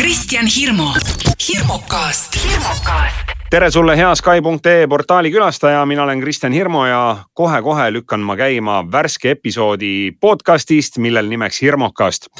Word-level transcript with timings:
Kristjan 0.00 0.46
Hirmu, 0.46 0.84
hirmukast, 1.48 2.36
hirmukast. 2.44 3.32
Tere 3.50 3.70
sulle, 3.70 3.96
hea 3.96 4.14
Sky.ee 4.14 4.86
portaali 4.88 5.28
külastaja, 5.30 5.82
mina 5.86 6.06
olen 6.06 6.20
Kristjan 6.20 6.52
Hirmu 6.52 6.86
ja 6.88 7.16
kohe-kohe 7.36 7.90
lükkan 7.92 8.24
ma 8.24 8.36
käima 8.36 8.78
värske 8.92 9.34
episoodi 9.36 10.12
podcastist, 10.20 10.96
millel 10.98 11.28
nimeks 11.28 11.60
Hirmukast. 11.62 12.30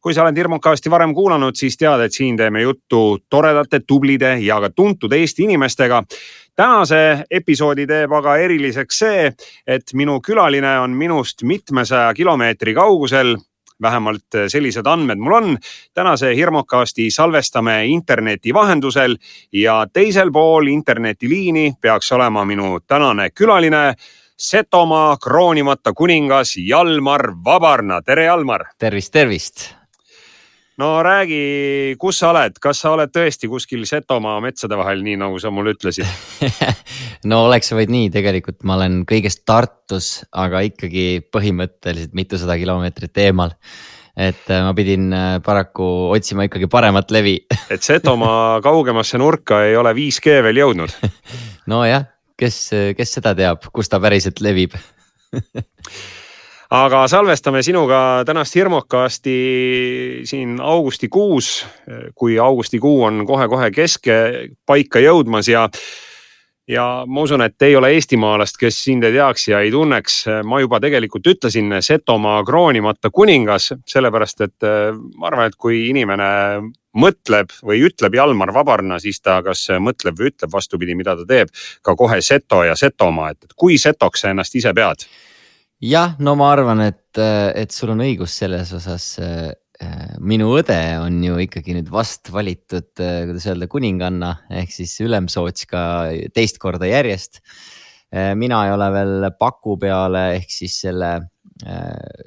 kui 0.00 0.14
sa 0.14 0.22
oled 0.22 0.36
Hirmukasti 0.36 0.90
varem 0.90 1.12
kuulanud, 1.14 1.60
siis 1.60 1.76
tead, 1.76 2.00
et 2.00 2.16
siin 2.16 2.36
teeme 2.36 2.62
juttu 2.62 3.18
toredate, 3.30 3.82
tublide 3.86 4.38
ja 4.40 4.56
ka 4.60 4.70
tuntud 4.70 5.12
Eesti 5.12 5.44
inimestega. 5.44 6.02
Tänase 6.56 7.24
episoodi 7.30 7.86
teeb 7.86 8.12
aga 8.12 8.36
eriliseks 8.36 8.98
see, 8.98 9.28
et 9.66 9.92
minu 9.92 10.20
külaline 10.24 10.78
on 10.80 10.96
minust 10.96 11.42
mitmesaja 11.42 12.14
kilomeetri 12.14 12.74
kaugusel 12.74 13.36
vähemalt 13.82 14.38
sellised 14.48 14.86
andmed 14.86 15.18
mul 15.18 15.32
on. 15.32 15.58
tänase 15.94 16.36
hirmukasti 16.36 17.10
salvestame 17.10 17.86
interneti 17.86 18.54
vahendusel 18.54 19.16
ja 19.52 19.86
teisel 19.92 20.30
pool 20.32 20.66
internetiliini 20.66 21.72
peaks 21.80 22.12
olema 22.12 22.44
minu 22.44 22.80
tänane 22.80 23.30
külaline 23.30 23.94
Setomaa 24.40 25.16
kroonimata 25.16 25.92
kuningas 25.92 26.56
Jalmar 26.56 27.32
Vabarna. 27.44 28.02
tere, 28.02 28.24
Jalmar. 28.24 28.64
tervist, 28.78 29.12
tervist 29.12 29.79
no 30.80 30.90
räägi, 31.04 31.96
kus 32.00 32.20
sa 32.22 32.30
oled, 32.32 32.56
kas 32.62 32.80
sa 32.82 32.94
oled 32.94 33.12
tõesti 33.12 33.50
kuskil 33.50 33.84
Setomaa 33.88 34.38
metsade 34.44 34.78
vahel, 34.78 35.02
nii 35.04 35.18
nagu 35.20 35.38
sa 35.42 35.52
mulle 35.54 35.76
ütlesid? 35.76 36.08
No 37.30 37.42
oleks 37.50 37.68
vaid 37.76 37.90
nii, 37.92 38.08
tegelikult 38.12 38.62
ma 38.64 38.78
olen 38.78 39.02
kõigest 39.08 39.42
Tartus, 39.44 40.22
aga 40.32 40.62
ikkagi 40.64 41.20
põhimõtteliselt 41.28 42.14
mitusada 42.16 42.56
kilomeetrit 42.56 43.20
eemal. 43.20 43.52
Et 44.16 44.48
äh, 44.48 44.62
ma 44.64 44.72
pidin 44.76 45.10
äh, 45.12 45.34
paraku 45.44 45.84
otsima 46.14 46.46
ikkagi 46.48 46.68
paremat 46.72 47.12
levi. 47.12 47.36
Et 47.74 47.84
Setomaa 47.84 48.62
kaugemasse 48.64 49.20
nurka 49.20 49.60
ei 49.68 49.76
ole 49.76 49.92
5G 49.96 50.40
veel 50.48 50.62
jõudnud. 50.62 50.96
Nojah, 51.72 52.08
kes, 52.40 52.62
kes 52.96 53.14
seda 53.18 53.36
teab, 53.36 53.68
kus 53.68 53.92
ta 53.92 54.00
päriselt 54.00 54.40
levib 54.40 54.78
aga 56.70 57.08
salvestame 57.10 57.62
sinuga 57.66 58.22
tänast 58.26 58.54
hirmukasti 58.54 59.38
siin 60.24 60.60
augustikuus, 60.60 61.66
kui 62.14 62.38
augustikuu 62.38 63.02
on 63.04 63.24
kohe-kohe 63.26 63.70
keskpaika 63.74 65.02
jõudmas 65.02 65.50
ja 65.50 65.68
ja 66.70 66.84
ma 67.06 67.24
usun, 67.26 67.42
et 67.42 67.62
ei 67.66 67.74
ole 67.76 67.88
eestimaalast, 67.96 68.54
kes 68.60 68.76
sind 68.84 69.02
ei 69.02 69.16
teaks 69.16 69.48
ja 69.48 69.60
ei 69.60 69.72
tunneks. 69.74 70.24
ma 70.44 70.60
juba 70.60 70.78
tegelikult 70.80 71.26
ütlesin 71.26 71.74
Setomaa 71.82 72.44
kroonimata 72.44 73.10
kuningas, 73.10 73.72
sellepärast 73.86 74.40
et 74.46 74.68
ma 75.16 75.26
arvan, 75.26 75.50
et 75.50 75.56
kui 75.58 75.88
inimene 75.88 76.28
mõtleb 76.94 77.50
või 77.66 77.82
ütleb 77.88 78.14
Jalmar 78.14 78.54
Vabarna, 78.54 78.98
siis 78.98 79.20
ta 79.20 79.40
kas 79.42 79.66
mõtleb 79.80 80.18
või 80.18 80.30
ütleb 80.30 80.52
vastupidi, 80.52 80.94
mida 80.94 81.16
ta 81.16 81.26
teeb, 81.26 81.50
ka 81.82 81.96
kohe 81.96 82.20
Seto 82.22 82.62
ja 82.62 82.78
Setomaa, 82.78 83.30
et 83.34 83.56
kui 83.56 83.78
setoks 83.78 84.22
sa 84.22 84.30
ennast 84.30 84.54
ise 84.54 84.74
pead 84.74 85.06
jah, 85.80 86.14
no 86.20 86.36
ma 86.38 86.50
arvan, 86.54 86.82
et, 86.84 87.18
et 87.18 87.72
sul 87.72 87.94
on 87.94 88.04
õigus 88.04 88.36
selles 88.42 88.72
osas. 88.76 89.16
minu 90.20 90.50
õde 90.58 90.76
on 91.00 91.22
ju 91.24 91.38
ikkagi 91.40 91.72
nüüd 91.72 91.88
vast 91.88 92.28
valitud, 92.32 92.90
kuidas 93.00 93.46
öelda, 93.48 93.68
kuninganna 93.70 94.34
ehk 94.60 94.74
siis 94.74 94.98
ülemsootska 95.00 95.82
teist 96.36 96.60
korda 96.60 96.86
järjest. 96.86 97.40
mina 98.36 98.66
ei 98.66 98.72
ole 98.74 98.90
veel 98.92 99.30
paku 99.38 99.78
peale 99.78 100.34
ehk 100.36 100.50
siis 100.52 100.80
selle 100.84 101.14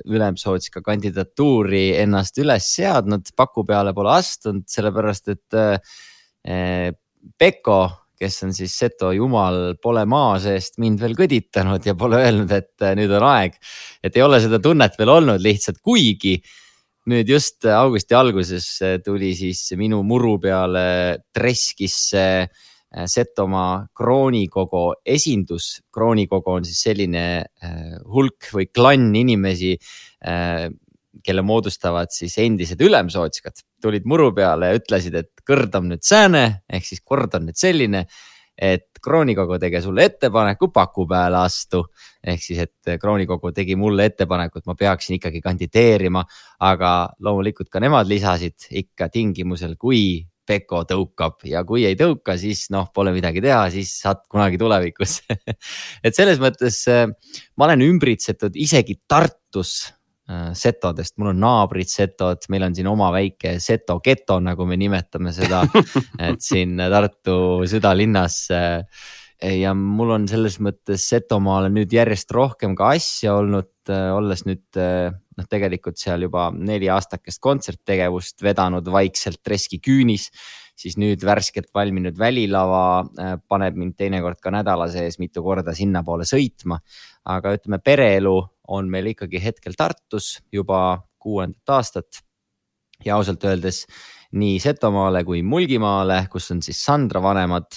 ülemsootska 0.06 0.82
kandidatuuri 0.82 1.96
ennast 2.02 2.38
üles 2.42 2.74
seadnud, 2.76 3.30
paku 3.36 3.66
peale 3.66 3.94
pole 3.94 4.18
astunud, 4.18 4.66
sellepärast 4.70 5.30
et 5.34 5.62
Peko 7.40 8.03
kes 8.24 8.44
on 8.48 8.56
siis 8.56 8.74
Seto 8.80 9.12
jumal, 9.16 9.76
pole 9.84 10.06
maa 10.10 10.38
seest 10.42 10.80
mind 10.82 11.02
veel 11.04 11.16
kõditanud 11.18 11.84
ja 11.88 11.96
pole 12.00 12.22
öelnud, 12.24 12.52
et 12.56 12.86
äh, 12.86 12.96
nüüd 13.00 13.12
on 13.20 13.28
aeg. 13.28 13.58
et 14.04 14.18
ei 14.18 14.24
ole 14.26 14.40
seda 14.44 14.62
tunnet 14.64 14.96
veel 15.00 15.12
olnud 15.14 15.44
lihtsalt, 15.44 15.82
kuigi 15.84 16.38
nüüd 17.12 17.28
just 17.28 17.66
augusti 17.68 18.16
alguses 18.16 18.68
äh, 18.82 19.00
tuli 19.04 19.34
siis 19.36 19.66
minu 19.80 20.02
muru 20.08 20.38
peale 20.44 20.86
Treskisse 21.36 22.28
äh, 22.44 23.08
Setomaa 23.10 23.88
kroonikogu 23.96 24.86
esindus. 25.06 25.82
kroonikogu 25.92 26.58
on 26.60 26.68
siis 26.68 26.84
selline 26.88 27.26
hulk 28.06 28.52
või 28.54 28.68
klann 28.70 29.16
inimesi, 29.18 29.74
kelle 31.24 31.44
moodustavad 31.46 32.12
siis 32.14 32.36
endised 32.42 32.82
ülemsootskad, 32.84 33.64
tulid 33.82 34.06
muru 34.10 34.32
peale 34.36 34.72
ja 34.72 34.80
ütlesid, 34.80 35.16
et 35.16 35.44
kõrd 35.48 35.76
on 35.80 35.90
nüüd 35.94 36.04
sääne 36.06 36.44
ehk 36.70 36.88
siis 36.88 37.04
kord 37.04 37.36
on 37.38 37.48
nüüd 37.48 37.60
selline, 37.60 38.06
et 38.54 39.00
kroonikogu 39.04 39.58
tegi 39.60 39.82
sulle 39.82 40.06
ettepaneku 40.10 40.70
paku 40.74 41.08
peale 41.10 41.40
astu. 41.42 41.84
ehk 42.24 42.44
siis, 42.44 42.60
et 42.68 43.00
kroonikogu 43.02 43.52
tegi 43.52 43.76
mulle 43.76 44.06
ettepaneku, 44.12 44.60
et 44.60 44.68
ma 44.70 44.76
peaksin 44.80 45.18
ikkagi 45.18 45.42
kandideerima, 45.42 46.24
aga 46.60 46.92
loomulikult 47.20 47.70
ka 47.70 47.82
nemad 47.84 48.08
lisasid 48.08 48.70
ikka 48.84 49.10
tingimusel, 49.10 49.76
kui 49.76 50.24
Peko 50.44 50.82
tõukab 50.84 51.46
ja 51.48 51.62
kui 51.64 51.86
ei 51.88 51.96
tõuka, 51.96 52.36
siis 52.36 52.66
noh, 52.74 52.90
pole 52.92 53.14
midagi 53.16 53.40
teha, 53.44 53.62
siis 53.72 53.94
saad 54.04 54.26
kunagi 54.28 54.60
tulevikus 54.60 55.22
et 56.06 56.16
selles 56.16 56.42
mõttes 56.44 56.82
äh, 56.92 57.06
ma 57.56 57.70
olen 57.70 57.86
ümbritsetud 57.86 58.58
isegi 58.60 58.98
Tartus 59.08 59.94
setodest, 60.58 61.16
mul 61.20 61.34
on 61.34 61.42
naabrid 61.44 61.90
setod, 61.92 62.46
meil 62.54 62.68
on 62.68 62.78
siin 62.78 62.90
oma 62.92 63.10
väike 63.14 63.58
seto 63.64 64.00
geto, 64.04 64.40
nagu 64.44 64.68
me 64.70 64.78
nimetame 64.80 65.34
seda, 65.36 65.64
et 66.30 66.42
siin 66.44 66.80
Tartu 66.94 67.36
südalinnas. 67.70 68.40
Äh, 68.54 69.06
ja 69.44 69.74
mul 69.76 70.14
on 70.16 70.28
selles 70.32 70.56
mõttes 70.64 71.04
Setomaale 71.10 71.68
nüüd 71.74 71.92
järjest 71.92 72.32
rohkem 72.32 72.78
ka 72.80 72.94
asja 72.96 73.34
olnud, 73.42 73.74
äh, 73.92 74.10
olles 74.16 74.46
nüüd 74.48 74.80
noh, 74.80 75.48
tegelikult 75.50 76.00
seal 76.00 76.24
juba 76.30 76.48
neli 76.56 76.88
aastakest 76.94 77.42
kontserttegevust 77.44 78.44
vedanud 78.46 78.88
vaikselt 78.94 79.42
Treski 79.44 79.82
küünis 79.84 80.30
siis 80.80 80.96
nüüd 80.98 81.22
värskelt 81.26 81.70
valminud 81.76 82.18
välilava 82.20 83.04
paneb 83.50 83.78
mind 83.78 83.96
teinekord 84.00 84.40
ka 84.42 84.54
nädala 84.54 84.88
sees 84.92 85.20
mitu 85.22 85.44
korda 85.46 85.76
sinnapoole 85.78 86.26
sõitma. 86.28 86.80
aga 87.24 87.54
ütleme, 87.56 87.80
pereelu 87.80 88.36
on 88.68 88.90
meil 88.92 89.12
ikkagi 89.12 89.42
hetkel 89.44 89.76
Tartus 89.78 90.38
juba 90.52 91.04
kuuendat 91.20 91.78
aastat. 91.78 92.24
ja 93.04 93.18
ausalt 93.18 93.44
öeldes 93.44 93.84
nii 94.40 94.60
Setomaale 94.64 95.26
kui 95.28 95.42
Mulgimaale, 95.44 96.26
kus 96.32 96.52
on 96.54 96.62
siis 96.64 96.78
Sandra 96.86 97.20
vanemad, 97.22 97.68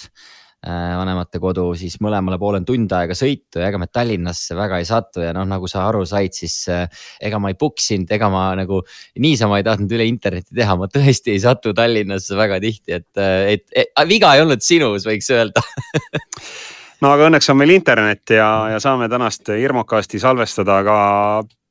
äh, 0.63 0.93
vanemate 0.95 1.41
kodu, 1.43 1.65
siis 1.75 1.97
mõlemale 1.99 2.39
poole 2.39 2.61
on 2.61 2.67
tund 2.69 2.93
aega 2.95 3.17
sõitu 3.17 3.59
ja 3.59 3.67
ega 3.67 3.81
me 3.81 3.89
Tallinnasse 3.91 4.55
väga 4.55 4.79
ei 4.79 4.87
satu. 4.87 5.25
Ja 5.25 5.33
noh, 5.35 5.43
nagu 5.49 5.67
sa 5.67 5.83
aru 5.89 6.05
said, 6.07 6.37
siis 6.37 6.55
äh, 6.71 6.87
ega 7.19 7.41
ma 7.43 7.51
ei 7.51 7.59
puksinud, 7.59 8.07
ega 8.15 8.31
ma 8.31 8.47
nagu 8.57 8.79
niisama 9.19 9.59
ei 9.59 9.67
tahtnud 9.67 9.97
üle 9.99 10.07
interneti 10.07 10.55
teha, 10.55 10.79
ma 10.79 10.87
tõesti 10.93 11.35
ei 11.35 11.43
satu 11.43 11.75
Tallinnasse 11.77 12.39
väga 12.39 12.61
tihti, 12.63 13.01
et, 13.01 13.11
äh, 13.19 13.57
et, 13.57 13.67
et 13.83 14.09
viga 14.09 14.33
ei 14.37 14.45
olnud 14.47 14.63
sinus, 14.63 15.05
võiks 15.09 15.29
öelda 15.35 15.65
no 17.01 17.13
aga 17.13 17.29
õnneks 17.29 17.49
on 17.53 17.59
meil 17.59 17.75
internet 17.75 18.35
ja, 18.37 18.49
ja 18.73 18.81
saame 18.83 19.09
tänast 19.09 19.49
Irmokasti 19.53 20.19
salvestada 20.19 20.81
ka 20.85 20.99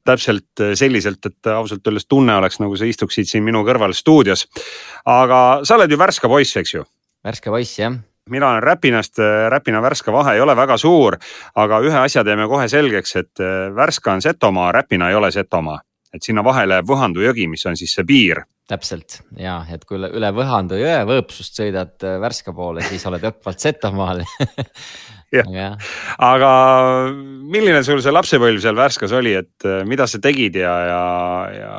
täpselt 0.07 0.63
selliselt, 0.79 1.27
et 1.27 1.49
ausalt 1.51 1.87
öeldes 1.89 2.07
tunne 2.07 2.37
oleks, 2.39 2.61
nagu 2.63 2.77
sa 2.79 2.87
istuksid 2.87 3.27
siin 3.27 3.43
minu 3.43 3.65
kõrval 3.67 3.95
stuudios. 3.97 4.47
aga 5.05 5.65
sa 5.67 5.75
oled 5.75 5.91
ju 5.91 5.99
Värska 5.99 6.31
poiss, 6.31 6.57
eks 6.57 6.75
ju? 6.75 6.85
Värska 7.27 7.51
poiss, 7.51 7.79
jah 7.79 7.97
mina 8.31 8.49
olen 8.51 8.63
Räpinast, 8.63 9.19
Räpina 9.49 9.83
Värska 9.83 10.13
vahe 10.13 10.35
ei 10.35 10.41
ole 10.41 10.57
väga 10.57 10.77
suur, 10.79 11.15
aga 11.55 11.79
ühe 11.79 11.99
asja 12.01 12.25
teeme 12.25 12.49
kohe 12.51 12.69
selgeks, 12.69 13.17
et 13.17 13.43
Värska 13.75 14.17
on 14.17 14.23
Setomaa, 14.23 14.73
Räpina 14.73 15.11
ei 15.11 15.15
ole 15.15 15.31
Setomaa, 15.31 15.79
et 16.15 16.23
sinna 16.23 16.45
vahele 16.45 16.81
jääb 16.81 16.91
Võhandu 16.91 17.23
jõgi, 17.23 17.47
mis 17.51 17.67
on 17.67 17.79
siis 17.79 17.95
see 17.95 18.07
piir 18.07 18.43
täpselt 18.67 19.21
ja 19.39 19.61
et 19.71 19.85
kui 19.87 19.95
üle, 19.95 20.09
üle 20.19 20.33
Võhandu 20.35 20.79
jõe 20.81 20.97
Võõpsust 21.07 21.61
sõidad 21.61 22.03
Värska 22.23 22.51
poole, 22.55 22.83
siis 22.83 23.05
oled 23.07 23.23
õppvalt 23.31 23.63
Setomaal 23.63 24.25
aga 26.31 26.51
milline 27.51 27.83
sul 27.87 28.03
see 28.03 28.15
lapsepõlv 28.15 28.63
seal 28.63 28.77
Värskas 28.79 29.15
oli, 29.17 29.35
et 29.39 29.67
äh, 29.67 29.83
mida 29.89 30.07
sa 30.11 30.21
tegid 30.23 30.59
ja, 30.61 30.75
ja, 30.91 31.01
ja 31.55 31.73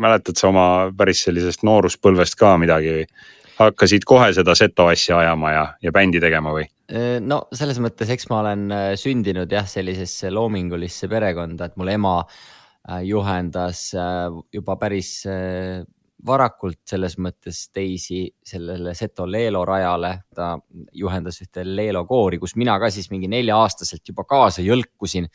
mäletad 0.00 0.38
sa 0.38 0.50
oma 0.50 0.66
päris 0.96 1.24
sellisest 1.26 1.64
nooruspõlvest 1.66 2.38
ka 2.40 2.56
midagi 2.60 2.98
või? 3.00 3.08
hakkasid 3.54 4.02
kohe 4.02 4.32
seda 4.34 4.56
seto 4.58 4.88
asja 4.90 5.20
ajama 5.20 5.52
ja, 5.52 5.66
ja 5.86 5.92
bändi 5.94 6.18
tegema 6.22 6.54
või? 6.56 6.66
Äh, 6.90 7.20
no 7.22 7.44
selles 7.54 7.78
mõttes, 7.82 8.10
eks 8.10 8.26
ma 8.32 8.40
olen 8.42 8.66
äh, 8.74 8.88
sündinud 8.98 9.52
jah, 9.52 9.68
sellisesse 9.70 10.32
loomingulisse 10.34 11.10
perekonda, 11.10 11.70
et 11.70 11.80
mul 11.80 11.94
ema 11.94 12.18
juhendas 13.00 13.94
juba 14.52 14.74
päris 14.76 15.22
varakult 16.26 16.80
selles 16.88 17.18
mõttes 17.20 17.66
teisi 17.72 18.24
sellele 18.44 18.94
Seto 18.94 19.26
Leelo 19.28 19.64
rajale. 19.64 20.24
ta 20.34 20.54
juhendas 20.92 21.40
ühte 21.42 21.64
Leelo 21.64 22.04
koori, 22.06 22.38
kus 22.38 22.56
mina 22.56 22.78
ka 22.80 22.90
siis 22.90 23.10
mingi 23.10 23.28
nelja-aastaselt 23.28 24.08
juba 24.08 24.24
kaasa 24.24 24.62
jõlkusin 24.62 25.28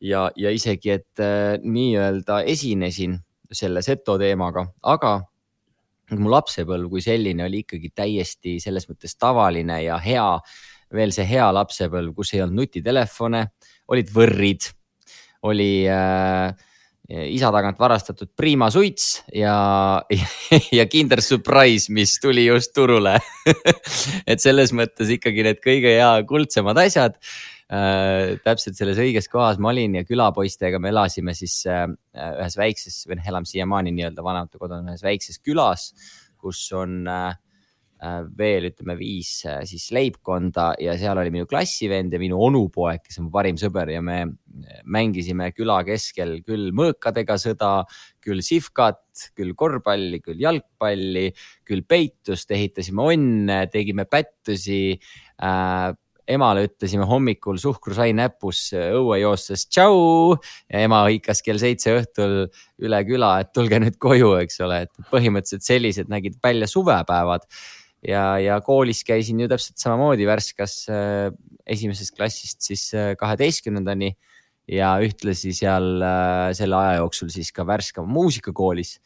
ja, 0.00 0.30
ja 0.36 0.50
isegi, 0.50 0.90
et 0.90 1.20
äh, 1.20 1.58
nii-öelda 1.62 2.42
esinesin 2.42 3.18
selle 3.52 3.82
Seto 3.82 4.16
teemaga, 4.18 4.64
aga 4.82 5.18
mu 6.18 6.30
lapsepõlv 6.30 6.90
kui 6.90 7.02
selline 7.04 7.44
oli 7.46 7.62
ikkagi 7.64 7.92
täiesti 7.94 8.58
selles 8.62 8.88
mõttes 8.90 9.14
tavaline 9.18 9.82
ja 9.84 9.98
hea. 10.02 10.40
veel 10.90 11.12
see 11.14 11.22
hea 11.22 11.46
lapsepõlv, 11.54 12.14
kus 12.14 12.34
ei 12.34 12.40
olnud 12.42 12.64
nutitelefone, 12.64 13.44
olid 13.94 14.08
võrrid, 14.10 14.64
oli 15.46 15.86
äh, 15.86 16.50
isa 17.10 17.50
tagant 17.54 17.78
varastatud 17.80 18.30
Prima 18.36 18.70
suits 18.70 19.20
ja, 19.34 19.54
ja 20.78 20.86
Kinder 20.90 21.22
Surprise, 21.24 21.92
mis 21.92 22.16
tuli 22.22 22.46
just 22.46 22.74
turule 22.76 23.16
et 24.30 24.42
selles 24.42 24.74
mõttes 24.76 25.10
ikkagi 25.16 25.46
need 25.46 25.62
kõige 25.64 25.96
hea 25.96 26.12
kuldsemad 26.28 26.78
asjad 26.84 27.18
äh,. 27.70 28.38
täpselt 28.46 28.78
selles 28.78 29.00
õiges 29.02 29.30
kohas 29.32 29.58
ma 29.62 29.72
olin 29.74 30.00
ja 30.00 30.06
külapoistega 30.06 30.78
me 30.82 30.94
elasime 30.94 31.34
siis 31.38 31.60
äh, 31.70 31.86
ühes 32.38 32.58
väikses 32.60 33.02
või 33.08 33.20
noh, 33.20 33.30
elame 33.34 33.50
siiamaani 33.50 33.94
nii-öelda 33.94 34.26
vanematekodus 34.26 34.86
ühes 34.86 35.06
väikses 35.06 35.42
külas, 35.42 35.90
kus 36.40 36.62
on 36.76 37.00
Äh, 37.10 37.36
veel 38.36 38.70
ütleme 38.70 38.96
viis 38.96 39.42
äh, 39.48 39.60
siis 39.68 39.90
leibkonda 39.92 40.72
ja 40.80 40.94
seal 40.98 41.18
oli 41.20 41.32
minu 41.34 41.48
klassivend 41.48 42.14
ja 42.14 42.20
minu 42.22 42.40
onupoeg, 42.40 43.02
kes 43.04 43.20
on 43.20 43.28
mu 43.28 43.34
parim 43.34 43.58
sõber 43.60 43.92
ja 43.92 44.00
me 44.04 44.22
mängisime 44.88 45.50
küla 45.52 45.80
keskel 45.86 46.38
küll 46.46 46.70
mõõkadega 46.76 47.36
sõda, 47.40 47.72
küll 48.24 48.40
sihvkat, 48.44 49.02
küll 49.36 49.52
korvpalli, 49.58 50.22
küll 50.24 50.40
jalgpalli, 50.40 51.28
küll 51.68 51.84
peitust, 51.88 52.50
ehitasime 52.56 53.04
onne, 53.12 53.64
tegime 53.72 54.08
pättusi 54.08 54.96
äh, 54.96 55.90
emale 56.30 56.64
ütlesime 56.68 57.06
hommikul 57.08 57.58
suhkrusain 57.60 58.16
näpus 58.20 58.70
õue 58.76 59.18
joostes 59.20 59.66
tšau 59.68 60.36
ja 60.70 60.84
ema 60.86 61.02
hõikas 61.08 61.42
kell 61.44 61.60
seitse 61.62 61.96
õhtul 61.98 62.36
üle 62.80 63.02
küla, 63.08 63.34
et 63.42 63.52
tulge 63.56 63.80
nüüd 63.82 63.98
koju, 64.00 64.36
eks 64.44 64.60
ole, 64.64 64.84
et 64.86 65.10
põhimõtteliselt 65.12 65.66
sellised 65.66 66.12
nägid 66.12 66.38
välja 66.42 66.70
suvepäevad 66.70 67.46
ja, 68.06 68.24
ja 68.40 68.58
koolis 68.64 69.02
käisin 69.06 69.40
ju 69.42 69.48
täpselt 69.50 69.80
samamoodi 69.80 70.26
Värskas 70.28 70.82
äh, 70.92 71.30
esimesest 71.66 72.16
klassist 72.16 72.64
siis 72.64 72.88
äh, 72.96 73.12
kaheteistkümnendani 73.20 74.14
ja 74.70 74.94
ühtlasi 75.02 75.52
seal 75.56 76.00
äh, 76.04 76.50
selle 76.56 76.78
aja 76.78 77.00
jooksul 77.00 77.32
siis 77.32 77.52
ka 77.52 77.66
Värska 77.66 78.04
muusikakoolis. 78.06 79.00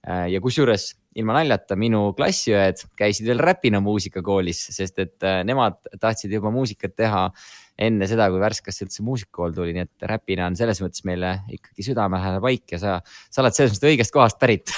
ja 0.00 0.40
kusjuures 0.40 0.94
ilma 1.20 1.34
naljata, 1.36 1.76
minu 1.76 2.14
klassiõed 2.16 2.80
käisid 2.96 3.26
veel 3.28 3.42
Räpina 3.44 3.82
muusikakoolis, 3.84 4.62
sest 4.72 4.98
et 5.02 5.26
nemad 5.44 5.76
tahtsid 6.00 6.32
juba 6.32 6.48
muusikat 6.54 6.94
teha 6.96 7.26
enne 7.80 8.08
seda, 8.10 8.28
kui 8.32 8.40
Värskasse 8.42 8.84
üldse 8.86 9.04
muusikakool 9.06 9.54
tuli, 9.56 9.74
nii 9.76 9.86
et 9.86 10.08
Räpina 10.10 10.48
on 10.50 10.56
selles 10.58 10.82
mõttes 10.84 11.04
meile 11.08 11.38
ikkagi 11.52 11.86
südamelähedane 11.90 12.42
paik 12.44 12.76
ja 12.76 12.80
sa, 12.82 12.96
sa 13.32 13.44
oled 13.44 13.56
selles 13.56 13.74
mõttes 13.74 13.92
õigest 13.92 14.14
kohast 14.14 14.40
pärit 14.42 14.74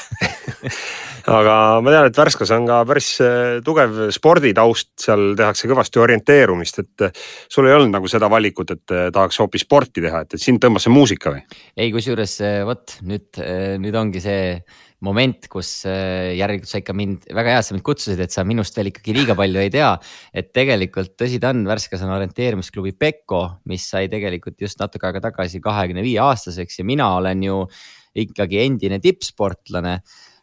aga 1.31 1.57
ma 1.83 1.95
tean, 1.95 2.09
et 2.09 2.19
Värskas 2.19 2.53
on 2.55 2.67
ka 2.69 2.81
päris 2.89 3.11
äh, 3.23 3.59
tugev 3.65 3.99
sporditaust, 4.15 4.93
seal 5.03 5.33
tehakse 5.39 5.71
kõvasti 5.71 6.03
orienteerumist, 6.03 6.83
et 6.83 7.07
äh, 7.09 7.27
sul 7.51 7.69
ei 7.69 7.77
olnud 7.77 7.95
nagu 7.95 8.11
seda 8.11 8.31
valikut, 8.33 8.75
et 8.77 8.95
äh, 8.95 9.09
tahaks 9.15 9.43
hoopis 9.43 9.67
sporti 9.67 10.05
teha, 10.05 10.25
et, 10.25 10.37
et 10.37 10.43
sind 10.43 10.63
tõmbas 10.63 10.87
see 10.87 10.95
muusika 10.95 11.35
või? 11.35 11.45
ei, 11.77 11.91
kusjuures 11.95 12.39
vot 12.69 12.97
nüüd, 13.07 13.43
nüüd 13.83 13.99
ongi 13.99 14.23
see 14.23 14.43
moment, 15.03 15.49
kus 15.51 15.71
järelikult 15.85 16.71
sa 16.71 16.81
ikka 16.83 16.97
mind, 16.97 17.29
väga 17.35 17.55
hea, 17.55 17.63
et 17.63 17.69
sa 17.69 17.77
mind 17.77 17.87
kutsusid, 17.87 18.21
et 18.23 18.35
sa 18.35 18.45
minust 18.47 18.77
veel 18.79 18.93
ikkagi 18.93 19.17
liiga 19.17 19.37
palju 19.39 19.63
ei 19.63 19.73
tea. 19.75 19.93
et 20.33 20.53
tegelikult 20.55 21.17
tõsi 21.19 21.41
ta 21.43 21.53
on, 21.53 21.65
Värskas 21.69 22.05
on 22.07 22.15
orienteerumisklubi 22.17 22.95
Pekko, 22.99 23.45
mis 23.71 23.87
sai 23.95 24.09
tegelikult 24.13 24.61
just 24.63 24.81
natuke 24.81 25.09
aega 25.09 25.25
tagasi 25.29 25.61
kahekümne 25.63 26.05
viie 26.05 26.21
aastaseks 26.23 26.79
ja 26.81 26.85
mina 26.87 27.15
olen 27.17 27.43
ju 27.43 27.65
ikkagi 28.23 28.61
endine 28.63 29.01
tippsportlane 29.03 30.01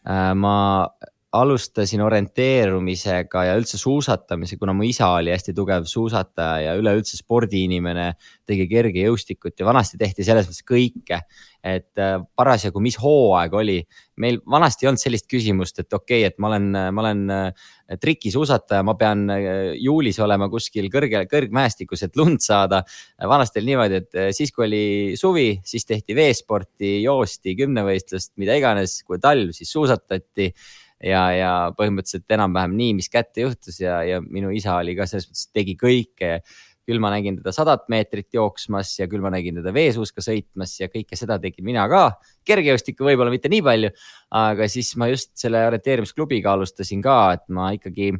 Äh, 0.07 0.33
ma 0.33 0.87
alustasin 1.35 2.01
orienteerumisega 2.01 3.43
ja 3.45 3.57
üldse 3.59 3.77
suusatamise, 3.77 4.57
kuna 4.57 4.73
mu 4.73 4.87
isa 4.87 5.11
oli 5.13 5.29
hästi 5.29 5.53
tugev 5.53 5.85
suusataja 5.85 6.63
ja 6.63 6.73
üleüldse 6.79 7.19
spordiinimene, 7.19 8.07
tegi 8.49 8.65
kergejõustikut 8.71 9.61
ja 9.61 9.67
vanasti 9.67 9.99
tehti 10.01 10.25
selles 10.25 10.49
mõttes 10.49 10.65
kõike. 10.65 11.21
et 11.59 11.99
äh, 11.99 12.15
parasjagu, 12.39 12.79
mis 12.79 12.95
hooaeg 12.95 13.53
oli, 13.53 13.81
meil 14.23 14.37
vanasti 14.47 14.85
ei 14.85 14.89
olnud 14.89 15.01
sellist 15.01 15.27
küsimust, 15.27 15.81
et 15.83 15.93
okei 15.93 16.21
okay,, 16.23 16.31
et 16.31 16.37
ma 16.39 16.47
olen, 16.47 16.67
ma 16.95 17.03
olen 17.03 17.23
äh, 17.35 17.69
trikisuusataja, 17.99 18.85
ma 18.87 18.95
pean 18.95 19.27
juulis 19.75 20.21
olema 20.23 20.47
kuskil 20.49 20.87
kõrge, 20.89 21.25
kõrgmäestikus, 21.29 22.07
et 22.07 22.15
lund 22.15 22.39
saada. 22.41 22.81
vanasti 23.19 23.59
oli 23.59 23.73
niimoodi, 23.73 24.01
et 24.01 24.19
siis, 24.33 24.53
kui 24.55 24.65
oli 24.65 24.83
suvi, 25.19 25.49
siis 25.65 25.85
tehti 25.85 26.15
veesporti, 26.15 27.01
joosti, 27.03 27.57
kümnevõistlust, 27.59 28.37
mida 28.39 28.55
iganes, 28.55 29.01
kui 29.03 29.19
talv, 29.19 29.51
siis 29.51 29.71
suusatati 29.75 30.53
ja, 31.03 31.21
ja 31.35 31.51
põhimõtteliselt 31.77 32.35
enam-vähem 32.35 32.75
nii, 32.79 32.95
mis 32.99 33.09
kätte 33.11 33.45
juhtus 33.45 33.79
ja, 33.81 34.01
ja 34.05 34.19
minu 34.23 34.51
isa 34.55 34.77
oli 34.79 34.95
ka 34.97 35.07
selles 35.09 35.29
mõttes, 35.29 35.47
tegi 35.55 35.77
kõike. 35.79 36.39
küll 36.89 36.97
ma 36.97 37.11
nägin 37.13 37.35
teda 37.37 37.51
sadat 37.53 37.83
meetrit 37.93 38.33
jooksmas 38.33 38.95
ja 38.97 39.05
küll 39.05 39.21
ma 39.21 39.29
nägin 39.29 39.59
teda 39.59 39.69
veesuuska 39.73 40.23
sõitmas 40.25 40.71
ja 40.79 40.87
kõike 40.89 41.15
seda 41.15 41.37
tegin 41.39 41.65
mina 41.65 41.85
ka. 41.89 42.17
kergejõustikku 42.49 43.05
võib-olla 43.05 43.29
mitte 43.29 43.49
nii 43.49 43.61
palju, 43.61 43.91
aga 44.31 44.67
siis 44.67 44.95
ma 44.97 45.07
just 45.11 45.35
selle 45.37 45.61
orienteerimisklubiga 45.67 46.55
alustasin 46.55 47.01
ka, 47.05 47.19
et 47.37 47.45
ma 47.53 47.69
ikkagi 47.77 48.11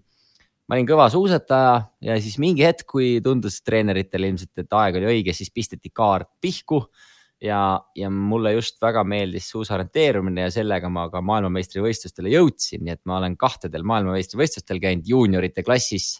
ma 0.70 0.78
olin 0.78 0.86
kõva 0.86 1.10
suusataja 1.10 1.80
ja 2.06 2.20
siis 2.22 2.38
mingi 2.38 2.62
hetk, 2.62 2.86
kui 2.86 3.18
tundus 3.26 3.58
treeneritele 3.66 4.30
ilmselt, 4.30 4.54
et 4.62 4.78
aeg 4.78 5.00
oli 5.02 5.10
õige, 5.16 5.34
siis 5.34 5.50
pisteti 5.50 5.90
kaart 5.90 6.30
pihku 6.40 6.84
ja, 7.42 7.80
ja 7.96 8.10
mulle 8.10 8.54
just 8.58 8.82
väga 8.82 9.04
meeldis 9.08 9.50
suusaorienteerumine 9.54 10.48
ja 10.48 10.52
sellega 10.54 10.90
ma 10.92 11.08
ka 11.12 11.22
maailmameistrivõistlustele 11.26 12.34
jõudsin, 12.34 12.84
nii 12.86 12.98
et 12.98 13.04
ma 13.10 13.20
olen 13.20 13.38
kahtedel 13.40 13.86
maailmameistrivõistlustel 13.88 14.82
käinud 14.84 15.08
juuniorite 15.08 15.64
klassis 15.64 16.18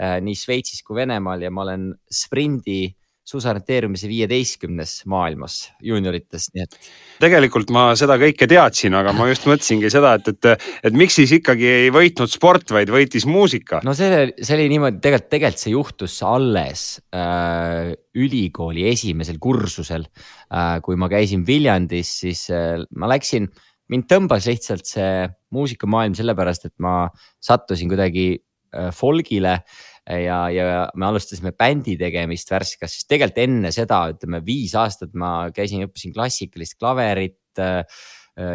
äh, 0.00 0.18
nii 0.22 0.38
Šveitsis 0.38 0.84
kui 0.86 1.00
Venemaal 1.00 1.46
ja 1.46 1.52
ma 1.54 1.66
olen 1.66 1.90
sprindi 2.06 2.82
suusarienteerumise 3.30 4.08
viieteistkümnes 4.10 4.94
maailmas 5.10 5.58
juuniorites, 5.84 6.48
nii 6.54 6.64
et. 6.64 6.76
tegelikult 7.22 7.70
ma 7.74 7.90
seda 7.98 8.16
kõike 8.20 8.48
teadsin, 8.50 8.96
aga 8.98 9.14
ma 9.16 9.28
just 9.30 9.46
mõtlesingi 9.48 9.90
seda, 9.92 10.16
et, 10.18 10.30
et, 10.32 10.66
et 10.90 10.96
miks 10.96 11.18
siis 11.20 11.34
ikkagi 11.38 11.68
ei 11.86 11.92
võitnud 11.94 12.32
sport, 12.32 12.72
vaid 12.74 12.90
võitis 12.92 13.26
muusika. 13.30 13.82
no 13.86 13.94
see, 13.96 14.30
see 14.40 14.56
oli 14.58 14.68
niimoodi, 14.74 15.00
tegelikult, 15.04 15.30
tegelikult 15.36 15.64
see 15.64 15.74
juhtus 15.74 16.18
alles 16.26 16.84
äh, 17.14 17.92
ülikooli 18.18 18.88
esimesel 18.90 19.38
kursusel 19.42 20.06
äh,. 20.06 20.78
kui 20.84 20.98
ma 21.00 21.10
käisin 21.12 21.46
Viljandis, 21.46 22.16
siis 22.24 22.46
äh, 22.54 22.82
ma 22.98 23.10
läksin, 23.10 23.50
mind 23.90 24.10
tõmbas 24.10 24.46
lihtsalt 24.50 24.86
see 24.86 25.28
muusikamaailm 25.54 26.16
sellepärast, 26.18 26.68
et 26.70 26.76
ma 26.82 27.04
sattusin 27.42 27.90
kuidagi 27.90 28.28
äh, 28.34 28.90
folgile 28.94 29.60
äh, 29.60 29.80
ja, 30.06 30.38
ja 30.52 30.86
me 30.94 31.06
alustasime 31.10 31.52
bändi 31.56 31.96
tegemist 32.00 32.50
Värskas, 32.50 32.94
siis 32.96 33.08
tegelikult 33.10 33.42
enne 33.44 33.72
seda, 33.74 34.02
ütleme 34.14 34.40
viis 34.46 34.74
aastat 34.78 35.12
ma 35.18 35.50
käisin, 35.54 35.84
õppisin 35.86 36.14
klassikalist 36.16 36.78
klaverit 36.80 37.60
äh, 37.60 37.84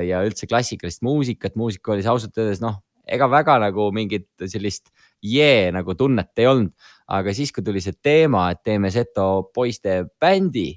ja 0.07 0.23
üldse 0.25 0.49
klassikalist 0.49 1.03
muusikat, 1.05 1.55
muusikakoolis 1.59 2.09
ausalt 2.09 2.37
öeldes 2.41 2.63
noh, 2.63 2.79
ega 3.05 3.27
väga 3.29 3.59
nagu 3.61 3.91
mingit 3.93 4.29
sellist 4.49 4.89
jee 5.25 5.69
nagu 5.73 5.95
tunnet 5.97 6.33
ei 6.41 6.49
olnud. 6.49 6.73
aga 7.05 7.33
siis, 7.37 7.51
kui 7.53 7.61
tuli 7.61 7.81
see 7.83 7.93
teema, 8.01 8.47
et 8.49 8.63
teeme 8.65 8.89
Seto 8.89 9.51
poiste 9.53 9.99
bändi, 10.21 10.71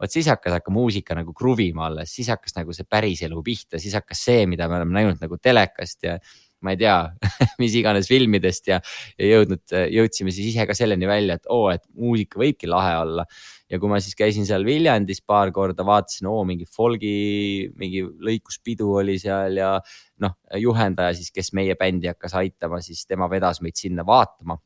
vot 0.00 0.10
siis 0.10 0.30
hakkas 0.32 0.56
hakka 0.56 0.72
muusika 0.72 1.16
nagu 1.18 1.34
kruvima 1.36 1.90
alles, 1.90 2.14
siis 2.16 2.30
hakkas 2.32 2.56
nagu 2.56 2.72
see 2.72 2.88
päriselu 2.88 3.42
pihta, 3.44 3.78
siis 3.78 3.94
hakkas 3.94 4.24
see, 4.30 4.46
mida 4.48 4.68
me 4.68 4.78
oleme 4.80 4.96
näinud 4.96 5.20
nagu 5.20 5.36
telekast 5.36 6.08
ja 6.08 6.16
ma 6.64 6.74
ei 6.74 6.80
tea 6.80 6.96
mis 7.62 7.74
iganes 7.78 8.08
filmidest 8.10 8.70
ja, 8.70 8.80
ja 9.20 9.30
jõudnud, 9.34 9.62
jõudsime 9.92 10.32
siis 10.34 10.52
ise 10.52 10.66
ka 10.68 10.76
selleni 10.76 11.08
välja, 11.08 11.38
et 11.38 11.50
oo, 11.52 11.68
et 11.72 11.84
muusika 11.92 12.40
võibki 12.40 12.70
lahe 12.70 12.96
olla. 13.02 13.26
ja 13.70 13.80
kui 13.80 13.90
ma 13.90 14.00
siis 14.02 14.16
käisin 14.18 14.46
seal 14.48 14.64
Viljandis 14.66 15.22
paar 15.26 15.52
korda, 15.54 15.86
vaatasin, 15.86 16.28
oo 16.30 16.44
mingi 16.48 16.66
folgi, 16.68 17.70
mingi 17.80 18.04
lõikuspidu 18.04 18.90
oli 19.00 19.18
seal 19.20 19.58
ja 19.60 19.74
noh, 20.22 20.36
juhendaja 20.60 21.14
siis, 21.16 21.32
kes 21.34 21.52
meie 21.56 21.76
bändi 21.80 22.12
hakkas 22.12 22.36
aitama, 22.40 22.80
siis 22.84 23.04
tema 23.08 23.28
vedas 23.32 23.60
meid 23.64 23.78
sinna 23.80 24.06
vaatama. 24.06 24.58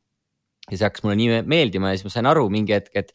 ja 0.68 0.76
see 0.76 0.84
hakkas 0.84 1.04
mulle 1.04 1.16
nii 1.16 1.44
meeldima 1.48 1.92
ja 1.92 1.98
siis 1.98 2.08
ma 2.08 2.16
sain 2.16 2.28
aru 2.28 2.48
mingi 2.52 2.74
hetk, 2.76 2.96
et 3.00 3.14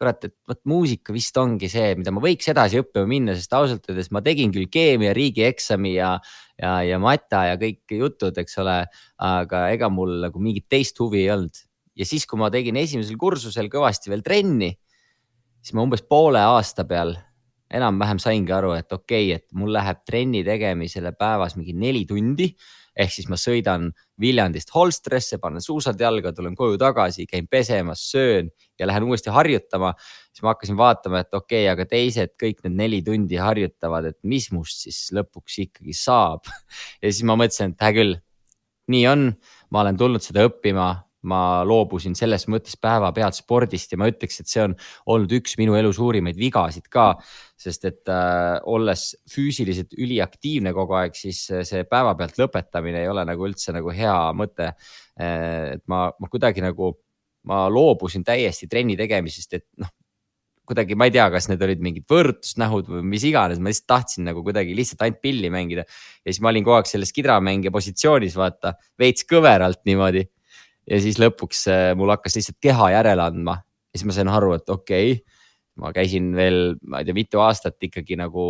kurat, 0.00 0.24
et 0.26 0.34
vot 0.48 0.60
muusika 0.68 1.14
vist 1.14 1.36
ongi 1.38 1.68
see, 1.70 1.94
mida 1.98 2.12
ma 2.14 2.22
võiks 2.22 2.48
edasi 2.50 2.80
õppima 2.82 3.06
minna, 3.08 3.36
sest 3.38 3.52
ausalt 3.56 3.86
öeldes 3.90 4.10
ma 4.14 4.22
tegin 4.24 4.52
küll 4.54 4.68
keemia 4.72 5.14
riigieksami 5.16 5.94
ja, 5.96 6.16
ja, 6.60 6.78
ja 6.86 6.98
mata 7.02 7.44
ja 7.50 7.58
kõik 7.60 7.96
jutud, 7.98 8.36
eks 8.40 8.58
ole, 8.62 8.78
aga 9.22 9.66
ega 9.74 9.90
mul 9.92 10.18
nagu 10.26 10.42
mingit 10.42 10.68
teist 10.70 10.98
huvi 11.02 11.24
ei 11.24 11.30
olnud. 11.34 11.62
ja 11.94 12.06
siis, 12.06 12.26
kui 12.26 12.38
ma 12.40 12.50
tegin 12.50 12.76
esimesel 12.76 13.18
kursusel 13.18 13.70
kõvasti 13.70 14.10
veel 14.10 14.24
trenni, 14.26 14.72
siis 15.62 15.76
ma 15.76 15.84
umbes 15.86 16.02
poole 16.02 16.42
aasta 16.42 16.84
peal 16.88 17.14
enam-vähem 17.74 18.20
saingi 18.22 18.52
aru, 18.54 18.74
et 18.78 18.92
okei 18.92 19.30
okay,, 19.32 19.40
et 19.40 19.46
mul 19.56 19.72
läheb 19.74 20.02
trenni 20.06 20.44
tegemisele 20.46 21.14
päevas 21.18 21.56
mingi 21.58 21.74
neli 21.74 22.04
tundi 22.06 22.52
ehk 22.96 23.12
siis 23.12 23.28
ma 23.30 23.38
sõidan 23.40 23.88
Viljandist 24.20 24.70
Holstresse, 24.74 25.38
panen 25.42 25.62
suusad 25.64 26.00
jalga, 26.00 26.32
tulen 26.34 26.54
koju 26.58 26.78
tagasi, 26.80 27.26
käin 27.30 27.48
pesemas, 27.50 28.04
söön 28.10 28.50
ja 28.78 28.86
lähen 28.86 29.06
uuesti 29.08 29.32
harjutama. 29.34 29.94
siis 30.32 30.42
ma 30.42 30.54
hakkasin 30.54 30.76
vaatama, 30.76 31.22
et 31.24 31.34
okei 31.34 31.64
okay,, 31.64 31.72
aga 31.72 31.86
teised 31.86 32.34
kõik 32.40 32.62
need 32.64 32.78
neli 32.78 33.02
tundi 33.02 33.36
harjutavad, 33.40 34.10
et 34.10 34.18
mis 34.22 34.50
must 34.52 34.86
siis 34.86 35.08
lõpuks 35.14 35.58
ikkagi 35.66 35.94
saab. 35.94 36.46
ja 37.02 37.10
siis 37.10 37.24
ma 37.26 37.38
mõtlesin, 37.38 37.74
et 37.74 37.86
hea 37.86 37.96
küll, 37.98 38.20
nii 38.90 39.06
on, 39.10 39.28
ma 39.70 39.84
olen 39.84 39.98
tulnud 39.98 40.22
seda 40.22 40.46
õppima, 40.48 40.92
ma 41.28 41.62
loobusin 41.66 42.16
selles 42.18 42.46
mõttes 42.52 42.76
päevapealt 42.80 43.38
spordist 43.38 43.94
ja 43.94 43.98
ma 44.00 44.08
ütleks, 44.10 44.40
et 44.40 44.50
see 44.50 44.62
on 44.64 44.76
olnud 45.10 45.32
üks 45.40 45.56
minu 45.60 45.76
elu 45.78 45.92
suurimaid 45.96 46.38
vigasid 46.40 46.88
ka. 46.92 47.14
sest 47.64 47.84
et 47.88 48.10
äh, 48.12 48.58
olles 48.68 49.14
füüsiliselt 49.30 49.94
üliaktiivne 49.96 50.74
kogu 50.76 50.96
aeg, 50.98 51.14
siis 51.16 51.46
see 51.46 51.84
päevapealt 51.88 52.38
lõpetamine 52.42 53.04
ei 53.04 53.08
ole 53.08 53.24
nagu 53.24 53.46
üldse 53.46 53.72
nagu 53.72 53.94
hea 53.94 54.16
mõte 54.36 54.72
äh,. 54.72 55.74
et 55.78 55.84
ma, 55.88 56.06
ma 56.18 56.30
kuidagi 56.30 56.64
nagu, 56.64 56.94
ma 57.48 57.66
loobusin 57.72 58.24
täiesti 58.26 58.68
trenni 58.68 58.98
tegemisest, 59.00 59.60
et 59.60 59.68
noh 59.80 59.92
kuidagi, 60.64 60.96
ma 60.96 61.08
ei 61.08 61.12
tea, 61.12 61.26
kas 61.32 61.48
need 61.50 61.62
olid 61.64 61.82
mingid 61.84 62.06
võõrutusnähud 62.08 62.88
või 62.88 63.02
mis 63.14 63.24
iganes, 63.28 63.60
ma 63.60 63.70
lihtsalt 63.70 63.90
tahtsin 63.90 64.28
nagu 64.28 64.42
kuidagi 64.44 64.76
lihtsalt 64.76 65.04
ainult 65.04 65.20
pilli 65.24 65.50
mängida. 65.52 65.84
ja 66.24 66.32
siis 66.32 66.40
ma 66.40 66.52
olin 66.52 66.64
kogu 66.64 66.78
aeg 66.78 66.88
selles 66.88 67.12
kidramängija 67.12 67.72
positsioonis, 67.74 68.36
vaata, 68.40 68.74
veits 68.98 69.26
kõveralt 69.28 69.82
niimoodi 69.84 70.24
ja 70.90 71.00
siis 71.02 71.20
lõpuks 71.20 71.64
äh, 71.72 71.92
mul 71.98 72.12
hakkas 72.14 72.38
lihtsalt 72.38 72.60
keha 72.62 72.90
järele 72.96 73.24
andma. 73.24 73.58
Ja 73.92 74.00
siis 74.00 74.08
ma 74.08 74.16
sain 74.16 74.30
aru, 74.32 74.54
et 74.58 74.70
okei 74.70 75.14
okay,, 75.14 75.40
ma 75.80 75.90
käisin 75.94 76.32
veel, 76.36 76.76
ma 76.86 77.00
ei 77.00 77.08
tea, 77.08 77.16
mitu 77.16 77.42
aastat 77.42 77.82
ikkagi 77.82 78.18
nagu 78.18 78.46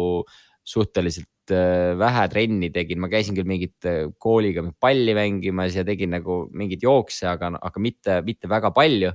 suhteliselt 0.64 1.52
äh, 1.52 1.92
vähe 2.00 2.24
trenni 2.32 2.70
tegin, 2.74 3.02
ma 3.02 3.10
käisin 3.12 3.36
küll 3.36 3.48
mingit 3.48 3.88
äh, 3.88 4.06
kooliga 4.18 4.64
palli 4.80 5.16
mängimas 5.16 5.76
ja 5.76 5.84
tegin 5.86 6.14
nagu 6.16 6.44
mingeid 6.52 6.84
jookse, 6.84 7.28
aga, 7.30 7.54
aga 7.60 7.84
mitte, 7.84 8.20
mitte 8.26 8.50
väga 8.50 8.72
palju. 8.76 9.12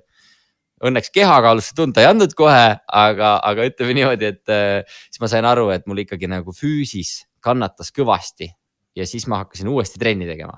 Õnneks 0.80 1.12
kehakaalusse 1.12 1.74
tunda 1.76 2.00
ei 2.00 2.08
andnud 2.08 2.32
kohe, 2.40 2.78
aga, 2.88 3.34
aga 3.44 3.66
ütleme 3.68 3.98
niimoodi, 3.98 4.30
et 4.32 4.52
siis 4.88 5.20
ma 5.20 5.28
sain 5.28 5.44
aru, 5.44 5.66
et 5.76 5.84
mul 5.92 6.06
ikkagi 6.06 6.30
nagu 6.32 6.56
füüsis 6.56 7.26
kannatas 7.44 7.92
kõvasti. 7.92 8.48
Ja 8.96 9.04
siis 9.04 9.28
ma 9.28 9.42
hakkasin 9.42 9.68
uuesti 9.68 10.00
trenni 10.00 10.24
tegema 10.30 10.56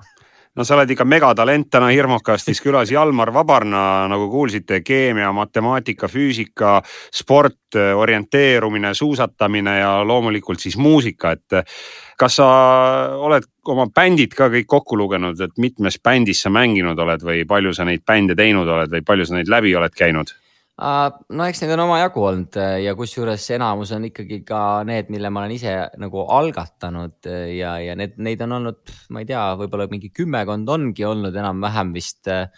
no 0.56 0.64
sa 0.64 0.76
oled 0.76 0.90
ikka 0.92 1.06
megatalent 1.08 1.70
täna 1.72 1.88
Hirmukastis 1.92 2.60
külas 2.60 2.90
Jalmar 2.92 3.32
Vabarna, 3.34 4.06
nagu 4.10 4.28
kuulsite, 4.32 4.82
keemia, 4.84 5.30
matemaatika, 5.32 6.10
füüsika, 6.12 6.78
sport, 7.14 7.78
orienteerumine, 7.96 8.92
suusatamine 8.94 9.78
ja 9.78 9.94
loomulikult 10.04 10.60
siis 10.60 10.76
muusika, 10.76 11.32
et 11.32 11.62
kas 12.20 12.36
sa 12.40 12.48
oled 13.16 13.48
oma 13.72 13.88
bändid 13.94 14.36
ka 14.36 14.50
kõik 14.52 14.68
kokku 14.68 14.98
lugenud, 15.00 15.40
et 15.40 15.56
mitmes 15.62 15.96
bändis 16.04 16.44
sa 16.44 16.52
mänginud 16.52 16.98
oled 17.00 17.24
või 17.24 17.46
palju 17.48 17.72
sa 17.76 17.88
neid 17.88 18.04
bände 18.06 18.36
teinud 18.36 18.68
oled 18.68 18.92
või 18.92 19.04
palju 19.08 19.28
sa 19.28 19.38
neid 19.38 19.52
läbi 19.52 19.76
oled 19.78 19.96
käinud? 19.96 20.36
No 20.82 21.46
eks 21.46 21.62
neid 21.62 21.72
on 21.76 21.84
omajagu 21.84 22.22
olnud 22.26 22.56
äh, 22.60 22.78
ja 22.86 22.94
kusjuures 22.98 23.44
enamus 23.54 23.92
on 23.94 24.06
ikkagi 24.08 24.40
ka 24.46 24.82
need, 24.88 25.10
mille 25.12 25.30
ma 25.30 25.42
olen 25.42 25.54
ise 25.54 25.74
nagu 26.00 26.24
algatanud 26.32 27.28
äh, 27.30 27.52
ja, 27.58 27.76
ja 27.82 27.96
need, 27.98 28.16
neid 28.22 28.42
on 28.46 28.56
olnud, 28.58 28.80
ma 29.14 29.22
ei 29.22 29.28
tea, 29.28 29.42
võib-olla 29.60 29.86
mingi 29.92 30.12
kümmekond 30.14 30.70
ongi 30.72 31.06
olnud 31.06 31.36
enam-vähem 31.38 31.92
vist. 31.94 32.26
Äh, 32.30 32.48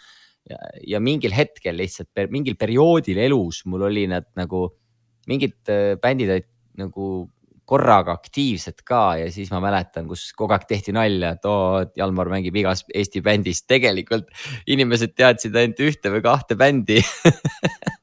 ja, 0.49 0.59
ja 0.95 1.03
mingil 1.03 1.35
hetkel 1.35 1.77
lihtsalt 1.81 2.11
per, 2.13 2.31
mingil 2.33 2.57
perioodil 2.59 3.21
elus 3.23 3.63
mul 3.69 3.87
oli 3.87 4.05
need 4.11 4.27
nagu 4.37 4.67
mingid 5.25 5.57
bändid 6.01 6.29
olid 6.35 6.51
nagu 6.77 7.07
korraga 7.65 8.13
aktiivsed 8.13 8.83
ka 8.85 9.15
ja 9.17 9.31
siis 9.33 9.49
ma 9.49 9.57
mäletan, 9.63 10.05
kus 10.05 10.27
kogu 10.37 10.53
aeg 10.53 10.67
tehti 10.69 10.93
nalja, 10.93 11.33
et 11.33 11.47
oo, 11.49 11.81
Jalmar 11.97 12.29
mängib 12.29 12.55
igas 12.61 12.85
Eesti 12.93 13.23
bändis. 13.25 13.63
tegelikult 13.65 14.29
inimesed 14.69 15.15
teadsid 15.17 15.57
ainult 15.57 15.81
ühte 15.81 16.13
või 16.13 16.21
kahte 16.25 16.57
bändi 16.59 17.01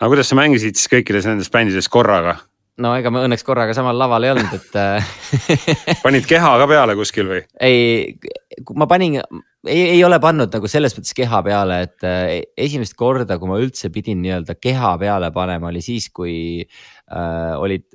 aga 0.00 0.10
kuidas 0.12 0.30
sa 0.30 0.38
mängisid 0.38 0.78
siis 0.78 0.90
kõikides 0.92 1.28
nendes 1.28 1.52
bändides 1.52 1.88
korraga? 1.92 2.38
no 2.82 2.94
ega 2.98 3.12
ma 3.14 3.22
õnneks 3.26 3.46
korraga 3.46 3.74
samal 3.76 3.96
laval 3.98 4.26
ei 4.26 4.32
olnud, 4.34 4.54
et 4.58 4.78
äh, 4.80 5.12
panid 6.04 6.26
keha 6.28 6.54
ka 6.60 6.68
peale 6.70 6.96
kuskil 6.98 7.30
või? 7.30 7.42
ei, 7.62 8.16
ma 8.74 8.88
panin, 8.90 9.20
ei, 9.68 9.94
ei 9.94 10.02
ole 10.06 10.18
pannud 10.22 10.52
nagu 10.54 10.70
selles 10.70 10.96
mõttes 10.96 11.14
keha 11.16 11.42
peale, 11.46 11.80
et 11.86 12.06
äh, 12.08 12.40
esimest 12.66 12.96
korda, 12.98 13.38
kui 13.38 13.50
ma 13.50 13.60
üldse 13.62 13.92
pidin 13.94 14.22
nii-öelda 14.24 14.58
keha 14.58 14.96
peale 15.02 15.30
panema, 15.34 15.70
oli 15.70 15.84
siis, 15.84 16.10
kui 16.14 16.36
äh, 16.64 17.54
olid 17.60 17.86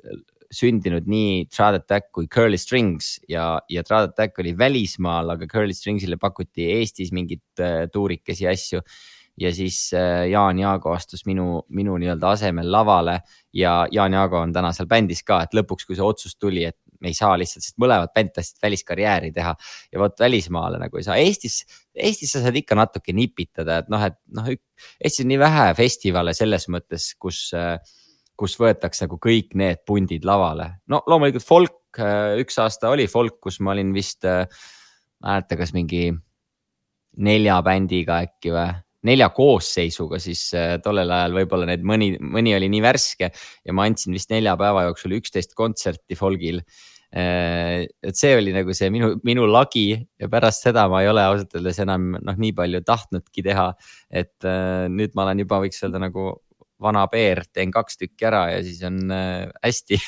sündinud 0.50 1.06
nii 1.06 1.46
Trad 1.52 1.78
Attack 1.78 2.10
kui 2.14 2.26
Curly 2.30 2.58
Strings 2.58 3.18
ja, 3.30 3.60
ja 3.70 3.84
Trad 3.86 4.10
Attack 4.10 4.38
oli 4.42 4.56
välismaal, 4.58 5.36
aga 5.36 5.46
Curly 5.50 5.76
Stringsile 5.76 6.18
pakuti 6.20 6.66
Eestis 6.78 7.12
mingeid 7.14 7.62
äh, 7.62 7.84
tuurikesi 7.92 8.48
ja 8.48 8.54
asju 8.56 8.82
ja 9.40 9.52
siis 9.54 9.90
äh, 9.94 10.28
Jaan 10.30 10.58
Jaago 10.58 10.92
astus 10.92 11.24
minu, 11.26 11.62
minu 11.68 11.96
nii-öelda 12.00 12.34
asemel 12.36 12.70
lavale 12.72 13.20
ja 13.56 13.86
Jaan 13.92 14.12
Jaago 14.12 14.40
on 14.40 14.52
täna 14.52 14.72
seal 14.76 14.88
bändis 14.90 15.22
ka, 15.26 15.42
et 15.44 15.54
lõpuks, 15.56 15.86
kui 15.86 15.98
see 15.98 16.06
otsus 16.06 16.36
tuli, 16.36 16.64
et 16.68 16.76
me 17.00 17.10
ei 17.10 17.16
saa 17.16 17.32
lihtsalt, 17.40 17.64
sest 17.64 17.78
mõlemad 17.80 18.12
bänd 18.16 18.34
tahtsid 18.36 18.60
väliskarjääri 18.62 19.30
teha 19.36 19.54
ja 19.92 20.02
vot 20.02 20.18
välismaale 20.20 20.80
nagu 20.82 21.00
ei 21.00 21.06
saa. 21.06 21.16
Eestis, 21.20 21.62
Eestis 21.96 22.34
sa 22.34 22.42
saad 22.44 22.58
ikka 22.60 22.76
natuke 22.76 23.14
nipitada, 23.16 23.80
et 23.80 23.88
noh, 23.92 24.04
et 24.04 24.18
noh, 24.36 24.50
Eestis 25.00 25.24
on 25.24 25.32
nii 25.32 25.40
vähe 25.40 25.70
festivale 25.78 26.34
selles 26.36 26.68
mõttes, 26.72 27.12
kus, 27.20 27.46
äh, 27.56 27.78
kus 28.40 28.58
võetakse 28.60 29.06
nagu 29.06 29.20
kõik 29.20 29.56
need 29.56 29.84
pundid 29.88 30.28
lavale. 30.28 30.74
no 30.88 31.02
loomulikult 31.06 31.46
folk, 31.46 31.80
äh, 31.98 32.36
üks 32.44 32.60
aasta 32.60 32.92
oli 32.92 33.08
folk, 33.08 33.40
kus 33.40 33.60
ma 33.64 33.72
olin 33.72 33.94
vist, 33.96 34.28
mäleta, 35.20 35.56
kas 35.56 35.72
mingi 35.76 36.10
nelja 37.20 37.58
bändiga 37.64 38.20
äkki 38.24 38.52
või 38.54 38.68
nelja 39.08 39.30
koosseisuga, 39.32 40.20
siis 40.22 40.44
äh, 40.56 40.76
tollel 40.84 41.10
ajal 41.14 41.36
võib-olla 41.40 41.68
need 41.70 41.84
mõni, 41.86 42.12
mõni 42.20 42.54
oli 42.56 42.68
nii 42.72 42.82
värske 42.84 43.30
ja 43.30 43.76
ma 43.76 43.86
andsin 43.88 44.16
vist 44.16 44.32
nelja 44.32 44.56
päeva 44.60 44.86
jooksul 44.88 45.16
üksteist 45.20 45.56
kontserti 45.58 46.18
folgil. 46.18 46.60
Äh, 47.10 47.88
et 48.06 48.18
see 48.18 48.36
oli 48.38 48.52
nagu 48.54 48.74
see 48.76 48.90
minu, 48.92 49.14
minu 49.26 49.48
lagi 49.50 49.88
ja 49.98 50.28
pärast 50.30 50.68
seda 50.68 50.84
ma 50.92 51.00
ei 51.02 51.10
ole 51.10 51.24
ausalt 51.26 51.56
öeldes 51.58 51.80
enam 51.82 52.12
noh, 52.20 52.36
nii 52.38 52.52
palju 52.54 52.84
tahtnudki 52.86 53.44
teha. 53.46 53.72
et 54.10 54.46
äh, 54.46 54.86
nüüd 54.92 55.16
ma 55.16 55.26
olen 55.26 55.42
juba, 55.46 55.62
võiks 55.64 55.82
öelda 55.82 56.02
nagu 56.06 56.32
vana 56.80 57.06
peer, 57.12 57.42
teen 57.52 57.72
kaks 57.74 58.00
tükki 58.00 58.28
ära 58.28 58.44
ja 58.54 58.60
siis 58.64 58.80
on 58.86 59.00
äh, 59.14 59.48
hästi 59.64 59.98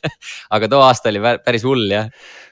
aga 0.56 0.70
too 0.70 0.82
aasta 0.84 1.10
oli 1.12 1.22
päris 1.44 1.64
hull 1.66 1.86
jah. 1.90 2.10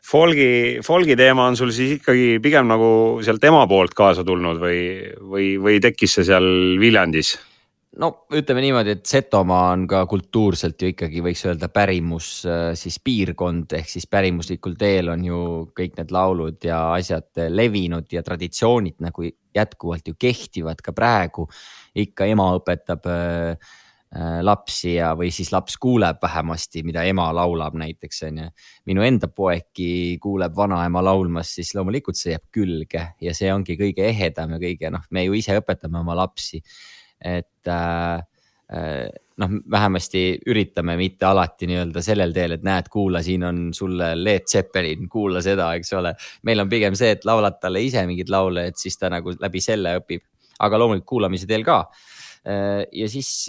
Folgi, 0.09 0.81
Folgi 0.87 1.17
teema 1.19 1.49
on 1.51 1.59
sul 1.59 1.73
siis 1.75 1.99
ikkagi 1.99 2.39
pigem 2.43 2.69
nagu 2.71 2.89
sealt 3.25 3.45
ema 3.49 3.67
poolt 3.71 3.95
kaasa 3.99 4.25
tulnud 4.27 4.61
või, 4.63 4.81
või, 5.21 5.53
või 5.63 5.79
tekkis 5.85 6.19
see 6.19 6.29
seal 6.33 6.49
Viljandis? 6.81 7.37
no 7.99 8.11
ütleme 8.37 8.63
niimoodi, 8.63 8.95
et 8.99 9.09
Setomaa 9.09 9.73
on 9.73 9.87
ka 9.91 10.05
kultuurselt 10.11 10.83
ju 10.83 10.93
ikkagi 10.93 11.23
võiks 11.25 11.43
öelda 11.49 11.71
pärimus 11.73 12.31
äh, 12.47 12.71
siis 12.79 12.99
piirkond 13.05 13.75
ehk 13.79 13.91
siis 13.91 14.07
pärimuslikul 14.11 14.77
teel 14.79 15.11
on 15.15 15.25
ju 15.27 15.41
kõik 15.77 15.99
need 15.99 16.15
laulud 16.15 16.69
ja 16.69 16.83
asjad 16.95 17.49
levinud 17.51 18.11
ja 18.13 18.23
traditsioonid 18.27 18.99
nagu 19.05 19.27
jätkuvalt 19.59 20.09
ju 20.09 20.15
kehtivad 20.19 20.83
ka 20.85 20.93
praegu. 20.93 21.49
Ikka 21.99 22.29
ema 22.31 22.51
õpetab 22.59 23.09
äh, 23.11 23.71
äh, 24.15 24.39
lapsi 24.45 24.95
ja, 24.97 25.15
või 25.19 25.33
siis 25.35 25.53
laps 25.55 25.79
kuuleb 25.81 26.21
vähemasti, 26.23 26.83
mida 26.87 27.05
ema 27.09 27.31
laulab 27.37 27.79
näiteks 27.79 28.23
on 28.29 28.45
ju. 28.45 28.51
minu 28.91 29.07
enda 29.07 29.29
poegki 29.29 30.19
kuuleb 30.23 30.55
vanaema 30.57 31.03
laulmas, 31.05 31.55
siis 31.59 31.75
loomulikult 31.77 32.21
see 32.21 32.37
jääb 32.37 32.47
külge 32.55 33.09
ja 33.21 33.35
see 33.35 33.51
ongi 33.53 33.79
kõige 33.81 34.07
ehedam 34.11 34.57
ja 34.57 34.63
kõige 34.63 34.93
noh, 34.95 35.05
me 35.11 35.29
ju 35.29 35.37
ise 35.39 35.59
õpetame 35.61 36.01
oma 36.03 36.17
lapsi 36.19 36.63
et 37.21 37.67
äh, 37.67 38.19
äh, 38.73 39.09
noh, 39.39 39.51
vähemasti 39.71 40.23
üritame 40.47 40.97
mitte 40.99 41.27
alati 41.27 41.69
nii-öelda 41.71 42.03
sellel 42.05 42.35
teel, 42.35 42.57
et 42.57 42.67
näed, 42.67 42.91
kuula, 42.93 43.23
siin 43.27 43.45
on 43.49 43.63
sulle 43.75 44.13
Led 44.19 44.49
Zeppelin, 44.51 45.09
kuula 45.11 45.43
seda, 45.45 45.73
eks 45.79 45.93
ole. 45.99 46.15
meil 46.47 46.63
on 46.63 46.71
pigem 46.71 46.97
see, 46.99 47.13
et 47.17 47.27
laulad 47.29 47.59
talle 47.63 47.83
ise 47.85 48.05
mingeid 48.07 48.33
laule, 48.33 48.69
et 48.71 48.79
siis 48.79 48.99
ta 48.99 49.11
nagu 49.13 49.35
läbi 49.41 49.63
selle 49.63 49.99
õpib, 50.01 50.25
aga 50.59 50.81
loomulikult 50.81 51.09
kuulamise 51.09 51.49
teel 51.51 51.67
ka. 51.67 51.83
Äh, 52.49 52.85
ja 52.93 53.11
siis 53.11 53.49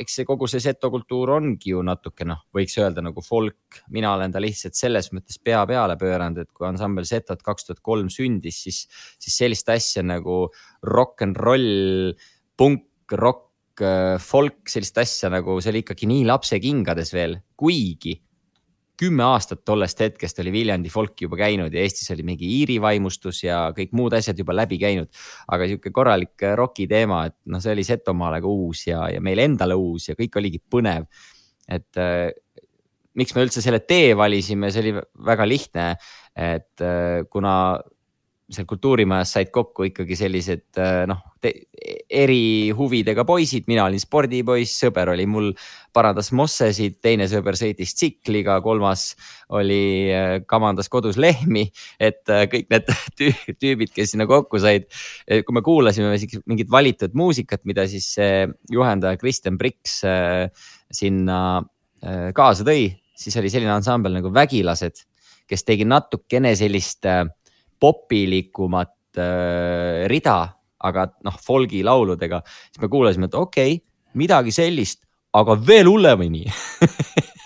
eks 0.00 0.16
see 0.18 0.26
kogu 0.26 0.48
see 0.50 0.62
seto 0.62 0.90
kultuur 0.92 1.34
ongi 1.36 1.72
ju 1.72 1.82
natuke 1.86 2.26
noh, 2.26 2.44
võiks 2.54 2.76
öelda 2.80 3.02
nagu 3.04 3.22
folk, 3.24 3.80
mina 3.94 4.12
olen 4.14 4.34
ta 4.34 4.42
lihtsalt 4.42 4.76
selles 4.78 5.10
mõttes 5.14 5.38
pea 5.42 5.62
peale 5.68 5.96
pööranud, 6.00 6.42
et 6.42 6.50
kui 6.54 6.66
ansambel 6.68 7.06
Setot 7.08 7.42
kaks 7.44 7.68
tuhat 7.68 7.82
kolm 7.84 8.10
sündis, 8.12 8.60
siis, 8.66 8.84
siis 9.22 9.38
sellist 9.44 9.70
asja 9.72 10.04
nagu 10.06 10.44
rock 10.90 11.24
n 11.26 11.34
roll, 11.38 12.14
punk 12.58 13.14
rock, 13.14 13.50
äh, 13.82 14.16
folk, 14.22 14.64
sellist 14.70 14.98
asja 15.02 15.30
nagu 15.32 15.58
see 15.60 15.74
oli 15.74 15.84
ikkagi 15.84 16.10
nii 16.10 16.28
lapsekingades 16.30 17.14
veel, 17.14 17.38
kuigi 17.58 18.18
kümme 19.00 19.24
aastat 19.26 19.64
tollest 19.66 20.00
hetkest 20.00 20.38
oli 20.42 20.52
Viljandi 20.54 20.90
folk 20.92 21.24
juba 21.24 21.38
käinud 21.40 21.74
ja 21.74 21.82
Eestis 21.82 22.10
oli 22.14 22.24
mingi 22.26 22.46
Iiri 22.60 22.76
vaimustus 22.82 23.42
ja 23.42 23.66
kõik 23.76 23.94
muud 23.96 24.14
asjad 24.14 24.38
juba 24.38 24.54
läbi 24.54 24.78
käinud. 24.78 25.10
aga 25.48 25.68
sihuke 25.70 25.90
korralik 25.94 26.42
äh, 26.42 26.54
roki 26.58 26.86
teema, 26.90 27.24
et 27.26 27.36
noh, 27.50 27.62
see 27.62 27.74
oli 27.74 27.84
Setomaale 27.86 28.40
ka 28.44 28.50
uus 28.50 28.86
ja, 28.86 29.08
ja 29.10 29.22
meile 29.24 29.48
endale 29.48 29.74
uus 29.78 30.08
ja 30.08 30.18
kõik 30.18 30.38
oligi 30.38 30.62
põnev. 30.70 31.08
et 31.68 31.98
äh, 31.98 32.30
miks 33.14 33.34
me 33.34 33.44
üldse 33.46 33.62
selle 33.62 33.80
tee 33.86 34.14
valisime, 34.18 34.70
see 34.74 34.82
oli 34.82 34.94
väga 35.26 35.46
lihtne, 35.46 35.88
et 36.34 36.82
äh, 36.82 37.26
kuna 37.30 37.54
seal 38.54 38.66
kultuurimajas 38.68 39.34
said 39.36 39.50
kokku 39.54 39.88
ikkagi 39.88 40.16
sellised 40.18 40.78
äh, 40.80 41.02
noh, 41.10 41.20
eri 41.44 42.70
huvidega 42.76 43.26
poisid, 43.28 43.66
mina 43.68 43.84
olin 43.84 44.00
spordipoiss, 44.00 44.78
sõber 44.80 45.10
oli 45.12 45.26
mul, 45.28 45.50
parandas 45.94 46.30
mossesid, 46.36 46.96
teine 47.04 47.26
sõber 47.30 47.58
sõitis 47.58 47.92
tsikliga, 47.98 48.56
kolmas 48.64 49.10
oli, 49.54 50.08
äh, 50.14 50.38
kamandas 50.48 50.88
kodus 50.92 51.18
lehmi. 51.20 51.66
et 52.00 52.32
äh, 52.32 52.46
kõik 52.50 52.72
need 52.72 52.90
tüübid, 53.62 53.92
kes 53.94 54.14
sinna 54.14 54.28
kokku 54.30 54.62
said, 54.62 54.88
kui 55.28 55.54
me 55.54 55.62
kuulasime 55.64 56.14
mingit 56.46 56.70
valitud 56.70 57.14
muusikat, 57.14 57.64
mida 57.68 57.86
siis 57.90 58.14
juhendaja 58.70 59.18
Kristjan 59.20 59.58
Priks 59.60 60.00
sinna 60.94 61.38
kaasa 62.36 62.66
tõi, 62.66 62.88
siis 63.16 63.36
oli 63.40 63.50
selline 63.52 63.72
ansambel 63.74 64.16
nagu 64.18 64.32
Vägilased, 64.34 65.04
kes 65.48 65.64
tegi 65.64 65.86
natukene 65.88 66.54
sellist 66.58 67.06
popilikumat 67.84 68.90
rida 70.10 70.38
aga 70.84 71.08
noh, 71.24 71.36
folgi 71.42 71.82
lauludega, 71.86 72.40
siis 72.72 72.82
me 72.82 72.90
kuulasime, 72.92 73.30
et 73.30 73.38
okei 73.38 73.76
okay,, 73.76 73.84
midagi 74.20 74.54
sellist, 74.54 75.02
aga 75.36 75.56
veel 75.58 75.90
hullemini. 75.90 76.44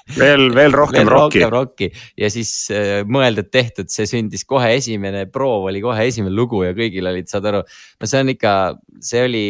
Veel, 0.09 0.47
veel 0.57 0.73
rohkem 0.73 1.05
rocki. 1.05 1.43
rocki. 1.53 1.87
Ja 2.17 2.31
siis 2.33 2.51
äh, 2.73 3.03
mõeldud-tehtud, 3.05 3.91
see 3.93 4.07
sündis 4.09 4.47
kohe 4.49 4.71
esimene 4.79 5.27
proov 5.29 5.67
oli 5.69 5.83
kohe 5.85 6.07
esimene 6.09 6.33
lugu 6.33 6.63
ja 6.65 6.73
kõigil 6.77 7.11
olid, 7.11 7.29
saad 7.29 7.45
aru, 7.51 7.61
no 8.01 8.09
see 8.09 8.23
on 8.25 8.33
ikka, 8.33 8.53
see 9.05 9.21
oli 9.27 9.43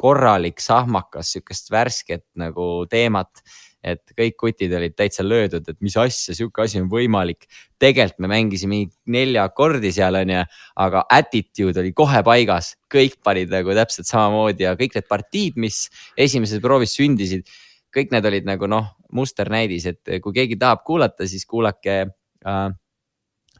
korralik 0.00 0.64
sahmakas, 0.64 1.34
sihukest 1.36 1.68
värsket 1.74 2.24
nagu 2.40 2.86
teemat 2.90 3.44
et 3.82 4.14
kõik 4.18 4.36
kutid 4.38 4.72
olid 4.78 4.94
täitsa 4.94 5.24
löödud, 5.26 5.66
et 5.68 5.78
mis 5.82 5.96
asja, 5.98 6.36
sihuke 6.36 6.62
asi 6.64 6.80
on 6.80 6.88
võimalik. 6.90 7.48
tegelikult 7.82 8.22
me 8.22 8.28
mängisime 8.30 8.84
nelja 9.10 9.44
akordi 9.48 9.90
seal 9.92 10.14
onju, 10.14 10.44
aga 10.84 11.04
attitude 11.10 11.80
oli 11.82 11.92
kohe 11.92 12.22
paigas, 12.22 12.76
kõik 12.92 13.18
panid 13.24 13.50
nagu 13.50 13.74
täpselt 13.74 14.06
samamoodi 14.06 14.68
ja 14.68 14.76
kõik 14.78 14.94
need 14.94 15.08
partiid, 15.10 15.58
mis 15.58 15.88
esimeses 16.16 16.62
proovis 16.62 16.94
sündisid, 16.94 17.48
kõik 17.94 18.14
need 18.14 18.28
olid 18.30 18.46
nagu 18.46 18.70
noh, 18.70 18.94
musternäidis, 19.12 19.88
et 19.90 20.14
kui 20.22 20.32
keegi 20.32 20.56
tahab 20.60 20.86
kuulata, 20.86 21.26
siis 21.28 21.44
kuulake 21.44 21.98
äh, 22.06 22.70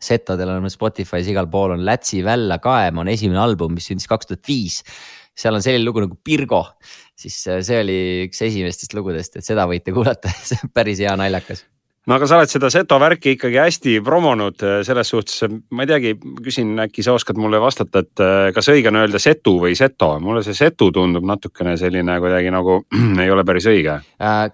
setodel 0.03 0.57
on 0.57 0.71
Spotify's 0.73 1.31
igal 1.31 1.49
pool 1.51 1.77
on 1.77 1.85
Lätsi 1.87 2.23
Välla 2.25 2.59
kaem 2.63 3.03
on 3.03 3.11
esimene 3.13 3.41
album, 3.43 3.77
mis 3.77 3.89
sündis 3.91 4.09
kaks 4.11 4.31
tuhat 4.31 4.49
viis. 4.49 4.81
Seal 5.39 5.57
on 5.57 5.65
selline 5.65 5.85
lugu 5.87 6.03
nagu 6.05 6.19
Pirgo, 6.25 6.61
siis 7.23 7.37
äh, 7.51 7.61
see 7.65 7.83
oli 7.83 7.99
üks 8.29 8.43
esimestest 8.47 8.97
lugudest, 8.97 9.39
et 9.39 9.47
seda 9.47 9.67
võite 9.71 9.95
kuulata 9.95 10.33
see 10.49 10.59
on 10.63 10.73
päris 10.75 11.03
hea 11.03 11.15
naljakas. 11.19 11.65
No 12.11 12.17
aga 12.17 12.27
sa 12.27 12.41
oled 12.41 12.51
seda 12.51 12.67
seto 12.75 12.97
värki 12.99 13.37
ikkagi 13.37 13.61
hästi 13.63 13.93
promonud 14.03 14.63
äh, 14.67 14.81
selles 14.87 15.13
suhtes, 15.13 15.45
ma 15.71 15.85
ei 15.85 15.91
teagi, 15.93 16.15
küsin, 16.43 16.75
äkki 16.83 17.05
sa 17.07 17.15
oskad 17.15 17.39
mulle 17.39 17.61
vastata, 17.63 18.03
et 18.03 18.23
äh, 18.23 18.47
kas 18.57 18.71
õige 18.73 18.91
on 18.91 18.99
öelda 19.05 19.21
setu 19.23 19.55
või 19.63 19.77
seto, 19.79 20.17
mulle 20.23 20.43
see 20.47 20.57
setu 20.59 20.91
tundub 20.95 21.27
natukene 21.29 21.77
selline 21.81 22.19
kuidagi 22.23 22.55
nagu 22.55 22.81
ei 23.23 23.31
ole 23.31 23.47
päris 23.47 23.69
õige. 23.71 24.01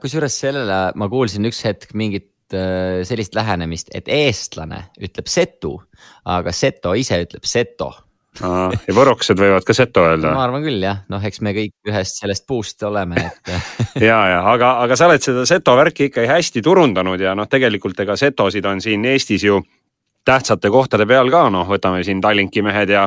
kusjuures 0.02 0.42
sellele 0.44 0.82
ma 0.96 1.08
kuulsin 1.08 1.48
üks 1.48 1.64
hetk 1.68 1.96
mingit 1.96 2.32
sellist 2.48 3.34
lähenemist, 3.37 3.90
et 3.92 4.06
eestlane 4.08 4.78
ütleb 5.04 5.26
setu, 5.28 5.75
aga 6.32 6.52
seto 6.56 6.94
ise 6.96 7.18
ütleb 7.26 7.44
seto 7.44 7.90
ja 8.42 8.95
võrokesed 8.95 9.38
võivad 9.40 9.66
ka 9.66 9.76
seto 9.76 10.04
öelda? 10.07 10.33
ma 10.37 10.45
arvan 10.47 10.64
küll 10.66 10.83
jah, 10.83 11.02
noh, 11.12 11.25
eks 11.25 11.42
me 11.45 11.54
kõik 11.57 11.75
ühest 11.90 12.23
sellest 12.23 12.47
puust 12.49 12.83
oleme, 12.87 13.28
et 13.28 13.52
ja, 14.09 14.18
ja 14.35 14.42
aga, 14.52 14.76
aga 14.85 14.99
sa 14.99 15.09
oled 15.11 15.25
seda 15.25 15.47
seto 15.49 15.75
värki 15.78 16.11
ikkagi 16.11 16.30
hästi 16.30 16.62
turundanud 16.64 17.21
ja 17.21 17.35
noh, 17.38 17.49
tegelikult 17.50 18.00
ega 18.04 18.16
setosid 18.18 18.66
on 18.68 18.83
siin 18.85 19.04
Eestis 19.09 19.47
ju 19.49 19.61
tähtsate 20.28 20.70
kohtade 20.70 21.06
peal 21.08 21.30
ka, 21.32 21.47
noh, 21.52 21.64
võtame 21.68 22.02
siin 22.04 22.20
Tallinki 22.20 22.62
mehed 22.64 22.92
ja, 22.92 23.06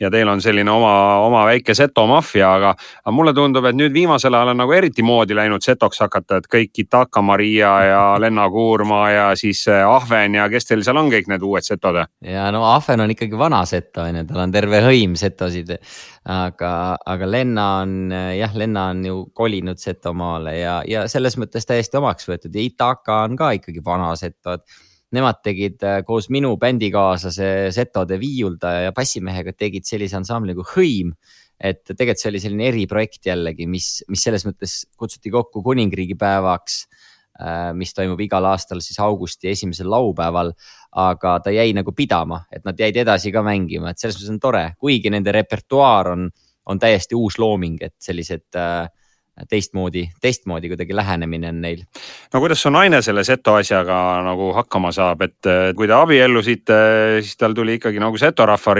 ja 0.00 0.10
teil 0.12 0.28
on 0.30 0.42
selline 0.42 0.70
oma, 0.70 0.92
oma 1.24 1.42
väike 1.48 1.74
seto 1.74 2.06
maffia, 2.10 2.52
aga, 2.58 2.74
aga 3.02 3.14
mulle 3.14 3.34
tundub, 3.34 3.66
et 3.66 3.78
nüüd 3.78 3.94
viimasel 3.94 4.34
ajal 4.36 4.52
on 4.52 4.60
nagu 4.62 4.74
eriti 4.76 5.02
moodi 5.06 5.36
läinud 5.36 5.64
setoks 5.66 6.02
hakata, 6.04 6.40
et 6.40 6.48
kõik 6.50 6.82
Itaka 6.84 7.22
Maria 7.26 7.72
ja 7.86 8.02
Lenna 8.22 8.46
Kuurma 8.52 9.02
ja 9.10 9.24
siis 9.38 9.64
eh, 9.70 9.82
Ahven 9.86 10.38
ja 10.38 10.46
kes 10.52 10.68
teil 10.68 10.84
seal 10.86 11.00
on 11.00 11.10
kõik 11.12 11.30
need 11.32 11.46
uued 11.46 11.66
setod? 11.66 11.98
ja 12.26 12.46
no 12.54 12.62
Ahven 12.68 13.02
on 13.02 13.14
ikkagi 13.16 13.38
vana 13.38 13.64
seto 13.68 14.04
on 14.04 14.20
ju, 14.20 14.26
tal 14.28 14.44
on 14.44 14.54
terve 14.54 14.82
hõim 14.84 15.16
setosid. 15.18 15.72
aga, 16.30 16.72
aga 17.14 17.30
Lenna 17.30 17.66
on 17.80 18.14
jah, 18.36 18.54
Lenna 18.54 18.90
on 18.94 19.02
ju 19.04 19.24
kolinud 19.34 19.80
Setomaale 19.80 20.54
ja, 20.58 20.76
ja 20.86 21.06
selles 21.08 21.38
mõttes 21.40 21.66
täiesti 21.66 21.98
omaks 21.98 22.28
võetud 22.28 22.54
ja 22.54 22.62
Itaka 22.62 23.24
on 23.24 23.36
ka 23.40 23.50
ikkagi 23.58 23.82
vana 23.84 24.12
seto, 24.20 24.54
et 24.54 24.89
nemad 25.14 25.40
tegid 25.44 25.82
äh, 25.86 26.00
koos 26.06 26.28
minu 26.32 26.54
bändikaaslase 26.60 27.70
Setode 27.74 28.18
viiuldaja 28.20 28.88
ja 28.88 28.96
bassimehega 28.96 29.54
tegid 29.58 29.86
sellise 29.88 30.18
ansambli 30.20 30.54
nagu 30.54 30.66
Hõim. 30.74 31.14
et 31.60 31.82
tegelikult 31.84 32.22
see 32.22 32.30
oli 32.30 32.40
selline 32.40 32.68
eriprojekt 32.70 33.26
jällegi, 33.28 33.66
mis, 33.68 33.88
mis 34.08 34.22
selles 34.24 34.46
mõttes 34.48 34.78
kutsuti 34.96 35.28
kokku 35.28 35.60
kuningriigi 35.60 36.16
päevaks, 36.16 36.76
äh, 37.36 37.72
mis 37.76 37.92
toimub 37.92 38.20
igal 38.24 38.46
aastal 38.48 38.80
siis 38.80 38.96
augusti 39.02 39.50
esimesel 39.50 39.90
laupäeval. 39.90 40.54
aga 40.90 41.36
ta 41.38 41.52
jäi 41.54 41.70
nagu 41.74 41.92
pidama, 41.94 42.40
et 42.50 42.64
nad 42.66 42.78
jäid 42.78 42.96
edasi 42.98 43.30
ka 43.30 43.44
mängima, 43.46 43.90
et 43.90 43.98
selles 43.98 44.16
mõttes 44.18 44.32
on 44.32 44.40
tore, 44.42 44.64
kuigi 44.78 45.10
nende 45.10 45.30
repertuaar 45.32 46.08
on, 46.16 46.24
on 46.66 46.78
täiesti 46.78 47.14
uus 47.14 47.38
looming, 47.38 47.78
et 47.82 47.94
sellised 48.02 48.58
äh, 48.58 48.88
teistmoodi, 49.48 50.04
teistmoodi 50.20 50.70
kuidagi 50.72 50.96
lähenemine 50.96 51.48
on 51.52 51.60
neil. 51.62 51.82
no 52.32 52.40
kuidas 52.42 52.62
su 52.62 52.72
naine 52.72 53.02
selle 53.02 53.24
seto 53.24 53.54
asjaga 53.60 53.98
nagu 54.26 54.50
hakkama 54.56 54.92
saab, 54.94 55.24
et 55.26 55.50
kui 55.76 55.88
te 55.88 55.96
abiellusite, 55.96 56.78
siis 57.24 57.38
tal 57.40 57.54
tuli 57.56 57.78
ikkagi 57.78 58.02
nagu 58.02 58.18
seto 58.20 58.46
rahva 58.48 58.76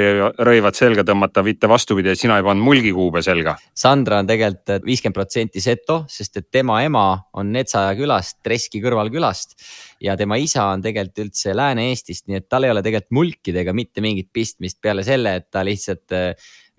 rõivad 0.50 0.78
selga 0.78 1.04
tõmmata, 1.06 1.44
mitte 1.46 1.68
vastupidi, 1.70 2.12
et 2.12 2.20
sina 2.20 2.38
ei 2.40 2.46
pannud 2.46 2.64
mulgikuube 2.66 3.22
selga? 3.24 3.56
Sandra 3.76 4.20
on 4.22 4.28
tegelikult 4.28 4.86
viiskümmend 4.86 5.16
protsenti 5.16 5.62
seto, 5.64 6.02
sest 6.10 6.40
et 6.40 6.50
tema 6.52 6.80
ema 6.86 7.06
on 7.40 7.52
Netsaja 7.54 7.94
külast, 7.98 8.40
Treski 8.44 8.82
kõrvalkülast 8.82 9.56
ja 10.04 10.16
tema 10.16 10.38
isa 10.40 10.70
on 10.74 10.82
tegelikult 10.84 11.26
üldse 11.26 11.54
Lääne-Eestist, 11.56 12.26
nii 12.28 12.40
et 12.40 12.48
tal 12.48 12.66
ei 12.66 12.72
ole 12.72 12.82
tegelikult 12.84 13.16
mulkidega 13.20 13.74
mitte 13.76 14.04
mingit 14.04 14.30
pistmist 14.32 14.80
peale 14.82 15.04
selle, 15.06 15.36
et 15.40 15.50
ta 15.52 15.64
lihtsalt 15.66 16.16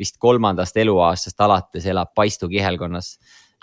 vist 0.01 0.17
kolmandast 0.21 0.77
eluaastast 0.81 1.41
alates 1.45 1.85
elab 1.85 2.13
Paistu 2.15 2.49
kihelkonnas 2.49 3.15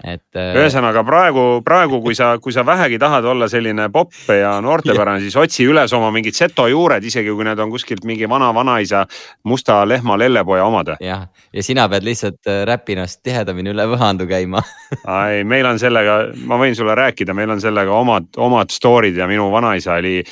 et. 0.04 0.22
Äh, 0.36 0.54
ühesõnaga 0.58 1.02
praegu, 1.06 1.44
praegu, 1.66 2.00
kui 2.02 2.14
sa, 2.14 2.30
kui 2.42 2.54
sa 2.54 2.64
vähegi 2.66 2.98
tahad 3.02 3.26
olla 3.26 3.48
selline 3.50 3.88
popp 3.94 4.30
ja 4.30 4.54
noortepärane, 4.62 5.22
siis 5.24 5.36
otsi 5.40 5.66
üles 5.66 5.92
oma 5.96 6.10
mingid 6.14 6.36
seto 6.38 6.68
juured, 6.70 7.04
isegi 7.04 7.34
kui 7.34 7.46
need 7.46 7.58
on 7.58 7.72
kuskilt 7.72 8.06
mingi 8.08 8.28
vana-vanaisa 8.30 9.04
musta 9.48 9.80
lehma 9.88 10.18
lellepoja 10.18 10.66
omad. 10.68 10.94
jah, 11.02 11.26
ja 11.52 11.62
sina 11.62 11.88
pead 11.88 12.06
lihtsalt 12.06 12.46
äh, 12.46 12.62
räpinast 12.68 13.22
tihedamini 13.26 13.74
üle 13.74 13.88
võhandu 13.90 14.28
käima 14.30 14.62
ei, 15.28 15.42
meil 15.44 15.66
on 15.66 15.80
sellega, 15.82 16.20
ma 16.46 16.60
võin 16.60 16.78
sulle 16.78 16.94
rääkida, 16.98 17.34
meil 17.34 17.56
on 17.56 17.60
sellega 17.60 17.92
omad, 17.94 18.30
omad 18.36 18.72
story'd 18.74 19.18
ja 19.18 19.26
minu 19.30 19.50
vanaisa 19.52 19.98
oli 19.98 20.22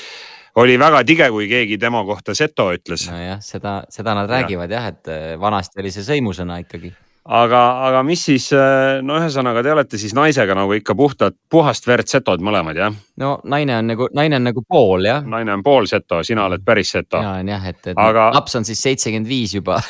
oli 0.57 0.79
väga 0.81 1.03
tige, 1.05 1.27
kui 1.31 1.49
keegi 1.51 1.77
tema 1.79 2.05
kohta 2.05 2.35
seto 2.35 2.71
ütles. 2.73 3.09
nojah, 3.11 3.43
seda, 3.45 3.83
seda 3.93 4.15
nad 4.17 4.31
räägivad 4.31 4.71
ja. 4.71 4.81
jah, 4.81 4.95
et 4.95 5.13
äh, 5.13 5.27
vanasti 5.41 5.83
oli 5.83 5.93
see 5.93 6.07
sõimusõna 6.07 6.61
ikkagi 6.63 6.95
aga, 7.27 7.61
aga 7.89 8.03
mis 8.07 8.23
siis, 8.29 8.47
äh, 8.55 9.01
no 9.05 9.17
ühesõnaga, 9.19 9.63
te 9.65 9.73
olete 9.73 9.99
siis 10.01 10.15
naisega 10.17 10.55
nagu 10.57 10.75
ikka 10.77 10.95
puhtad, 10.99 11.35
puhast 11.51 11.87
verd 11.89 12.09
setod 12.11 12.43
mõlemad, 12.45 12.79
jah? 12.79 12.95
no 13.21 13.33
naine 13.49 13.77
on 13.81 13.91
nagu, 13.91 14.09
naine 14.15 14.39
on 14.39 14.47
nagu 14.47 14.63
pool, 14.63 15.09
jah. 15.09 15.25
naine 15.27 15.55
on 15.57 15.65
pool 15.67 15.89
seto, 15.91 16.23
sina 16.27 16.47
oled 16.47 16.65
päris 16.67 16.95
seto. 16.95 17.19
mina 17.21 17.35
olen 17.39 17.53
jah, 17.55 17.67
et, 17.73 17.81
et 17.93 18.01
aga... 18.07 18.29
laps 18.37 18.59
on 18.61 18.69
siis 18.69 18.83
seitsekümmend 18.87 19.31
viis 19.31 19.57
juba 19.59 19.81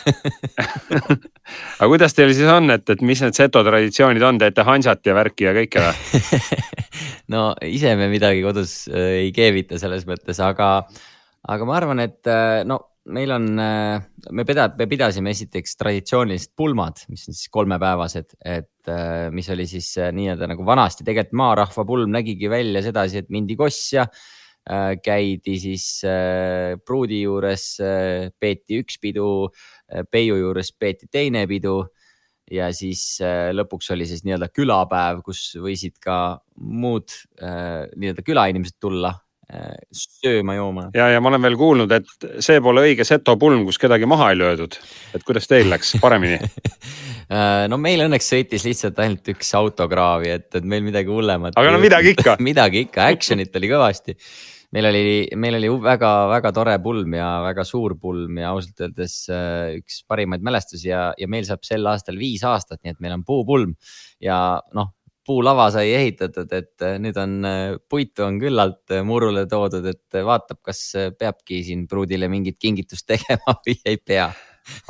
aga 1.79 1.91
kuidas 1.93 2.17
teil 2.17 2.33
siis 2.37 2.51
on, 2.53 2.71
et, 2.75 2.89
et 2.97 3.05
mis 3.07 3.23
need 3.27 3.37
seto 3.37 3.63
traditsioonid 3.67 4.25
on, 4.27 4.41
teete 4.41 4.65
hansat 4.67 5.05
ja 5.07 5.17
värki 5.17 5.49
ja 5.49 5.55
kõike 5.57 5.85
või 5.87 6.61
no 7.37 7.49
ise 7.69 7.97
me 8.01 8.09
midagi 8.13 8.45
kodus 8.47 8.79
äh, 8.89 9.27
ei 9.27 9.33
keevita 9.37 9.81
selles 9.83 10.09
mõttes, 10.09 10.41
aga, 10.41 10.71
aga 11.53 11.69
ma 11.69 11.81
arvan, 11.83 12.05
et 12.07 12.33
äh, 12.33 12.63
no 12.69 12.81
meil 13.07 13.31
on, 13.31 13.47
äh, 13.59 14.03
me 14.31 14.45
pida-, 14.47 14.71
me 14.79 14.87
pidasime 14.91 15.33
esiteks 15.35 15.77
traditsioonilised 15.79 16.53
pulmad, 16.59 17.05
mis 17.13 17.27
on 17.31 17.37
siis 17.37 17.51
kolmepäevased, 17.55 18.37
et 18.45 18.91
äh, 18.91 19.29
mis 19.35 19.49
oli 19.55 19.67
siis 19.71 19.93
äh, 20.01 20.11
nii-öelda 20.17 20.49
nagu 20.51 20.67
vanasti. 20.67 21.07
Tegelikult 21.07 21.39
maarahva 21.39 21.87
pulm 21.87 22.15
nägigi 22.15 22.51
välja 22.51 22.83
sedasi, 22.85 23.23
et 23.23 23.31
mindi 23.35 23.59
kossja, 23.59 24.09
käidi 24.99 25.53
siis 25.63 26.01
pruudi 26.83 27.21
juures, 27.21 27.67
peeti 28.43 28.81
üks 28.83 28.97
pidu, 28.99 29.29
peiu 30.11 30.41
juures 30.41 30.73
peeti 30.75 31.07
teine 31.07 31.45
pidu 31.47 31.77
ja 32.51 32.73
siis 32.75 33.21
lõpuks 33.55 33.93
oli 33.95 34.09
siis 34.11 34.25
nii-öelda 34.27 34.49
külapäev, 34.51 35.21
kus 35.23 35.53
võisid 35.63 36.01
ka 36.03 36.41
muud 36.59 37.15
nii-öelda 37.39 38.27
külainimesed 38.27 38.81
tulla 38.83 39.13
sööma-jooma. 39.47 40.89
ja, 40.97 41.07
ja 41.15 41.21
ma 41.23 41.31
olen 41.31 41.45
veel 41.45 41.57
kuulnud, 41.59 41.93
et 41.95 42.27
see 42.43 42.59
pole 42.65 42.83
õige 42.89 43.05
seto 43.07 43.37
pulm, 43.39 43.63
kus 43.69 43.79
kedagi 43.79 44.09
maha 44.09 44.33
ei 44.33 44.41
löödud. 44.41 44.75
et 45.15 45.23
kuidas 45.27 45.47
teil 45.47 45.71
läks, 45.71 45.95
paremini 46.03 46.41
äh, 46.43 47.67
no 47.71 47.79
meil 47.79 48.03
õnneks 48.09 48.33
sõitis 48.33 48.67
lihtsalt 48.67 48.99
ainult 49.05 49.31
üks 49.37 49.53
autokraavi, 49.59 50.33
et, 50.35 50.49
et 50.59 50.67
meil 50.67 50.83
midagi 50.87 51.13
hullemat. 51.13 51.55
aga 51.55 51.77
no 51.77 51.81
midagi 51.83 52.17
ikka 52.17 52.37
midagi 52.49 52.87
ikka, 52.89 53.07
action'it 53.15 53.55
oli 53.61 53.71
kõvasti. 53.71 54.17
meil 54.75 54.91
oli, 54.91 55.15
meil 55.39 55.61
oli 55.61 55.71
väga-väga 55.87 56.55
tore 56.57 56.75
pulm 56.83 57.15
ja 57.15 57.31
väga 57.47 57.65
suur 57.69 57.95
pulm 58.03 58.43
ja 58.43 58.51
ausalt 58.51 58.83
öeldes 58.83 59.19
äh, 59.31 59.79
üks 59.79 60.03
parimaid 60.11 60.43
mälestusi 60.43 60.91
ja, 60.91 61.13
ja 61.15 61.31
meil 61.31 61.47
saab 61.47 61.63
sel 61.63 61.87
aastal 61.87 62.19
viis 62.19 62.43
aastat, 62.43 62.83
nii 62.83 62.97
et 62.97 63.01
meil 63.05 63.15
on 63.21 63.23
puupulm 63.23 63.79
ja 64.19 64.59
noh, 64.75 64.91
puulava 65.27 65.69
sai 65.75 65.91
ehitatud, 65.97 66.53
et 66.57 66.87
äh, 66.87 66.99
nüüd 67.03 67.17
on 67.21 67.39
puitu 67.91 68.27
on 68.27 68.41
küllalt 68.43 68.97
murule 69.07 69.47
toodud, 69.51 69.87
et 69.91 70.21
vaatab, 70.27 70.63
kas 70.65 70.83
peabki 71.19 71.63
siin 71.67 71.87
pruudile 71.91 72.31
mingit 72.33 72.61
kingitust 72.63 73.09
tegema 73.13 73.59
või 73.67 73.81
ei 73.85 73.99
pea 73.99 74.31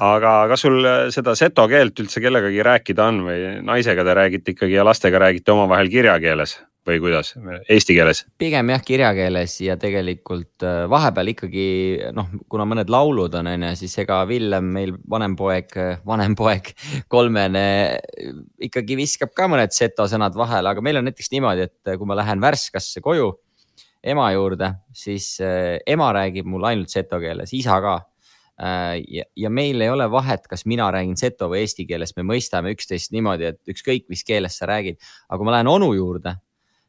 aga 0.01 0.31
kas 0.49 0.63
sul 0.65 0.79
seda 1.13 1.35
seto 1.37 1.67
keelt 1.69 1.99
üldse 2.01 2.23
kellegagi 2.25 2.63
rääkida 2.65 3.09
on 3.11 3.21
või 3.27 3.43
naisega 3.67 4.05
te 4.07 4.15
räägite 4.17 4.55
ikkagi 4.55 4.79
ja 4.79 4.87
lastega 4.87 5.21
räägite 5.21 5.53
omavahel 5.53 5.91
kirjakeeles? 5.93 6.57
Või 6.87 7.01
kuidas, 7.03 7.33
eesti 7.69 7.97
keeles? 7.97 8.23
pigem 8.39 8.71
jah, 8.73 8.83
kirjakeeles 8.87 9.55
ja 9.65 9.77
tegelikult 9.81 10.65
äh, 10.67 10.85
vahepeal 10.91 11.33
ikkagi 11.33 11.67
noh, 12.17 12.31
kuna 12.53 12.67
mõned 12.69 12.91
laulud 12.93 13.35
on, 13.41 13.51
on 13.53 13.67
ju, 13.69 13.73
siis 13.83 13.97
ega 14.05 14.21
Villem, 14.29 14.71
meil 14.77 14.95
vanem 15.11 15.37
poeg, 15.39 15.73
vanem 16.07 16.37
poeg, 16.39 16.73
kolmene 17.13 17.67
ikkagi 18.69 18.99
viskab 18.99 19.35
ka 19.37 19.51
mõned 19.53 19.75
seto 19.77 20.09
sõnad 20.11 20.37
vahele, 20.39 20.73
aga 20.73 20.85
meil 20.85 21.01
on 21.01 21.11
näiteks 21.11 21.33
niimoodi, 21.35 21.69
et 21.69 21.97
kui 21.97 22.09
ma 22.09 22.19
lähen 22.19 22.43
Värskasse 22.43 23.05
koju 23.05 23.33
ema 24.07 24.29
juurde, 24.37 24.71
siis 24.95 25.35
äh, 25.43 25.77
ema 25.87 26.13
räägib 26.15 26.47
mul 26.49 26.69
ainult 26.69 26.93
seto 26.93 27.19
keeles, 27.23 27.55
isa 27.57 27.81
ka 27.83 28.01
Äh, 28.63 29.03
ja, 29.09 29.25
ja 29.37 29.51
meil 29.53 29.81
ei 29.85 29.91
ole 29.93 30.07
vahet, 30.09 30.47
kas 30.49 30.65
mina 30.65 30.87
räägin 30.93 31.17
seto 31.21 31.51
või 31.53 31.61
eesti 31.67 31.85
keeles, 31.89 32.15
me 32.17 32.25
mõistame 32.25 32.73
üksteist 32.73 33.13
niimoodi, 33.13 33.51
et 33.53 33.61
ükskõik, 33.69 34.07
mis 34.09 34.25
keeles 34.25 34.57
sa 34.57 34.69
räägid. 34.71 34.97
aga 35.29 35.37
kui 35.37 35.49
ma 35.49 35.53
lähen 35.59 35.69
onu 35.69 35.91
juurde, 35.93 36.33
äh, 36.33 36.46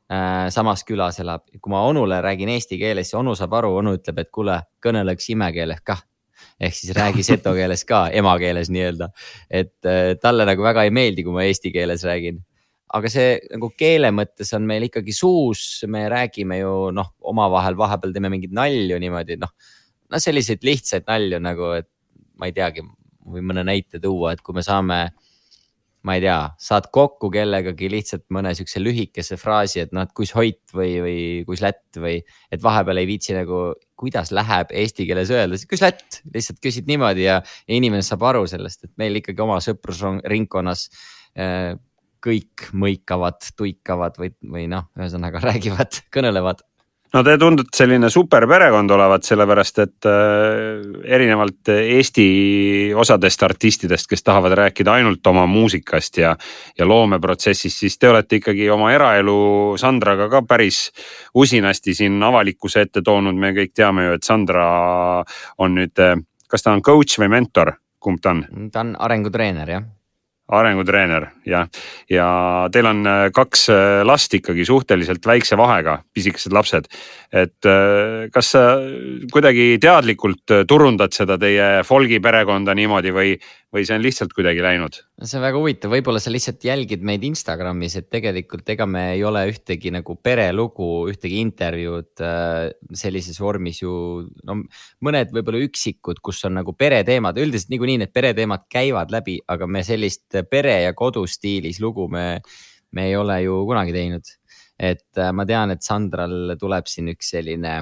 samas 0.08 0.86
külas 0.88 1.18
elab, 1.20 1.42
kui 1.60 1.72
ma 1.74 1.82
onule 1.84 2.22
räägin 2.24 2.48
eesti 2.54 2.78
keeles, 2.80 3.10
siis 3.10 3.18
onu 3.20 3.34
saab 3.36 3.58
aru, 3.60 3.74
onu 3.82 3.98
ütleb, 3.98 4.22
et 4.24 4.30
kuule, 4.32 4.62
kõnele 4.84 5.18
üks 5.18 5.28
imekeeles 5.34 5.82
kah 5.84 6.00
ehk 6.64 6.76
siis 6.78 6.94
räägi 6.96 7.26
seto 7.28 7.52
keeles 7.58 7.84
ka, 7.86 8.06
emakeeles 8.16 8.72
nii-öelda. 8.72 9.10
et 9.50 9.90
äh, 9.90 10.14
talle 10.22 10.46
nagu 10.48 10.64
väga 10.64 10.86
ei 10.88 10.94
meeldi, 10.96 11.26
kui 11.28 11.36
ma 11.36 11.44
eesti 11.44 11.74
keeles 11.76 12.06
räägin. 12.08 12.40
aga 12.94 13.10
see 13.12 13.34
nagu 13.52 13.68
keele 13.76 14.14
mõttes 14.16 14.54
on 14.56 14.64
meil 14.64 14.88
ikkagi 14.88 15.12
suus, 15.12 15.84
me 15.92 16.06
räägime 16.10 16.62
ju 16.62 16.76
noh, 16.96 17.12
omavahel 17.20 17.76
vahepeal 17.76 18.16
teeme 18.16 18.32
mingeid 18.32 18.56
nalju 18.56 19.00
niimoodi, 19.04 19.36
noh 19.42 19.52
noh, 20.12 20.22
selliseid 20.24 20.64
lihtsaid 20.66 21.08
nalju 21.08 21.40
nagu, 21.44 21.72
et 21.82 21.90
ma 22.40 22.50
ei 22.50 22.56
teagi, 22.56 22.84
või 23.28 23.44
mõne 23.46 23.66
näite 23.68 24.02
tuua, 24.04 24.34
et 24.34 24.44
kui 24.46 24.56
me 24.56 24.64
saame, 24.66 25.08
ma 26.08 26.16
ei 26.18 26.24
tea, 26.24 26.38
saad 26.62 26.88
kokku 26.94 27.30
kellegagi 27.34 27.90
lihtsalt 27.92 28.24
mõne 28.34 28.54
siukse 28.58 28.80
lühikese 28.82 29.38
fraasi, 29.40 29.82
et 29.84 29.96
noh, 29.96 30.08
et 30.08 30.14
kus 30.16 30.32
hoit 30.38 30.62
või, 30.76 30.94
või 31.04 31.18
kus 31.48 31.64
lätt 31.66 32.00
või 32.00 32.22
et 32.54 32.64
vahepeal 32.64 33.02
ei 33.02 33.10
viitsi 33.10 33.36
nagu, 33.36 33.74
kuidas 34.00 34.32
läheb 34.36 34.72
eesti 34.84 35.08
keeles 35.10 35.34
öelda, 35.34 35.60
kus 35.70 35.84
lätt, 35.84 36.22
lihtsalt 36.34 36.62
küsid 36.64 36.88
niimoodi 36.90 37.28
ja, 37.28 37.42
ja 37.44 37.82
inimene 37.82 38.06
saab 38.06 38.24
aru 38.30 38.46
sellest, 38.50 38.88
et 38.88 38.94
meil 39.02 39.20
ikkagi 39.20 39.44
oma 39.44 39.60
sõprusringkonnas 39.64 40.88
äh, 41.36 41.76
kõik 42.24 42.70
mõikavad, 42.78 43.44
tuikavad 43.58 44.18
või, 44.20 44.32
või 44.48 44.66
noh, 44.72 44.90
ühesõnaga 44.98 45.42
räägivad, 45.50 46.02
kõnelevad 46.14 46.64
no 47.18 47.24
te 47.26 47.34
tundute 47.42 47.74
selline 47.74 48.10
super 48.14 48.46
perekond 48.50 48.92
olevat, 48.94 49.26
sellepärast 49.26 49.80
et 49.82 50.08
äh, 50.10 50.84
erinevalt 51.18 51.72
Eesti 51.74 52.28
osadest 52.98 53.46
artistidest, 53.48 54.10
kes 54.12 54.24
tahavad 54.26 54.54
rääkida 54.60 54.94
ainult 55.00 55.26
oma 55.32 55.48
muusikast 55.50 56.22
ja, 56.22 56.36
ja 56.78 56.88
loomeprotsessist, 56.88 57.82
siis 57.82 57.98
te 57.98 58.12
olete 58.12 58.42
ikkagi 58.42 58.70
oma 58.74 58.92
eraelu 58.94 59.38
Sandraga 59.82 60.30
ka 60.30 60.44
päris 60.46 60.84
usinasti 61.34 61.98
siin 61.98 62.22
avalikkuse 62.24 62.86
ette 62.86 63.02
toonud. 63.02 63.36
me 63.36 63.54
kõik 63.58 63.74
teame 63.74 64.08
ju, 64.08 64.18
et 64.20 64.28
Sandra 64.28 64.70
on 65.58 65.78
nüüd, 65.80 66.06
kas 66.48 66.64
ta 66.64 66.76
on 66.76 66.86
coach 66.86 67.18
või 67.18 67.34
mentor, 67.34 67.74
kumb 68.00 68.22
ta 68.22 68.36
on? 68.36 68.46
ta 68.72 68.86
on 68.86 68.96
arengutreener 69.00 69.78
jah 69.78 69.94
arengutreener 70.48 71.28
jah, 71.48 71.68
ja 72.12 72.28
teil 72.72 72.88
on 72.88 73.04
äh, 73.08 73.26
kaks 73.36 73.68
äh, 73.74 74.02
last 74.08 74.34
ikkagi 74.38 74.66
suhteliselt 74.68 75.26
väikse 75.28 75.60
vahega, 75.60 76.00
pisikesed 76.16 76.56
lapsed. 76.56 76.88
et 77.36 77.68
äh, 77.68 78.30
kas 78.32 78.54
sa 78.56 78.64
kuidagi 79.34 79.76
teadlikult 79.84 80.56
turundad 80.68 81.12
seda 81.16 81.36
teie 81.40 81.84
folgi 81.84 82.22
perekonda 82.24 82.76
niimoodi 82.78 83.12
või, 83.12 83.34
või 83.76 83.84
see 83.84 83.98
on 83.98 84.06
lihtsalt 84.06 84.32
kuidagi 84.36 84.64
läinud? 84.64 85.02
see 85.20 85.40
on 85.40 85.44
väga 85.44 85.60
huvitav, 85.60 85.92
võib-olla 85.92 86.22
sa 86.24 86.32
lihtsalt 86.32 86.64
jälgid 86.64 87.04
meid 87.04 87.28
Instagramis, 87.28 87.98
et 88.00 88.08
tegelikult 88.14 88.70
ega 88.72 88.88
me 88.88 89.10
ei 89.18 89.26
ole 89.28 89.44
ühtegi 89.52 89.92
nagu 89.92 90.16
perelugu, 90.16 91.10
ühtegi 91.12 91.42
intervjuud 91.44 92.24
sellises 92.96 93.42
vormis 93.44 93.82
ju. 93.84 93.92
no 94.48 94.62
mõned 95.04 95.36
võib-olla 95.36 95.60
üksikud, 95.68 96.24
kus 96.24 96.40
on 96.48 96.56
nagu 96.62 96.72
pereteemad, 96.72 97.36
üldiselt 97.44 97.76
niikuinii 97.76 98.00
need 98.06 98.16
pereteemad 98.16 98.64
käivad 98.72 99.12
läbi, 99.12 99.42
aga 99.52 99.68
me 99.68 99.84
sellist 99.84 100.37
pere 100.44 100.82
ja 100.84 100.94
kodu 100.98 101.26
stiilis 101.28 101.80
lugu 101.82 102.08
me, 102.12 102.42
me 102.92 103.08
ei 103.10 103.16
ole 103.18 103.42
ju 103.44 103.64
kunagi 103.68 103.96
teinud. 103.96 104.34
et 104.78 105.18
äh, 105.18 105.32
ma 105.34 105.46
tean, 105.50 105.72
et 105.74 105.82
Sandral 105.82 106.54
tuleb 106.60 106.86
siin 106.86 107.10
üks 107.10 107.32
selline 107.34 107.80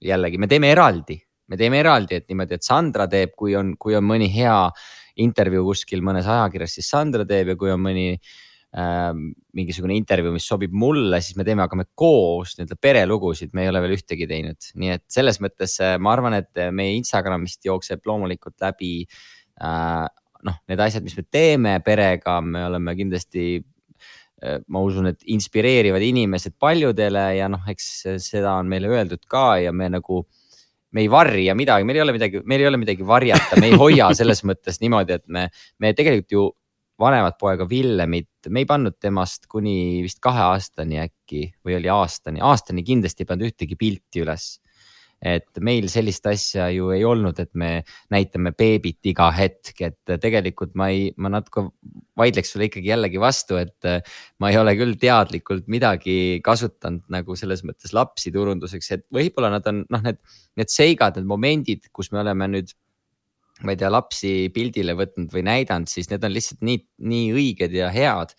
jällegi, 0.00 0.38
me 0.40 0.48
teeme 0.48 0.70
eraldi, 0.72 1.18
me 1.48 1.58
teeme 1.60 1.82
eraldi, 1.82 2.16
et 2.16 2.28
niimoodi, 2.30 2.56
et 2.56 2.64
Sandra 2.64 3.04
teeb, 3.10 3.34
kui 3.36 3.56
on, 3.58 3.74
kui 3.80 3.96
on 3.98 4.06
mõni 4.06 4.30
hea 4.32 4.56
intervjuu 5.20 5.66
kuskil 5.72 6.04
mõnes 6.06 6.28
ajakirjas, 6.28 6.78
siis 6.78 6.88
Sandra 6.88 7.26
teeb 7.28 7.52
ja 7.52 7.56
kui 7.60 7.72
on 7.72 7.82
mõni 7.84 8.06
äh, 8.14 9.10
mingisugune 9.58 9.96
intervjuu, 9.98 10.32
mis 10.36 10.46
sobib 10.48 10.72
mulle, 10.72 11.20
siis 11.24 11.36
me 11.36 11.44
teeme, 11.44 11.66
hakkame 11.66 11.88
koos 11.98 12.54
nii-öelda 12.56 12.78
perelugusid, 12.80 13.52
me 13.52 13.66
ei 13.66 13.72
ole 13.72 13.82
veel 13.84 13.98
ühtegi 13.98 14.28
teinud, 14.30 14.70
nii 14.80 14.94
et 14.96 15.04
selles 15.12 15.42
mõttes 15.44 15.76
äh, 15.84 15.98
ma 16.00 16.14
arvan, 16.16 16.38
et 16.40 16.64
meie 16.72 16.96
Instagramist 16.96 17.68
jookseb 17.68 18.08
loomulikult 18.08 18.56
läbi 18.64 18.94
äh, 19.04 20.06
noh, 20.46 20.60
need 20.70 20.80
asjad, 20.82 21.04
mis 21.06 21.16
me 21.18 21.24
teeme 21.30 21.78
perega, 21.84 22.38
me 22.44 22.64
oleme 22.68 22.94
kindlasti 22.98 23.46
äh, 23.58 24.60
ma 24.68 24.82
usun, 24.84 25.10
et 25.12 25.24
inspireerivad 25.34 26.04
inimesed 26.04 26.58
paljudele 26.60 27.24
ja 27.38 27.48
noh, 27.52 27.64
eks 27.70 27.88
seda 28.22 28.58
on 28.58 28.70
meile 28.70 28.90
öeldud 28.92 29.24
ka 29.30 29.56
ja 29.64 29.74
me 29.74 29.90
nagu 29.92 30.24
me 30.94 31.04
ei 31.04 31.10
varja 31.12 31.54
midagi, 31.58 31.84
meil 31.84 31.98
ei 31.98 32.04
ole 32.04 32.14
midagi, 32.16 32.40
meil 32.48 32.62
ei 32.62 32.70
ole 32.70 32.80
midagi 32.80 33.04
varjata, 33.06 33.58
me 33.60 33.68
ei 33.72 33.76
hoia 33.80 34.08
selles 34.18 34.40
mõttes 34.48 34.80
niimoodi, 34.80 35.18
et 35.18 35.26
me, 35.28 35.48
me 35.82 35.92
tegelikult 35.96 36.32
ju 36.32 36.46
vanemat 36.98 37.36
poega 37.38 37.66
Villemit, 37.68 38.48
me 38.50 38.64
ei 38.64 38.68
pannud 38.68 38.96
temast 38.98 39.46
kuni 39.50 40.00
vist 40.02 40.18
kahe 40.24 40.40
aastani 40.48 40.98
äkki 41.02 41.44
või 41.66 41.76
oli 41.78 41.92
aastani, 41.92 42.42
aastani 42.42 42.82
kindlasti 42.86 43.22
ei 43.22 43.28
pannud 43.28 43.52
ühtegi 43.52 43.78
pilti 43.78 44.24
üles 44.24 44.56
et 45.18 45.60
meil 45.64 45.88
sellist 45.90 46.26
asja 46.30 46.68
ju 46.70 46.92
ei 46.94 47.02
olnud, 47.06 47.38
et 47.42 47.50
me 47.58 47.82
näitame 48.14 48.52
beebit 48.58 49.10
iga 49.10 49.28
hetk, 49.34 49.74
et 49.82 50.18
tegelikult 50.22 50.76
ma 50.78 50.90
ei, 50.94 51.08
ma 51.18 51.32
natuke 51.32 51.66
vaidleks 52.18 52.54
sulle 52.54 52.68
ikkagi 52.68 52.92
jällegi 52.92 53.20
vastu, 53.22 53.58
et 53.58 53.88
ma 54.38 54.52
ei 54.52 54.58
ole 54.60 54.76
küll 54.78 54.94
teadlikult 55.00 55.66
midagi 55.70 56.38
kasutanud 56.44 57.06
nagu 57.12 57.38
selles 57.38 57.64
mõttes 57.66 57.94
lapsi 57.96 58.32
turunduseks, 58.34 58.92
et 58.94 59.06
võib-olla 59.14 59.50
nad 59.56 59.66
on 59.70 59.82
noh, 59.90 60.04
need, 60.06 60.20
need 60.58 60.72
seigad, 60.74 61.18
need 61.18 61.28
momendid, 61.30 61.90
kus 61.92 62.12
me 62.14 62.22
oleme 62.22 62.50
nüüd 62.54 62.74
ma 63.66 63.74
ei 63.74 63.78
tea, 63.80 63.90
lapsi 63.90 64.32
pildile 64.54 64.94
võtnud 64.94 65.32
või 65.34 65.42
näidanud, 65.46 65.90
siis 65.90 66.10
need 66.12 66.22
on 66.22 66.34
lihtsalt 66.34 66.62
nii, 66.62 66.78
nii 67.10 67.28
õiged 67.34 67.74
ja 67.74 67.90
head 67.90 68.34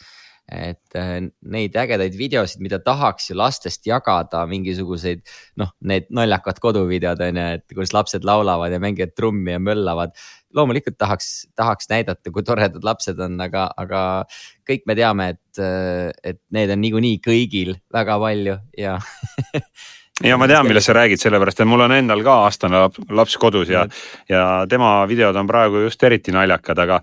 et 0.50 0.98
äh, 0.98 1.20
neid 1.54 1.76
ägedaid 1.78 2.16
videosid, 2.18 2.62
mida 2.64 2.80
tahaks 2.82 3.30
ju 3.30 3.38
lastest 3.38 3.86
jagada, 3.88 4.42
mingisuguseid 4.50 5.22
noh, 5.62 5.72
need 5.86 6.10
naljakad 6.16 6.60
koduvideod 6.64 7.22
on 7.28 7.40
ju, 7.40 7.46
et 7.60 7.66
kuidas 7.76 7.94
lapsed 7.96 8.26
laulavad 8.28 8.74
ja 8.74 8.82
mängivad 8.82 9.14
trummi 9.18 9.54
ja 9.56 9.62
möllavad. 9.62 10.18
loomulikult 10.56 10.98
tahaks, 10.98 11.46
tahaks 11.56 11.90
näidata, 11.92 12.32
kui 12.34 12.42
toredad 12.42 12.84
lapsed 12.84 13.20
on, 13.22 13.36
aga, 13.46 13.68
aga 13.78 14.02
kõik 14.66 14.88
me 14.90 14.96
teame, 14.98 15.30
et, 15.36 15.62
äh, 15.62 16.10
et 16.24 16.42
need 16.50 16.74
on 16.74 16.82
niikuinii 16.82 17.22
kõigil 17.22 17.76
väga 17.94 18.18
palju 18.20 18.58
ja 18.78 18.98
ja 20.24 20.38
ma 20.40 20.48
tean, 20.50 20.68
millest 20.68 20.90
sa 20.90 20.96
räägid, 20.98 21.22
sellepärast 21.22 21.62
et 21.62 21.70
mul 21.70 21.84
on 21.86 21.94
endal 21.96 22.24
ka 22.26 22.36
aastane 22.46 22.82
laps 23.16 23.38
kodus 23.42 23.72
ja, 23.72 23.86
ja 24.30 24.44
tema 24.70 24.92
videod 25.10 25.38
on 25.40 25.48
praegu 25.50 25.86
just 25.86 26.04
eriti 26.04 26.34
naljakad, 26.36 26.84
aga, 26.86 27.00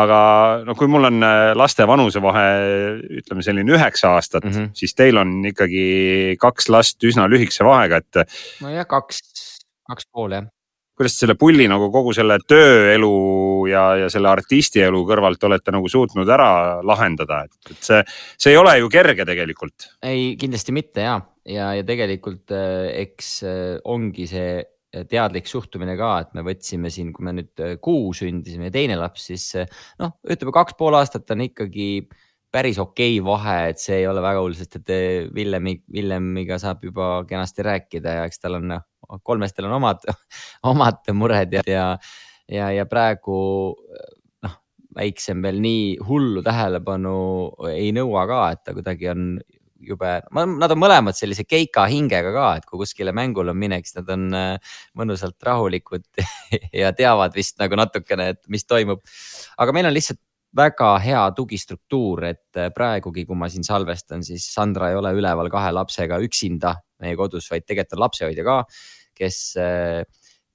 aga 0.00 0.20
no 0.66 0.74
kui 0.78 0.90
mul 0.90 1.10
on 1.10 1.22
äh, 1.26 1.52
laste 1.58 1.86
vanusevahe, 1.88 2.48
ütleme 3.22 3.46
selline 3.46 3.76
üheksa 3.76 4.16
aastat 4.16 4.44
mm, 4.44 4.56
-hmm. 4.56 4.74
siis 4.74 4.94
teil 4.94 5.22
on 5.22 5.38
ikkagi 5.52 6.36
kaks 6.40 6.68
last 6.68 7.04
üsna 7.04 7.28
lühikese 7.30 7.64
vahega, 7.64 8.02
et. 8.02 8.36
nojah, 8.62 8.86
kaks, 8.86 9.22
kaks 9.86 10.12
pool 10.12 10.38
jah 10.38 10.50
kuidas 10.96 11.18
selle 11.20 11.34
pulli 11.36 11.66
nagu 11.68 11.90
kogu 11.92 12.14
selle 12.16 12.38
tööelu 12.48 13.10
ja, 13.70 13.84
ja 14.02 14.10
selle 14.12 14.30
artistielu 14.30 15.02
kõrvalt 15.08 15.42
olete 15.48 15.74
nagu 15.74 15.88
suutnud 15.90 16.28
ära 16.32 16.50
lahendada, 16.86 17.44
et 17.46 17.80
see, 17.80 18.02
see 18.36 18.54
ei 18.54 18.60
ole 18.60 18.76
ju 18.80 18.90
kerge 18.92 19.26
tegelikult. 19.28 19.90
ei, 20.06 20.34
kindlasti 20.40 20.74
mitte 20.76 21.06
ja, 21.06 21.18
ja, 21.48 21.72
ja 21.78 21.86
tegelikult 21.86 22.54
äh, 22.54 22.88
eks 23.06 23.32
äh, 23.46 23.76
ongi 23.84 24.28
see 24.30 24.64
teadlik 25.10 25.48
suhtumine 25.50 25.92
ka, 25.98 26.12
et 26.24 26.30
me 26.38 26.44
võtsime 26.46 26.88
siin, 26.92 27.10
kui 27.12 27.26
me 27.26 27.34
nüüd 27.36 27.64
äh, 27.64 27.74
kuu 27.82 28.14
sündisime 28.16 28.70
ja 28.70 28.76
teine 28.78 28.96
laps, 29.00 29.28
siis 29.30 29.50
noh, 30.00 30.16
ütleme 30.24 30.54
kaks 30.56 30.78
pool 30.78 30.96
aastat 30.96 31.34
on 31.34 31.44
ikkagi 31.48 32.06
päris 32.52 32.78
okei 32.80 33.18
okay 33.18 33.26
vahe, 33.26 33.56
et 33.72 33.82
see 33.82 34.00
ei 34.00 34.06
ole 34.08 34.22
väga 34.24 34.40
hull, 34.40 34.56
sest 34.56 34.78
et 34.78 34.92
Villemi, 35.34 35.76
Villemiga 35.92 36.56
saab 36.62 36.84
juba 36.86 37.10
kenasti 37.28 37.66
rääkida 37.66 38.20
ja 38.20 38.28
eks 38.28 38.40
tal 38.40 38.60
on, 38.60 38.70
noh, 38.70 38.86
kolmestel 39.26 39.68
on 39.68 39.76
omad, 39.78 40.06
omad 40.72 41.12
mured 41.14 41.52
ja, 41.58 41.64
ja, 41.68 41.86
ja, 42.52 42.70
ja 42.74 42.86
praegu 42.90 43.38
noh, 44.44 44.56
väiksem 44.96 45.42
veel 45.44 45.60
nii 45.62 45.84
hullu 46.06 46.42
tähelepanu 46.46 47.16
ei 47.72 47.92
nõua 47.96 48.26
ka, 48.30 48.42
et 48.54 48.64
ta 48.66 48.74
kuidagi 48.76 49.10
on 49.12 49.30
jube, 49.86 50.12
nad 50.32 50.72
on 50.72 50.80
mõlemad 50.80 51.16
sellise 51.16 51.44
keika 51.46 51.84
hingega 51.90 52.32
ka, 52.34 52.46
et 52.58 52.68
kui 52.68 52.80
kuskile 52.80 53.12
mängule 53.16 53.52
on 53.52 53.60
minek, 53.60 53.86
siis 53.86 53.98
nad 54.00 54.12
on 54.14 54.28
äh, 54.36 54.78
mõnusalt 54.98 55.36
rahulikud 55.46 56.06
ja 56.80 56.92
teavad 56.96 57.36
vist 57.36 57.60
nagu 57.62 57.78
natukene, 57.78 58.30
et 58.34 58.42
mis 58.52 58.64
toimub. 58.66 59.04
aga 59.58 59.76
meil 59.76 59.90
on 59.90 59.96
lihtsalt 59.96 60.22
väga 60.56 60.90
hea 61.04 61.22
tugistruktuur, 61.36 62.24
et 62.30 62.60
äh, 62.60 62.70
praegugi, 62.74 63.26
kui 63.28 63.38
ma 63.38 63.50
siin 63.52 63.66
salvestan, 63.66 64.24
siis 64.24 64.46
Sandra 64.54 64.90
ei 64.90 64.98
ole 64.98 65.12
üleval 65.18 65.50
kahe 65.52 65.72
lapsega 65.74 66.20
üksinda 66.24 66.76
meie 67.02 67.16
kodus, 67.18 67.50
vaid 67.52 67.66
tegelikult 67.66 67.98
on 67.98 68.04
lapsehoidja 68.06 68.46
ka, 68.46 68.60
kes, 69.16 69.40
äh, 69.60 70.04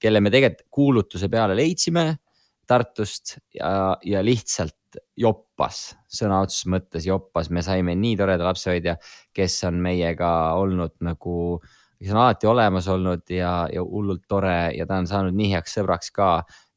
kelle 0.02 0.22
me 0.24 0.32
tegelikult 0.34 0.68
kuulutuse 0.74 1.30
peale 1.32 1.56
leidsime 1.58 2.06
Tartust 2.68 3.36
ja, 3.54 3.98
ja 4.08 4.22
lihtsalt 4.24 4.78
joppas, 5.20 5.92
sõna 6.12 6.42
otseses 6.44 6.68
mõttes 6.72 7.06
joppas, 7.08 7.50
me 7.52 7.64
saime 7.64 7.96
nii 8.00 8.18
toreda 8.20 8.46
lapsehoidja, 8.48 8.98
kes 9.36 9.58
on 9.68 9.80
meiega 9.84 10.30
olnud 10.60 10.94
nagu, 11.06 11.36
kes 12.00 12.12
on 12.14 12.22
alati 12.24 12.50
olemas 12.52 12.88
olnud 12.92 13.24
ja, 13.32 13.54
ja 13.72 13.84
hullult 13.84 14.24
tore 14.30 14.74
ja 14.78 14.88
ta 14.88 15.00
on 15.02 15.10
saanud 15.10 15.38
nii 15.38 15.54
heaks 15.56 15.78
sõbraks 15.80 16.12
ka. 16.16 16.32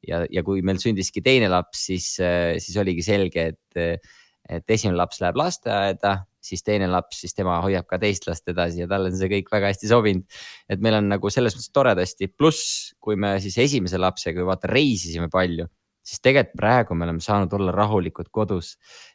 ja, 0.07 0.25
ja 0.31 0.43
kui 0.47 0.63
meil 0.67 0.83
sündiski 0.83 1.23
teine 1.25 1.49
laps, 1.53 1.87
siis, 1.91 2.11
siis 2.19 2.77
oligi 2.81 3.03
selge, 3.07 3.49
et, 3.55 4.11
et 4.49 4.71
esimene 4.71 4.99
laps 4.99 5.21
läheb 5.23 5.39
lasteaeda, 5.41 6.17
siis 6.45 6.63
teine 6.63 6.89
laps, 6.93 7.23
siis 7.25 7.37
tema 7.37 7.57
hoiab 7.65 7.87
ka 7.89 7.99
teist 8.03 8.27
last 8.29 8.49
edasi 8.53 8.83
ja 8.83 8.89
talle 8.91 9.13
on 9.13 9.17
see 9.17 9.31
kõik 9.33 9.49
väga 9.53 9.71
hästi 9.73 9.89
sobinud. 9.89 10.27
et 10.69 10.83
meil 10.85 10.99
on 10.99 11.09
nagu 11.15 11.31
selles 11.33 11.57
mõttes 11.57 11.73
toredasti, 11.73 12.29
pluss 12.29 12.93
kui 13.01 13.17
me 13.17 13.39
siis 13.41 13.57
esimese 13.59 14.01
lapsega 14.01 14.45
vaata 14.45 14.69
reisisime 14.71 15.31
palju 15.33 15.69
siis 16.05 16.21
tegelikult 16.21 16.59
praegu 16.61 16.95
me 16.95 17.07
oleme 17.07 17.25
saanud 17.25 17.53
olla 17.57 17.73
rahulikud 17.73 18.29
kodus 18.31 18.75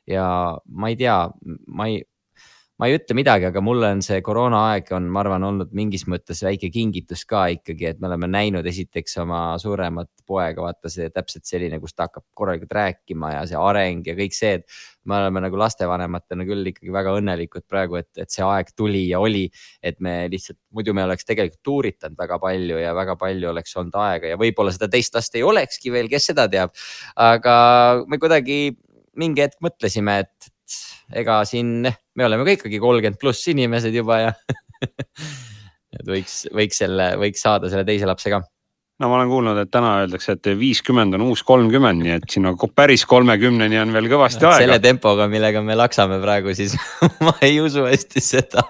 ja 0.09 0.25
ma 0.65 0.89
ei 0.89 0.97
tea, 0.97 1.17
ma 1.67 1.89
ei, 1.89 2.01
ma 2.79 2.87
ei 2.87 2.95
ütle 2.95 3.15
midagi, 3.17 3.43
aga 3.49 3.59
mulle 3.63 3.89
on 3.91 4.01
see 4.05 4.21
koroonaaeg 4.23 4.87
on, 4.95 5.09
ma 5.11 5.19
arvan, 5.19 5.43
olnud 5.49 5.73
mingis 5.75 6.05
mõttes 6.07 6.39
väike 6.45 6.69
kingitus 6.71 7.25
ka 7.27 7.41
ikkagi, 7.57 7.89
et 7.89 7.97
me 7.99 8.07
oleme 8.07 8.29
näinud 8.31 8.67
esiteks 8.71 9.17
oma 9.19 9.41
suuremat 9.59 10.09
poega, 10.29 10.63
vaata 10.63 10.91
see 10.91 11.09
täpselt 11.11 11.43
selline, 11.49 11.81
kus 11.83 11.91
ta 11.91 12.07
hakkab 12.07 12.23
korralikult 12.37 12.71
rääkima 12.77 13.33
ja 13.33 13.41
see 13.49 13.59
areng 13.59 14.07
ja 14.07 14.15
kõik 14.15 14.37
see, 14.37 14.61
et 14.61 14.79
me 15.09 15.17
oleme 15.17 15.43
nagu 15.43 15.59
lastevanematena 15.59 16.45
küll 16.47 16.71
ikkagi 16.71 16.93
väga 16.95 17.15
õnnelikud 17.19 17.65
praegu, 17.67 17.99
et, 17.99 18.11
et 18.15 18.31
see 18.31 18.45
aeg 18.47 18.71
tuli 18.77 19.05
ja 19.09 19.19
oli, 19.19 19.47
et 19.83 19.99
me 19.99 20.15
lihtsalt, 20.31 20.59
muidu 20.71 20.95
me 20.95 21.03
oleks 21.03 21.27
tegelikult 21.27 21.63
tuuritanud 21.67 22.19
väga 22.19 22.39
palju 22.39 22.79
ja 22.79 22.93
väga 22.95 23.17
palju 23.19 23.51
oleks 23.51 23.75
olnud 23.81 23.97
aega 24.05 24.31
ja 24.31 24.39
võib-olla 24.39 24.71
seda 24.75 24.87
teist 24.91 25.19
last 25.19 25.35
ei 25.35 25.43
olekski 25.43 25.91
veel, 25.91 26.07
kes 26.11 26.31
seda 26.31 26.47
teab. 26.47 26.71
aga 27.19 27.57
me 28.07 28.21
kuidagi 28.21 28.61
mingi 29.19 29.43
hetk 29.43 29.59
mõtlesime, 29.65 30.21
et 30.23 30.53
ega 31.17 31.41
siin, 31.47 31.89
me 32.19 32.27
oleme 32.27 32.45
ka 32.47 32.57
ikkagi 32.57 32.81
kolmkümmend 32.83 33.19
pluss 33.21 33.47
inimesed 33.51 33.95
juba 33.95 34.21
ja 34.25 34.31
et 35.95 36.07
võiks, 36.07 36.43
võiks 36.55 36.83
selle, 36.83 37.13
võiks 37.21 37.43
saada 37.45 37.71
selle 37.71 37.87
teise 37.87 38.09
lapse 38.09 38.31
ka 38.33 38.41
no 38.99 39.09
ma 39.09 39.19
olen 39.19 39.31
kuulnud, 39.31 39.59
et 39.61 39.71
täna 39.71 39.95
öeldakse, 40.01 40.35
et 40.35 40.49
viiskümmend 40.59 41.15
on 41.15 41.23
uus 41.29 41.43
kolmkümmend, 41.47 42.03
nii 42.03 42.17
et 42.17 42.27
sinna 42.31 42.53
päris 42.75 43.05
kolmekümneni 43.09 43.79
on 43.79 43.95
veel 43.95 44.09
kõvasti 44.11 44.43
no, 44.43 44.51
aega. 44.51 44.65
selle 44.65 44.79
tempoga, 44.83 45.29
millega 45.31 45.63
me 45.63 45.77
laksame 45.79 46.19
praegu, 46.23 46.53
siis 46.57 46.75
ma 47.25 47.37
ei 47.45 47.61
usu 47.63 47.87
hästi 47.87 48.23
seda. 48.23 48.65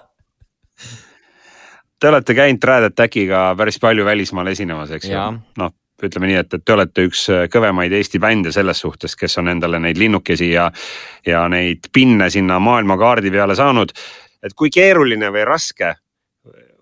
Te 1.99 2.07
olete 2.07 2.31
käinud 2.37 2.61
Trad 2.63 2.85
Attackiga 2.87 3.49
päris 3.59 3.79
palju 3.81 4.05
välismaal 4.07 4.53
esinemas, 4.53 4.93
eks 4.95 5.09
ju? 5.09 5.23
noh, 5.59 5.73
ütleme 6.07 6.29
nii, 6.29 6.39
et, 6.41 6.53
et 6.53 6.65
te 6.65 6.75
olete 6.75 7.05
üks 7.09 7.25
äh, 7.33 7.45
kõvemaid 7.51 7.93
Eesti 7.95 8.21
bände 8.21 8.53
selles 8.55 8.81
suhtes, 8.83 9.15
kes 9.19 9.39
on 9.41 9.51
endale 9.51 9.81
neid 9.83 9.99
linnukesi 9.99 10.51
ja, 10.51 10.69
ja 11.27 11.45
neid 11.51 11.89
pinne 11.93 12.29
sinna 12.33 12.59
maailmakaardi 12.63 13.31
peale 13.33 13.57
saanud. 13.59 13.93
et 14.43 14.55
kui 14.55 14.69
keeruline 14.71 15.31
või 15.35 15.43
raske 15.47 15.95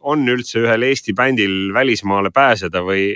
on 0.07 0.27
üldse 0.29 0.61
ühel 0.61 0.85
Eesti 0.87 1.15
bändil 1.17 1.73
välismaale 1.73 2.31
pääseda 2.31 2.83
või, 2.85 3.09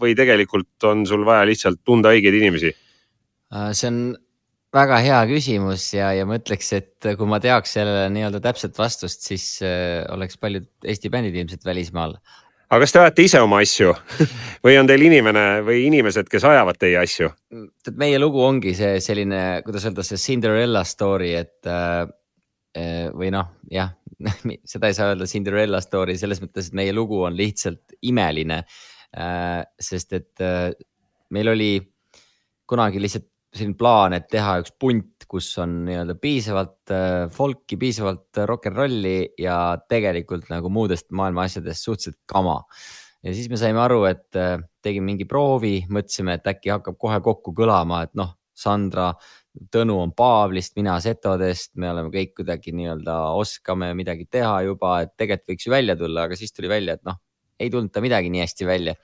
või 0.00 0.14
tegelikult 0.18 0.88
on 0.88 1.04
sul 1.06 1.26
vaja 1.26 1.46
lihtsalt 1.46 1.84
tunda 1.84 2.14
õigeid 2.14 2.40
inimesi? 2.40 2.72
Äh, 3.54 3.70
see 3.72 3.92
on 3.92 4.00
väga 4.74 4.98
hea 5.04 5.20
küsimus 5.30 5.86
ja, 5.94 6.10
ja 6.16 6.26
ma 6.28 6.38
ütleks, 6.40 6.72
et 6.76 7.08
kui 7.16 7.28
ma 7.28 7.40
teaks 7.40 7.76
sellele 7.78 8.08
nii-öelda 8.12 8.40
täpset 8.44 8.76
vastust, 8.78 9.24
siis 9.28 9.46
äh, 9.64 10.02
oleks 10.12 10.40
paljud 10.40 10.68
Eesti 10.84 11.12
bändid 11.12 11.38
ilmselt 11.38 11.64
välismaal 11.64 12.18
aga 12.68 12.80
kas 12.84 12.94
te 12.94 13.00
ajate 13.02 13.24
ise 13.24 13.40
oma 13.44 13.60
asju 13.64 13.94
või 14.64 14.76
on 14.80 14.88
teil 14.88 15.04
inimene 15.08 15.44
või 15.66 15.86
inimesed, 15.88 16.28
kes 16.30 16.44
ajavad 16.48 16.80
teie 16.80 16.98
asju? 17.00 17.30
tead, 17.84 17.96
meie 18.00 18.20
lugu 18.20 18.42
ongi 18.44 18.74
see 18.76 18.98
selline, 19.04 19.62
kuidas 19.66 19.88
öelda, 19.88 20.04
see 20.06 20.20
Cinderella 20.20 20.84
story, 20.88 21.32
et 21.38 21.68
äh, 21.68 22.02
äh 22.78 23.08
või 23.14 23.32
noh, 23.34 23.54
jah 23.72 23.94
seda 24.72 24.90
ei 24.90 24.96
saa 24.98 25.12
öelda 25.12 25.28
Cinderella 25.30 25.80
story 25.84 26.18
selles 26.20 26.42
mõttes, 26.44 26.68
et 26.68 26.78
meie 26.78 26.94
lugu 26.96 27.22
on 27.24 27.36
lihtsalt 27.38 27.96
imeline 28.02 28.62
äh,. 29.16 29.64
sest 29.80 30.12
et 30.18 30.44
äh, 30.44 30.70
meil 31.30 31.54
oli 31.54 31.72
kunagi 32.68 33.00
lihtsalt 33.00 33.28
selline 33.54 33.76
plaan, 33.78 34.14
et 34.16 34.28
teha 34.30 34.58
üks 34.62 34.72
punt, 34.80 35.24
kus 35.28 35.50
on 35.62 35.82
nii-öelda 35.86 36.16
piisavalt 36.20 36.92
äh, 36.92 37.26
folk'i, 37.32 37.78
piisavalt 37.80 38.40
rock 38.48 38.68
n 38.70 38.76
rolli 38.76 39.18
ja 39.40 39.58
tegelikult 39.88 40.48
nagu 40.52 40.70
muudest 40.72 41.08
maailma 41.16 41.46
asjadest 41.48 41.86
suhteliselt 41.86 42.20
kama. 42.28 42.60
ja 43.24 43.34
siis 43.34 43.48
me 43.50 43.60
saime 43.60 43.80
aru, 43.82 44.02
et 44.10 44.36
äh, 44.36 44.58
tegime 44.84 45.12
mingi 45.12 45.26
proovi, 45.28 45.80
mõtlesime, 45.88 46.38
et 46.38 46.50
äkki 46.52 46.74
hakkab 46.76 46.98
kohe 47.00 47.20
kokku 47.24 47.54
kõlama, 47.56 48.04
et 48.06 48.14
noh, 48.18 48.34
Sandra, 48.58 49.12
Tõnu 49.72 49.96
on 49.98 50.12
Paavlist, 50.14 50.76
mina 50.78 50.96
Setodest, 51.02 51.72
me 51.82 51.88
oleme 51.90 52.12
kõik 52.14 52.36
kuidagi 52.40 52.70
nii-öelda 52.78 53.16
oskame 53.38 53.90
midagi 53.98 54.28
teha 54.30 54.60
juba, 54.68 55.00
et 55.02 55.16
tegelikult 55.18 55.54
võiks 55.54 55.66
ju 55.66 55.72
välja 55.72 55.96
tulla, 55.98 56.26
aga 56.28 56.38
siis 56.38 56.54
tuli 56.54 56.70
välja, 56.70 56.94
et 56.98 57.02
noh, 57.06 57.18
ei 57.58 57.70
tulnud 57.72 57.90
ta 57.94 58.02
midagi 58.04 58.30
nii 58.30 58.44
hästi 58.44 58.68
välja. 58.68 58.94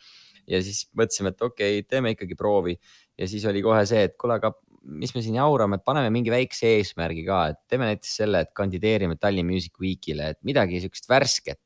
ja 0.46 0.60
siis 0.60 0.84
mõtlesime, 0.92 1.32
et 1.32 1.42
okei 1.42 1.78
okay,, 1.78 1.88
teeme 1.88 2.12
ikkagi 2.12 2.36
proovi 2.36 2.74
ja 3.18 3.28
siis 3.30 3.44
oli 3.50 3.62
kohe 3.64 3.84
see, 3.88 4.04
et 4.08 4.16
kuule, 4.20 4.38
aga 4.40 4.52
mis 4.84 5.14
me 5.16 5.22
siin 5.24 5.38
jaurame, 5.38 5.78
et 5.78 5.84
paneme 5.86 6.10
mingi 6.12 6.32
väikse 6.32 6.68
eesmärgi 6.78 7.24
ka, 7.26 7.40
et 7.52 7.60
teeme 7.70 7.88
näiteks 7.88 8.16
selle, 8.20 8.44
et 8.44 8.52
kandideerime 8.56 9.16
Tallinn 9.20 9.48
Music 9.48 9.78
Weekile, 9.80 10.34
et 10.34 10.40
midagi 10.44 10.82
siukest 10.82 11.08
värsket. 11.08 11.60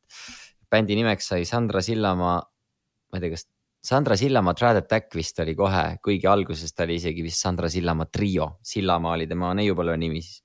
bändi 0.68 0.98
nimeks 0.98 1.30
sai 1.32 1.46
Sandra 1.48 1.80
Sillamaa, 1.80 2.36
ma 2.38 3.18
ei 3.18 3.22
tea, 3.24 3.32
kas 3.32 3.46
Sandra 3.88 4.16
Sillamaa 4.18 4.54
Trad 4.54 4.76
Attack 4.82 5.14
vist 5.16 5.38
oli 5.40 5.54
kohe, 5.56 5.84
kuigi 6.04 6.26
alguses 6.28 6.74
ta 6.74 6.84
oli 6.84 6.98
isegi 6.98 7.22
vist 7.24 7.40
Sandra 7.40 7.70
Sillamaa 7.72 8.10
trio, 8.12 8.50
Sillamaa 8.62 9.14
oli 9.16 9.26
tema 9.30 9.54
neiupõlve 9.56 9.96
nimi 9.96 10.22
siis. 10.22 10.42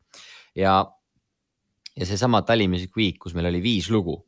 ja, 0.55 0.77
ja 1.97 2.05
seesama 2.07 2.41
Tallinn 2.47 2.71
Music 2.71 2.95
Week, 2.97 3.19
kus 3.19 3.35
meil 3.35 3.51
oli 3.51 3.61
viis 3.61 3.89
lugu. 3.91 4.21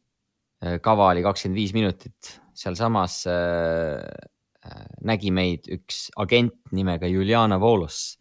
kava 0.82 1.12
oli 1.12 1.22
kakskümmend 1.22 1.60
viis 1.60 1.74
minutit, 1.76 2.40
sealsamas 2.56 3.20
äh, 3.30 4.02
nägi 5.06 5.32
meid 5.36 5.69
üks 5.71 6.10
agent 6.21 6.56
nimega 6.75 7.10
Juliana 7.10 7.60
Volos, 7.62 8.17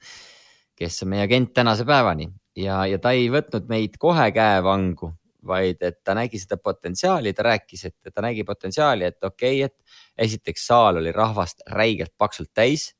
kes 0.76 1.02
on 1.04 1.12
meie 1.14 1.26
agent 1.26 1.54
tänase 1.56 1.86
päevani. 1.88 2.28
Ja, 2.58 2.84
ja 2.86 3.00
ta 3.02 3.14
ei 3.16 3.26
võtnud 3.32 3.66
meid 3.70 3.96
kohe 3.98 4.28
käevangu, 4.34 5.10
vaid 5.44 5.82
et 5.84 6.00
ta 6.06 6.14
nägi 6.16 6.38
seda 6.40 6.58
potentsiaali, 6.62 7.32
ta 7.34 7.48
rääkis, 7.50 7.86
et 7.90 8.12
ta 8.14 8.22
nägi 8.24 8.44
potentsiaali, 8.46 9.08
et 9.10 9.24
okei 9.24 9.64
okay,, 9.64 9.70
et 9.70 10.28
esiteks 10.28 10.68
saal 10.70 11.00
oli 11.02 11.12
rahvast 11.12 11.64
räigelt 11.70 12.14
paksult 12.18 12.52
täis. 12.54 12.92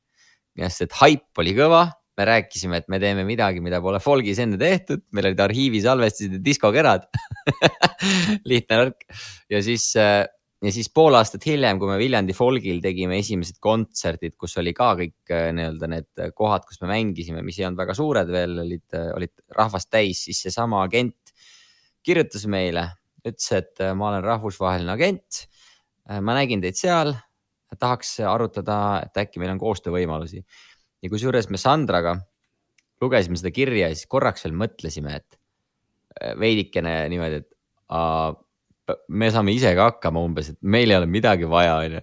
sest 0.55 0.81
et 0.87 0.97
haip 1.01 1.39
oli 1.39 1.55
kõva, 1.55 1.87
me 2.17 2.25
rääkisime, 2.25 2.79
et 2.79 2.87
me 2.91 2.99
teeme 2.99 3.25
midagi, 3.27 3.59
mida 3.63 3.81
pole 3.83 3.99
folgis 3.99 4.39
enne 4.39 4.59
tehtud, 4.59 5.03
meil 5.15 5.31
olid 5.31 5.41
arhiivisalvestised 5.47 6.37
ja 6.37 6.43
diskokerad. 6.43 7.07
Lihtne 8.49 8.77
värk. 8.79 9.03
Ja 9.51 9.59
siis 9.63 9.89
äh, 9.99 10.23
ja 10.65 10.71
siis 10.73 10.89
pool 10.93 11.15
aastat 11.17 11.45
hiljem, 11.45 11.77
kui 11.79 11.89
me 11.89 11.97
Viljandi 11.99 12.33
folgil 12.35 12.79
tegime 12.83 13.19
esimesed 13.21 13.59
kontserdid, 13.63 14.35
kus 14.39 14.55
oli 14.61 14.73
ka 14.75 14.93
kõik 14.97 15.33
äh, 15.33 15.49
nii-öelda 15.55 15.89
need 15.91 16.23
kohad, 16.37 16.65
kus 16.67 16.81
me 16.81 16.89
mängisime, 16.93 17.43
mis 17.45 17.59
ei 17.59 17.67
olnud 17.67 17.81
väga 17.83 17.95
suured 17.97 18.31
veel, 18.33 18.57
olid, 18.63 18.85
äh, 18.97 19.11
olid 19.15 19.33
rahvast 19.57 19.91
täis, 19.93 20.23
siis 20.25 20.41
seesama 20.47 20.81
agent 20.85 21.33
kirjutas 22.05 22.45
meile, 22.51 22.87
ütles, 23.25 23.49
et 23.57 23.83
äh, 23.83 23.93
ma 23.97 24.11
olen 24.11 24.25
rahvusvaheline 24.25 24.95
agent. 24.95 25.45
ma 26.05 26.35
nägin 26.37 26.61
teid 26.61 26.77
seal, 26.77 27.15
tahaks 27.81 28.19
arutada, 28.29 29.01
et 29.07 29.17
äkki 29.17 29.39
meil 29.41 29.55
on 29.55 29.59
koostöövõimalusi. 29.59 30.43
ja 31.01 31.09
kusjuures 31.09 31.49
me 31.49 31.57
Sandraga 31.57 32.13
lugesime 33.01 33.37
seda 33.37 33.49
kirja 33.51 33.89
ja 33.89 33.95
siis 33.95 34.05
korraks 34.07 34.45
veel 34.45 34.53
mõtlesime, 34.53 35.15
et 35.17 35.39
veidikene 36.39 36.93
niimoodi, 37.09 37.41
et 37.41 37.49
me 39.09 39.29
saame 39.33 39.53
ise 39.55 39.73
ka 39.77 39.91
hakkama 39.91 40.23
umbes, 40.25 40.53
et 40.53 40.59
meil 40.61 40.91
ei 40.91 40.97
ole 40.99 41.09
midagi 41.09 41.47
vaja, 41.49 41.77
onju. 41.83 42.01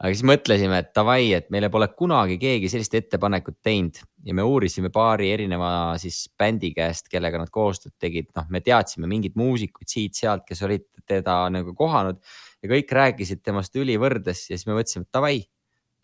aga 0.00 0.10
siis 0.14 0.24
mõtlesime, 0.24 0.78
et 0.80 0.90
davai, 0.96 1.32
et 1.36 1.50
meile 1.52 1.68
pole 1.72 1.90
kunagi 1.96 2.38
keegi 2.40 2.70
sellist 2.72 2.94
ettepanekut 2.96 3.58
teinud 3.64 4.00
ja 4.24 4.36
me 4.36 4.44
uurisime 4.48 4.88
paari 4.92 5.28
erineva 5.34 5.70
siis 6.00 6.22
bändi 6.40 6.72
käest, 6.76 7.10
kellega 7.12 7.40
nad 7.40 7.52
koostööd 7.52 7.96
tegid, 8.00 8.30
noh, 8.36 8.48
me 8.52 8.62
teadsime 8.64 9.08
mingeid 9.10 9.36
muusikuid 9.40 9.92
siit-sealt, 9.92 10.46
kes 10.48 10.64
olid 10.64 10.86
teda 11.08 11.42
nagu 11.52 11.74
kohanud 11.76 12.20
ja 12.62 12.72
kõik 12.72 12.92
rääkisid 12.96 13.44
temast 13.44 13.76
ülivõrdes 13.76 14.46
ja 14.48 14.56
siis 14.56 14.68
me 14.68 14.76
mõtlesime, 14.78 15.08
et 15.08 15.16
davai, 15.16 15.40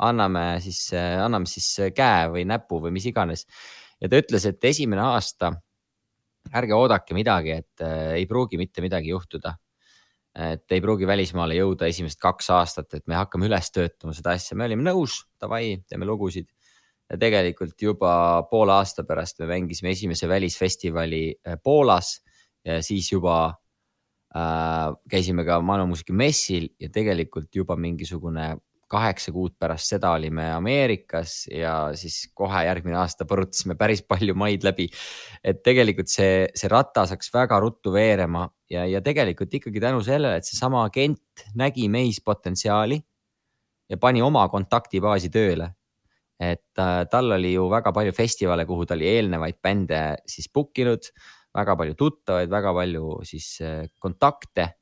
anname 0.04 0.46
siis, 0.64 0.90
anname 0.96 1.48
siis 1.48 1.68
käe 1.96 2.26
või 2.32 2.44
näpu 2.48 2.82
või 2.84 2.92
mis 2.96 3.08
iganes. 3.08 3.46
ja 4.00 4.12
ta 4.12 4.20
ütles, 4.20 4.44
et 4.44 4.64
esimene 4.64 5.04
aasta 5.08 5.54
ärge 6.54 6.76
oodake 6.76 7.16
midagi, 7.16 7.56
et 7.64 7.84
äh, 7.84 8.12
ei 8.20 8.26
pruugi 8.28 8.58
mitte 8.60 8.84
midagi 8.84 9.10
juhtuda 9.10 9.56
et 10.36 10.72
ei 10.74 10.82
pruugi 10.84 11.06
välismaale 11.08 11.56
jõuda 11.56 11.88
esimesed 11.88 12.20
kaks 12.20 12.50
aastat, 12.52 12.92
et 12.98 13.06
me 13.08 13.16
hakkame 13.16 13.48
üles 13.48 13.70
töötama 13.72 14.12
seda 14.16 14.34
asja, 14.36 14.56
me 14.58 14.66
olime 14.68 14.84
nõus, 14.84 15.22
davai, 15.40 15.78
teeme 15.88 16.08
lugusid. 16.08 16.50
ja 17.06 17.14
tegelikult 17.22 17.78
juba 17.78 18.42
poole 18.50 18.72
aasta 18.74 19.04
pärast 19.06 19.38
me 19.38 19.46
mängisime 19.46 19.92
esimese 19.94 20.26
välisfestivali 20.28 21.36
äh, 21.46 21.54
Poolas 21.62 22.20
ja 22.64 22.80
siis 22.82 23.12
juba 23.12 23.54
äh, 24.34 24.90
käisime 25.10 25.44
ka 25.46 25.60
maailmamuusika 25.62 26.12
messil 26.12 26.68
ja 26.80 26.90
tegelikult 26.90 27.54
juba 27.54 27.76
mingisugune 27.76 28.56
kaheksa 28.90 29.32
kuud 29.34 29.56
pärast 29.58 29.90
seda 29.90 30.12
olime 30.14 30.44
Ameerikas 30.54 31.46
ja 31.50 31.90
siis 31.98 32.28
kohe 32.34 32.62
järgmine 32.68 32.98
aasta 33.00 33.26
põrutasime 33.28 33.74
päris 33.78 34.02
palju 34.06 34.36
maid 34.38 34.66
läbi. 34.66 34.86
et 35.42 35.62
tegelikult 35.66 36.10
see, 36.10 36.46
see 36.54 36.70
ratas 36.70 37.10
hakkas 37.14 37.32
väga 37.34 37.58
ruttu 37.62 37.92
veerema 37.92 38.46
ja, 38.70 38.86
ja 38.86 39.02
tegelikult 39.02 39.54
ikkagi 39.58 39.82
tänu 39.82 40.02
sellele, 40.06 40.38
et 40.38 40.46
seesama 40.46 40.84
agent 40.86 41.46
nägi 41.58 41.88
meis 41.90 42.20
potentsiaali 42.22 43.00
ja 43.90 43.98
pani 43.98 44.22
oma 44.22 44.46
kontaktibaasi 44.52 45.30
tööle. 45.34 45.72
et 46.38 46.78
äh, 46.78 47.06
tal 47.10 47.32
oli 47.32 47.54
ju 47.54 47.66
väga 47.72 47.92
palju 47.96 48.12
festivale, 48.12 48.66
kuhu 48.68 48.84
ta 48.86 48.94
oli 48.94 49.06
eelnevaid 49.08 49.56
bände 49.62 50.00
siis 50.28 50.50
book 50.52 50.78
inud, 50.78 51.08
väga 51.56 51.76
palju 51.80 51.94
tuttavaid, 51.96 52.50
väga 52.52 52.74
palju 52.76 53.20
siis 53.24 53.54
äh, 53.64 53.86
kontakte 53.98 54.74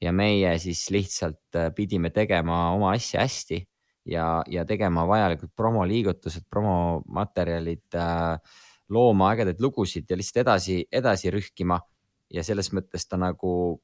ja 0.00 0.12
meie 0.12 0.54
siis 0.62 0.86
lihtsalt 0.94 1.56
äh, 1.56 1.72
pidime 1.74 2.10
tegema 2.14 2.70
oma 2.74 2.92
asja 2.94 3.24
hästi 3.24 3.60
ja, 4.08 4.42
ja 4.46 4.64
tegema 4.64 5.06
vajalikud 5.08 5.50
promoliigutused, 5.56 6.46
promomaterjalid, 6.50 7.86
äh, 7.94 8.60
looma 8.88 9.32
ägedaid 9.34 9.60
lugusid 9.60 10.08
ja 10.10 10.16
lihtsalt 10.16 10.44
edasi, 10.46 10.84
edasi 10.92 11.32
rühkima. 11.34 11.80
ja 12.28 12.42
selles 12.44 12.68
mõttes 12.76 13.06
ta 13.08 13.16
nagu 13.16 13.80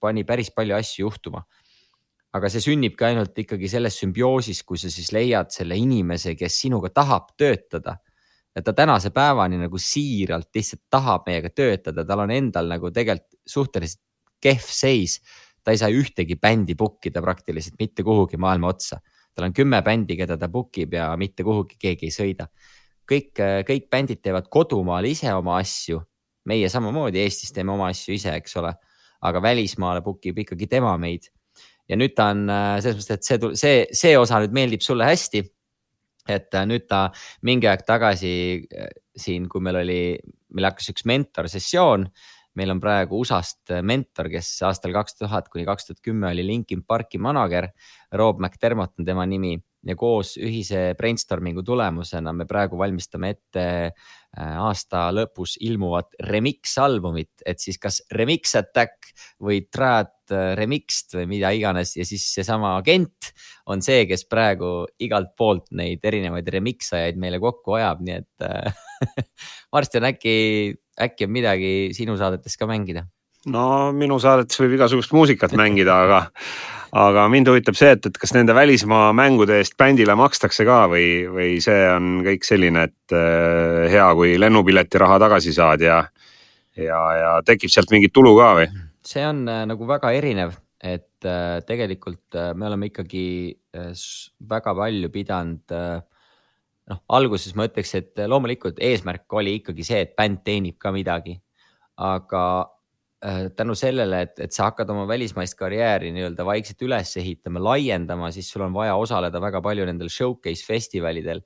pani 0.00 0.26
päris 0.28 0.50
palju 0.52 0.74
asju 0.76 1.06
juhtuma. 1.06 1.42
aga 2.32 2.48
see 2.48 2.60
sünnibki 2.64 3.04
ainult 3.04 3.36
ikkagi 3.38 3.68
selles 3.68 3.98
sümbioosis, 4.00 4.62
kui 4.64 4.78
sa 4.78 4.88
siis 4.90 5.10
leiad 5.12 5.50
selle 5.52 5.76
inimese, 5.76 6.34
kes 6.34 6.60
sinuga 6.62 6.88
tahab 6.88 7.34
töötada 7.36 7.98
ja 8.56 8.62
ta 8.62 8.72
tänase 8.72 9.10
päevani 9.10 9.58
nagu 9.58 9.78
siiralt 9.78 10.48
lihtsalt 10.54 10.82
tahab 10.90 11.26
meiega 11.26 11.50
töötada, 11.50 12.04
tal 12.04 12.24
on 12.24 12.30
endal 12.30 12.68
nagu 12.68 12.90
tegelikult 12.90 13.40
suhteliselt 13.46 14.00
kehv 14.42 14.68
seis. 14.68 15.20
ta 15.62 15.70
ei 15.70 15.78
saa 15.78 15.92
ühtegi 15.94 16.34
bändi 16.42 16.74
book 16.74 17.06
ida 17.06 17.20
praktiliselt 17.22 17.76
mitte 17.78 18.02
kuhugi 18.02 18.36
maailma 18.36 18.72
otsa. 18.74 18.98
tal 19.34 19.46
on 19.46 19.54
kümme 19.54 19.82
bändi, 19.82 20.16
keda 20.16 20.36
ta 20.36 20.48
book 20.48 20.78
ib 20.78 20.94
ja 20.94 21.12
mitte 21.16 21.44
kuhugi 21.44 21.78
keegi 21.78 22.08
ei 22.10 22.14
sõida. 22.14 22.48
kõik, 23.08 23.38
kõik 23.68 23.88
bändid 23.90 24.22
teevad 24.22 24.48
kodumaal 24.50 25.04
ise 25.04 25.32
oma 25.34 25.58
asju. 25.58 26.02
meie 26.44 26.68
samamoodi 26.68 27.22
Eestis 27.22 27.52
teeme 27.52 27.72
oma 27.72 27.88
asju 27.88 28.14
ise, 28.14 28.34
eks 28.34 28.56
ole, 28.56 28.74
aga 29.22 29.42
välismaale 29.42 30.02
book 30.02 30.26
ib 30.26 30.38
ikkagi 30.38 30.66
tema 30.66 30.96
meid. 30.98 31.30
ja 31.88 31.96
nüüd 31.96 32.14
ta 32.14 32.30
on 32.34 32.46
selles 32.80 32.98
mõttes, 32.98 33.18
et 33.18 33.24
see, 33.24 33.54
see, 33.54 33.86
see 33.92 34.18
osa 34.18 34.40
nüüd 34.42 34.52
meeldib 34.52 34.82
sulle 34.82 35.04
hästi 35.04 35.42
et 36.28 36.54
nüüd 36.68 36.86
ta 36.90 37.08
mingi 37.42 37.66
aeg 37.66 37.82
tagasi 37.86 38.34
siin, 39.18 39.48
kui 39.50 39.62
meil 39.64 39.80
oli, 39.82 40.02
meil 40.54 40.68
hakkas 40.70 40.92
üks 40.92 41.06
mentorsessioon 41.08 42.06
meil 42.58 42.74
on 42.74 42.80
praegu 42.82 43.20
USA-st 43.22 43.78
mentor, 43.86 44.28
kes 44.32 44.54
aastal 44.68 44.94
kaks 44.94 45.18
tuhat 45.20 45.48
kuni 45.52 45.66
kaks 45.68 45.88
tuhat 45.88 46.00
kümme 46.04 46.30
oli 46.30 46.44
Linkin 46.46 46.84
Parki 46.86 47.20
manager. 47.22 47.70
Rob 48.12 48.40
McDermott 48.40 48.98
on 48.98 49.08
tema 49.08 49.26
nimi. 49.26 49.56
Ja 49.82 49.96
koos 49.98 50.36
ühise 50.38 50.92
brainstorming'u 50.94 51.64
tulemusena 51.66 52.30
me 52.36 52.44
praegu 52.46 52.78
valmistame 52.78 53.32
ette 53.34 53.64
äh, 53.90 54.58
aasta 54.62 55.08
lõpus 55.10 55.56
ilmuvat 55.66 56.14
remix 56.28 56.76
albumit, 56.78 57.42
et 57.42 57.58
siis 57.58 57.80
kas 57.82 57.98
Remix 58.14 58.54
Attack 58.60 59.10
või 59.42 59.64
Trad 59.66 60.30
äh, 60.30 60.52
Remixed 60.54 61.16
või 61.18 61.26
mida 61.34 61.50
iganes. 61.50 61.96
Ja 61.98 62.06
siis 62.06 62.28
seesama 62.30 62.76
agent 62.76 63.32
on 63.66 63.82
see, 63.82 64.04
kes 64.06 64.22
praegu 64.30 64.84
igalt 65.02 65.34
poolt 65.34 65.72
neid 65.74 66.06
erinevaid 66.06 66.46
remix 66.54 66.94
ajaid 66.94 67.18
meile 67.18 67.42
kokku 67.42 67.74
ajab, 67.80 68.06
nii 68.06 68.20
et 68.22 68.46
äh, 68.46 69.26
varsti 69.74 69.98
on 69.98 70.10
äkki 70.12 70.36
äkki 71.00 71.26
on 71.28 71.34
midagi 71.34 71.72
sinu 71.96 72.16
saadetes 72.20 72.56
ka 72.58 72.68
mängida? 72.68 73.06
no 73.50 73.90
minu 73.96 74.18
saadetes 74.22 74.60
võib 74.60 74.76
igasugust 74.76 75.12
muusikat 75.16 75.54
mängida, 75.58 75.96
aga, 76.04 76.20
aga 77.04 77.24
mind 77.32 77.50
huvitab 77.50 77.78
see, 77.78 77.90
et, 77.96 78.06
et 78.06 78.18
kas 78.20 78.34
nende 78.36 78.54
välismaa 78.54 79.10
mängude 79.16 79.58
eest 79.58 79.74
bändile 79.80 80.14
makstakse 80.18 80.66
ka 80.68 80.84
või, 80.92 81.24
või 81.30 81.56
see 81.64 81.80
on 81.90 82.20
kõik 82.26 82.46
selline, 82.46 82.86
et 82.90 83.16
äh, 83.16 83.88
hea, 83.92 84.08
kui 84.18 84.36
lennupileti 84.38 85.00
raha 85.02 85.18
tagasi 85.24 85.54
saad 85.56 85.82
ja, 85.82 86.02
ja, 86.78 87.00
ja 87.18 87.32
tekib 87.46 87.72
sealt 87.72 87.90
mingit 87.94 88.14
tulu 88.14 88.36
ka 88.38 88.52
või? 88.60 88.68
see 89.06 89.24
on 89.26 89.42
äh, 89.50 89.64
nagu 89.66 89.88
väga 89.90 90.12
erinev, 90.14 90.54
et 90.78 91.26
äh, 91.26 91.58
tegelikult 91.66 92.38
äh, 92.38 92.52
me 92.54 92.70
oleme 92.70 92.92
ikkagi 92.92 93.26
äh, 93.74 93.90
väga 94.54 94.76
palju 94.78 95.10
pidanud 95.10 95.74
äh, 95.74 95.98
noh, 96.90 97.00
alguses 97.16 97.54
ma 97.58 97.66
ütleks, 97.68 97.94
et 97.98 98.22
loomulikult 98.28 98.80
eesmärk 98.82 99.30
oli 99.38 99.58
ikkagi 99.60 99.86
see, 99.86 100.02
et 100.06 100.14
bänd 100.18 100.42
teenib 100.46 100.78
ka 100.82 100.92
midagi. 100.94 101.38
aga 102.02 102.42
äh, 103.22 103.50
tänu 103.54 103.74
sellele, 103.78 104.22
et, 104.24 104.38
et 104.40 104.54
sa 104.54 104.70
hakkad 104.70 104.88
oma 104.90 105.04
välismaist 105.06 105.54
karjääri 105.58 106.08
nii-öelda 106.14 106.46
vaikselt 106.48 106.80
üles 106.82 107.12
ehitama, 107.20 107.60
laiendama, 107.62 108.30
siis 108.32 108.48
sul 108.50 108.64
on 108.64 108.72
vaja 108.74 108.96
osaleda 108.96 109.40
väga 109.40 109.60
palju 109.62 109.84
nendel 109.86 110.08
showcase 110.10 110.64
festivalidel. 110.66 111.44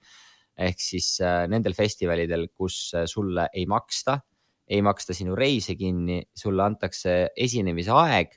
ehk 0.56 0.80
siis 0.80 1.18
äh, 1.20 1.44
nendel 1.50 1.74
festivalidel, 1.76 2.48
kus 2.54 2.94
äh, 2.94 3.04
sulle 3.10 3.48
ei 3.52 3.66
maksta, 3.66 4.20
ei 4.68 4.80
maksta 4.82 5.14
sinu 5.14 5.36
reise 5.36 5.76
kinni, 5.76 6.22
sulle 6.34 6.62
antakse 6.64 7.28
esinemise 7.36 7.92
aeg, 7.94 8.32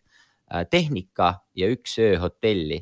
tehnika 0.69 1.27
ja 1.53 1.67
üks 1.69 1.99
öö 2.01 2.15
hotelli 2.17 2.79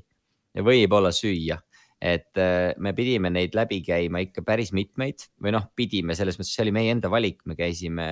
ja 0.56 0.64
võib-olla 0.64 1.12
süüa 1.12 1.58
et 2.02 2.38
äh, 2.38 2.76
me 2.78 2.94
pidime 2.94 3.32
neid 3.34 3.56
läbi 3.58 3.80
käima 3.86 4.22
ikka 4.22 4.44
päris 4.46 4.70
mitmeid 4.76 5.26
või 5.42 5.56
noh, 5.56 5.66
pidime 5.76 6.16
selles 6.18 6.38
mõttes, 6.38 6.54
see 6.54 6.66
oli 6.68 6.76
meie 6.76 6.94
enda 6.94 7.10
valik, 7.10 7.42
me 7.50 7.58
käisime 7.58 8.08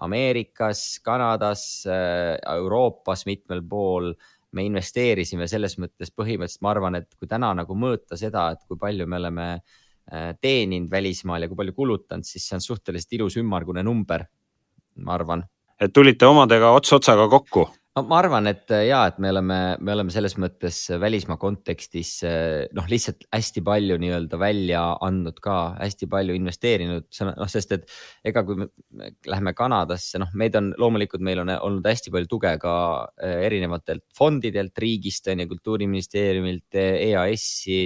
Ameerikas, 0.00 1.00
Kanadas, 1.04 1.84
äh, 1.88 2.38
Euroopas 2.56 3.26
mitmel 3.28 3.62
pool. 3.68 4.14
me 4.50 4.64
investeerisime 4.66 5.46
selles 5.46 5.76
mõttes 5.78 6.10
põhimõtteliselt, 6.10 6.62
ma 6.66 6.70
arvan, 6.72 6.96
et 6.98 7.06
kui 7.14 7.28
täna 7.30 7.52
nagu 7.54 7.74
mõõta 7.78 8.16
seda, 8.18 8.48
et 8.50 8.64
kui 8.66 8.74
palju 8.74 9.04
me 9.06 9.20
oleme 9.20 9.44
äh, 9.52 10.32
teeninud 10.42 10.90
välismaal 10.90 11.44
ja 11.44 11.48
kui 11.48 11.60
palju 11.60 11.74
kulutanud, 11.76 12.26
siis 12.26 12.48
see 12.48 12.56
on 12.56 12.64
suhteliselt 12.64 13.14
ilus 13.14 13.36
ümmargune 13.38 13.84
number, 13.86 14.24
ma 15.06 15.14
arvan. 15.14 15.44
et 15.78 15.92
tulite 15.94 16.26
omadega 16.26 16.72
ots 16.74 16.92
otsaga 16.98 17.28
kokku 17.30 17.68
no 18.00 18.08
ma 18.08 18.20
arvan, 18.20 18.48
et 18.50 18.70
äh, 18.72 18.86
ja, 18.88 19.02
et 19.10 19.18
me 19.22 19.30
oleme, 19.32 19.58
me 19.80 19.92
oleme 19.94 20.12
selles 20.14 20.36
mõttes 20.40 20.78
välismaa 21.00 21.36
kontekstis 21.40 22.12
äh, 22.26 22.68
noh, 22.76 22.86
lihtsalt 22.90 23.26
hästi 23.34 23.62
palju 23.66 23.98
nii-öelda 24.00 24.38
välja 24.40 24.84
andnud 25.04 25.40
ka, 25.44 25.56
hästi 25.80 26.08
palju 26.10 26.36
investeerinud, 26.38 27.08
noh, 27.28 27.50
sest 27.50 27.74
et 27.76 27.86
ega 28.26 28.44
kui 28.46 28.62
me 28.62 29.10
läheme 29.28 29.54
Kanadasse, 29.56 30.20
noh, 30.22 30.32
meid 30.40 30.56
on 30.58 30.72
loomulikult, 30.80 31.24
meil 31.26 31.42
on 31.44 31.52
olnud 31.58 31.86
hästi 31.90 32.12
palju 32.14 32.30
tuge 32.30 32.54
ka 32.62 32.74
äh, 33.20 33.44
erinevatelt 33.50 34.06
fondidelt, 34.16 34.76
riigist 34.80 35.28
on 35.30 35.44
ju, 35.44 35.50
kultuuriministeeriumilt, 35.54 36.80
EAS-i 36.80 37.84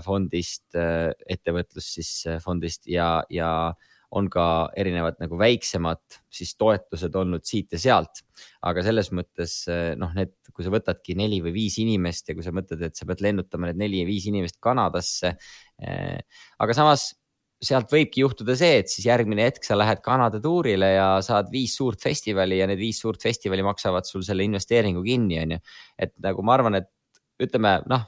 fondist, 0.00 0.72
ettevõtlus 0.72 1.90
siis 1.98 2.12
fondist 2.40 2.86
ja, 2.88 3.18
ja 3.28 3.50
on 4.14 4.28
ka 4.30 4.70
erinevad 4.78 5.18
nagu 5.18 5.38
väiksemad 5.40 6.00
siis 6.30 6.54
toetused 6.58 7.14
olnud 7.18 7.44
siit 7.46 7.74
ja 7.74 7.80
sealt. 7.80 8.22
aga 8.62 8.82
selles 8.86 9.10
mõttes 9.16 9.58
noh, 9.98 10.12
need, 10.14 10.34
kui 10.52 10.64
sa 10.64 10.72
võtadki 10.72 11.16
neli 11.18 11.40
või 11.44 11.54
viis 11.56 11.78
inimest 11.82 12.28
ja 12.28 12.36
kui 12.36 12.44
sa 12.46 12.52
mõtled, 12.54 12.82
et 12.86 12.96
sa 12.96 13.06
pead 13.08 13.22
lennutama 13.24 13.70
need 13.70 13.82
neli 13.82 14.02
ja 14.02 14.08
viis 14.08 14.26
inimest 14.30 14.60
Kanadasse. 14.62 15.36
Eh, 15.82 16.42
aga 16.62 16.76
samas 16.76 17.10
sealt 17.62 17.90
võibki 17.92 18.20
juhtuda 18.20 18.56
see, 18.58 18.82
et 18.82 18.92
siis 18.92 19.06
järgmine 19.08 19.46
hetk 19.46 19.64
sa 19.64 19.78
lähed 19.78 20.02
Kanada 20.04 20.40
tuurile 20.42 20.90
ja 20.92 21.06
saad 21.24 21.48
viis 21.52 21.76
suurt 21.78 22.02
festivali 22.04 22.60
ja 22.60 22.68
need 22.68 22.80
viis 22.80 23.00
suurt 23.00 23.22
festivali 23.22 23.64
maksavad 23.64 24.08
sul 24.08 24.24
selle 24.26 24.44
investeeringu 24.44 25.02
kinni, 25.06 25.40
on 25.40 25.56
ju. 25.56 25.62
et 25.98 26.12
nagu 26.24 26.44
ma 26.44 26.56
arvan, 26.58 26.82
et 26.82 26.92
ütleme 27.42 27.78
noh 27.88 28.04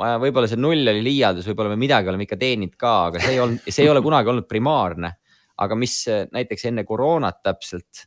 ma, 0.00 0.14
võib-olla 0.20 0.48
see 0.50 0.60
null 0.60 0.92
oli 0.92 1.02
liialdus, 1.04 1.48
võib-olla 1.50 1.74
me 1.74 1.80
midagi 1.80 2.10
oleme 2.12 2.26
ikka 2.26 2.38
teeninud 2.40 2.76
ka, 2.80 2.94
aga 3.10 3.22
see 3.22 3.34
ei 3.36 3.42
olnud, 3.42 3.66
see 3.66 3.84
ei 3.84 3.90
ole 3.92 4.02
kunagi 4.04 4.32
olnud 4.32 4.48
primaarne. 4.50 5.16
aga 5.60 5.76
mis 5.76 5.94
näiteks 6.32 6.70
enne 6.70 6.86
koroonat 6.88 7.42
täpselt, 7.44 8.06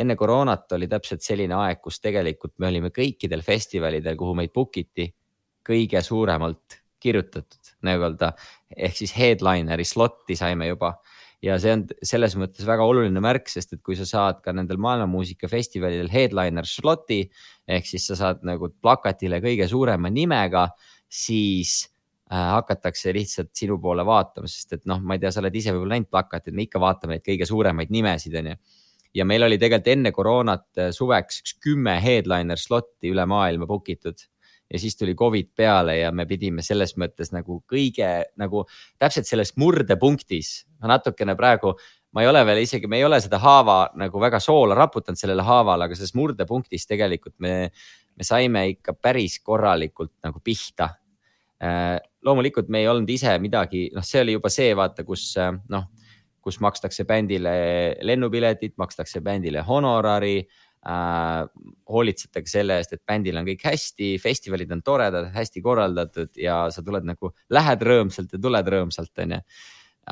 enne 0.00 0.14
koroonat 0.16 0.72
oli 0.72 0.88
täpselt 0.88 1.20
selline 1.20 1.52
aeg, 1.58 1.82
kus 1.84 2.00
tegelikult 2.00 2.54
me 2.58 2.70
olime 2.70 2.88
kõikidel 2.88 3.44
festivalidel, 3.44 4.16
kuhu 4.16 4.32
meid 4.38 4.52
book 4.54 4.78
iti 4.80 5.10
kõige 5.64 6.00
suuremalt 6.04 6.80
kirjutatud 7.04 7.74
nii-öelda 7.84 8.32
ehk 8.72 8.96
siis 8.96 9.12
headliner'i 9.12 9.84
slot'i 9.84 10.36
saime 10.40 10.70
juba 10.70 10.94
ja 11.44 11.56
see 11.60 11.74
on 11.76 11.84
selles 12.04 12.34
mõttes 12.40 12.64
väga 12.66 12.86
oluline 12.86 13.20
märk, 13.22 13.50
sest 13.52 13.76
et 13.76 13.82
kui 13.84 13.96
sa 13.98 14.06
saad 14.08 14.40
ka 14.44 14.54
nendel 14.56 14.80
maailmamuusikafestivalidel 14.82 16.10
headliner 16.12 16.68
slot'i 16.68 17.24
ehk 17.68 17.88
siis 17.88 18.06
sa 18.10 18.16
saad 18.18 18.44
nagu 18.46 18.70
plakatile 18.82 19.42
kõige 19.44 19.68
suurema 19.70 20.10
nimega, 20.12 20.68
siis 21.14 21.76
äh, 22.30 22.38
hakatakse 22.56 23.14
lihtsalt 23.14 23.52
sinu 23.54 23.78
poole 23.82 24.06
vaatama, 24.06 24.50
sest 24.50 24.78
et 24.78 24.88
noh, 24.90 25.02
ma 25.02 25.16
ei 25.16 25.22
tea, 25.22 25.32
sa 25.34 25.42
oled 25.44 25.54
ise 25.54 25.74
võib-olla 25.74 25.96
näinud 25.98 26.10
plakatit, 26.10 26.54
me 26.54 26.66
ikka 26.66 26.82
vaatame 26.82 27.18
neid 27.18 27.26
kõige 27.26 27.48
suuremaid 27.48 27.94
nimesid, 27.94 28.34
onju 28.42 28.58
ja 29.14 29.24
meil 29.28 29.46
oli 29.46 29.58
tegelikult 29.62 29.92
enne 29.94 30.12
koroonat 30.14 30.66
äh, 30.80 30.92
suveks 30.94 31.42
üks 31.42 31.58
kümme 31.62 31.98
headliner 32.02 32.58
slot'i 32.58 33.12
üle 33.14 33.26
maailma 33.30 33.68
book 33.70 33.92
itud 33.94 34.26
ja 34.72 34.78
siis 34.78 34.96
tuli 34.96 35.14
Covid 35.14 35.52
peale 35.56 35.98
ja 35.98 36.12
me 36.12 36.26
pidime 36.26 36.62
selles 36.64 36.96
mõttes 37.00 37.30
nagu 37.34 37.60
kõige 37.70 38.08
nagu 38.40 38.64
täpselt 38.98 39.28
selles 39.28 39.54
murdepunktis. 39.60 40.64
ma 40.82 40.94
natukene 40.96 41.36
praegu, 41.36 41.74
ma 42.12 42.22
ei 42.24 42.28
ole 42.28 42.44
veel 42.46 42.62
isegi, 42.64 42.88
me 42.90 42.98
ei 42.98 43.04
ole 43.04 43.20
seda 43.20 43.38
haava 43.42 43.78
nagu 44.00 44.20
väga 44.20 44.40
soola 44.40 44.74
raputanud 44.74 45.20
sellele 45.20 45.42
haavale, 45.42 45.84
aga 45.86 45.94
selles 45.94 46.14
murdepunktis 46.14 46.86
tegelikult 46.90 47.36
me, 47.38 47.70
me 48.16 48.26
saime 48.26 48.66
ikka 48.74 48.94
päris 48.94 49.38
korralikult 49.40 50.12
nagu 50.24 50.40
pihta. 50.44 50.90
Äh, 51.64 51.96
loomulikult 52.24 52.68
me 52.72 52.82
ei 52.82 52.88
olnud 52.90 53.10
ise 53.10 53.36
midagi, 53.40 53.86
noh, 53.94 54.04
see 54.04 54.20
oli 54.24 54.34
juba 54.36 54.50
see, 54.52 54.72
vaata, 54.76 55.04
kus 55.06 55.30
noh, 55.72 55.88
kus 56.44 56.60
makstakse 56.60 57.06
bändile 57.08 57.54
lennupiletid, 58.04 58.74
makstakse 58.80 59.22
bändile 59.24 59.62
honorari 59.64 60.42
äh, 60.42 61.46
hoolitsetakse 61.88 62.58
selle 62.58 62.76
eest, 62.80 62.92
et 62.96 63.04
bändil 63.06 63.40
on 63.40 63.48
kõik 63.48 63.64
hästi, 63.70 64.10
festivalid 64.22 64.74
on 64.76 64.84
toredad, 64.84 65.30
hästi 65.34 65.64
korraldatud 65.64 66.36
ja 66.40 66.64
sa 66.74 66.84
tuled 66.84 67.08
nagu, 67.08 67.32
lähed 67.54 67.88
rõõmsalt 67.88 68.36
ja 68.36 68.42
tuled 68.48 68.70
rõõmsalt, 68.76 69.14
onju. 69.24 69.40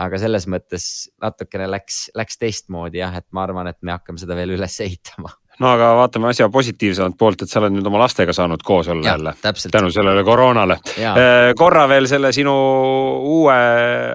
aga 0.06 0.22
selles 0.22 0.48
mõttes 0.48 0.86
natukene 1.20 1.68
läks, 1.68 2.06
läks 2.16 2.40
teistmoodi 2.40 3.02
jah, 3.02 3.20
et 3.20 3.28
ma 3.36 3.44
arvan, 3.44 3.68
et 3.68 3.82
me 3.82 3.92
hakkame 3.92 4.20
seda 4.22 4.38
veel 4.38 4.56
üles 4.56 4.80
ehitama 4.80 5.34
no 5.62 5.70
aga 5.76 5.92
vaatame 5.96 6.30
asja 6.32 6.48
positiivsemat 6.52 7.16
poolt, 7.18 7.44
et 7.44 7.50
sa 7.50 7.60
oled 7.62 7.76
nüüd 7.76 7.86
oma 7.88 8.02
lastega 8.02 8.34
saanud 8.36 8.62
koos 8.66 8.88
olla 8.92 9.08
jälle. 9.08 9.34
tänu 9.70 9.90
sellele 9.94 10.24
koroonale. 10.24 10.78
Äh, 10.98 11.54
korra 11.56 11.86
veel 11.88 12.08
selle 12.10 12.32
sinu 12.32 12.54
uue 13.22 13.58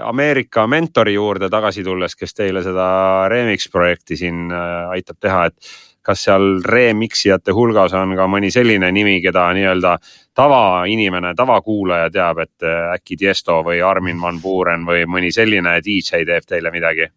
Ameerika 0.04 0.68
mentori 0.68 1.14
juurde 1.14 1.50
tagasi 1.50 1.84
tulles, 1.84 2.16
kes 2.16 2.34
teile 2.34 2.64
seda 2.64 2.88
remix 3.32 3.70
projekti 3.72 4.18
siin 4.18 4.48
äh, 4.52 4.90
aitab 4.98 5.20
teha, 5.20 5.46
et 5.46 5.76
kas 6.08 6.24
seal 6.24 6.62
remix 6.64 7.26
ijate 7.28 7.52
hulgas 7.52 7.94
on 8.00 8.16
ka 8.16 8.28
mõni 8.32 8.52
selline 8.52 8.92
nimi, 8.96 9.18
keda 9.24 9.50
nii-öelda 9.58 9.98
tavainimene, 10.38 11.34
tavakuulaja 11.36 12.10
teab, 12.14 12.44
et 12.46 12.68
äh, 12.68 12.92
äkki 12.96 13.20
Tiesto 13.20 13.62
või 13.68 13.82
Armin 13.84 14.22
van 14.22 14.42
Buuren 14.42 14.86
või 14.88 15.04
mõni 15.08 15.34
selline 15.36 15.80
DJ 15.84 16.24
teeb 16.28 16.48
teile 16.48 16.72
midagi? 16.72 17.10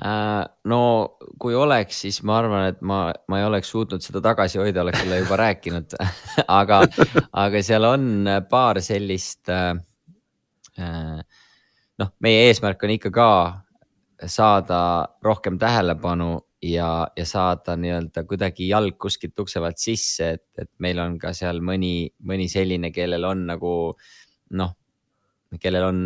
Äh, 0.00 0.44
no 0.72 0.78
kui 1.36 1.52
oleks, 1.52 1.98
siis 2.06 2.22
ma 2.24 2.38
arvan, 2.40 2.70
et 2.70 2.78
ma, 2.80 3.10
ma 3.28 3.38
ei 3.38 3.44
oleks 3.44 3.68
suutnud 3.74 4.00
seda 4.00 4.22
tagasi 4.24 4.56
hoida, 4.56 4.80
oleks 4.80 5.02
sulle 5.02 5.18
juba 5.20 5.36
rääkinud 5.36 5.92
aga, 6.60 6.78
aga 7.42 7.60
seal 7.60 7.84
on 7.84 8.06
paar 8.48 8.80
sellist 8.80 9.52
äh,. 9.52 9.74
äh 10.80 11.20
noh, 12.00 12.08
meie 12.24 12.48
eesmärk 12.48 12.80
on 12.88 12.94
ikka 12.94 13.12
ka 13.12 13.28
saada 14.32 14.80
rohkem 15.22 15.60
tähelepanu 15.60 16.30
ja, 16.64 16.88
ja 17.12 17.28
saada 17.28 17.76
nii-öelda 17.76 18.24
kuidagi 18.24 18.72
jalg 18.72 18.96
kuskilt 18.96 19.44
ukse 19.44 19.60
pealt 19.60 19.78
sisse, 19.78 20.32
et, 20.38 20.46
et 20.56 20.72
meil 20.80 21.04
on 21.04 21.20
ka 21.20 21.34
seal 21.36 21.60
mõni, 21.60 22.08
mõni 22.24 22.48
selline, 22.48 22.88
kellel 22.96 23.28
on 23.28 23.44
nagu 23.52 23.76
noh, 24.56 24.74
kellel 25.60 25.90
on 25.92 26.02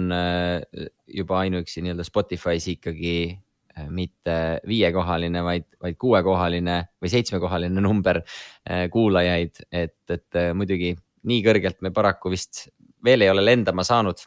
juba 1.07 1.43
ainuüksi 1.47 1.87
nii-öelda 1.87 2.11
Spotify's 2.11 2.67
ikkagi 2.75 3.46
mitte 3.93 4.37
viiekohaline, 4.67 5.43
vaid, 5.45 5.67
vaid 5.83 5.99
kuuekohaline 6.01 6.79
või 7.03 7.13
seitsmekohaline 7.13 7.83
number 7.83 8.23
äh, 8.23 8.87
kuulajaid, 8.93 9.67
et, 9.71 9.99
et 10.11 10.41
muidugi 10.57 10.95
nii 11.27 11.43
kõrgelt 11.45 11.83
me 11.83 11.93
paraku 11.95 12.33
vist 12.33 12.67
veel 13.05 13.27
ei 13.27 13.31
ole 13.31 13.45
lendama 13.45 13.85
saanud 13.87 14.23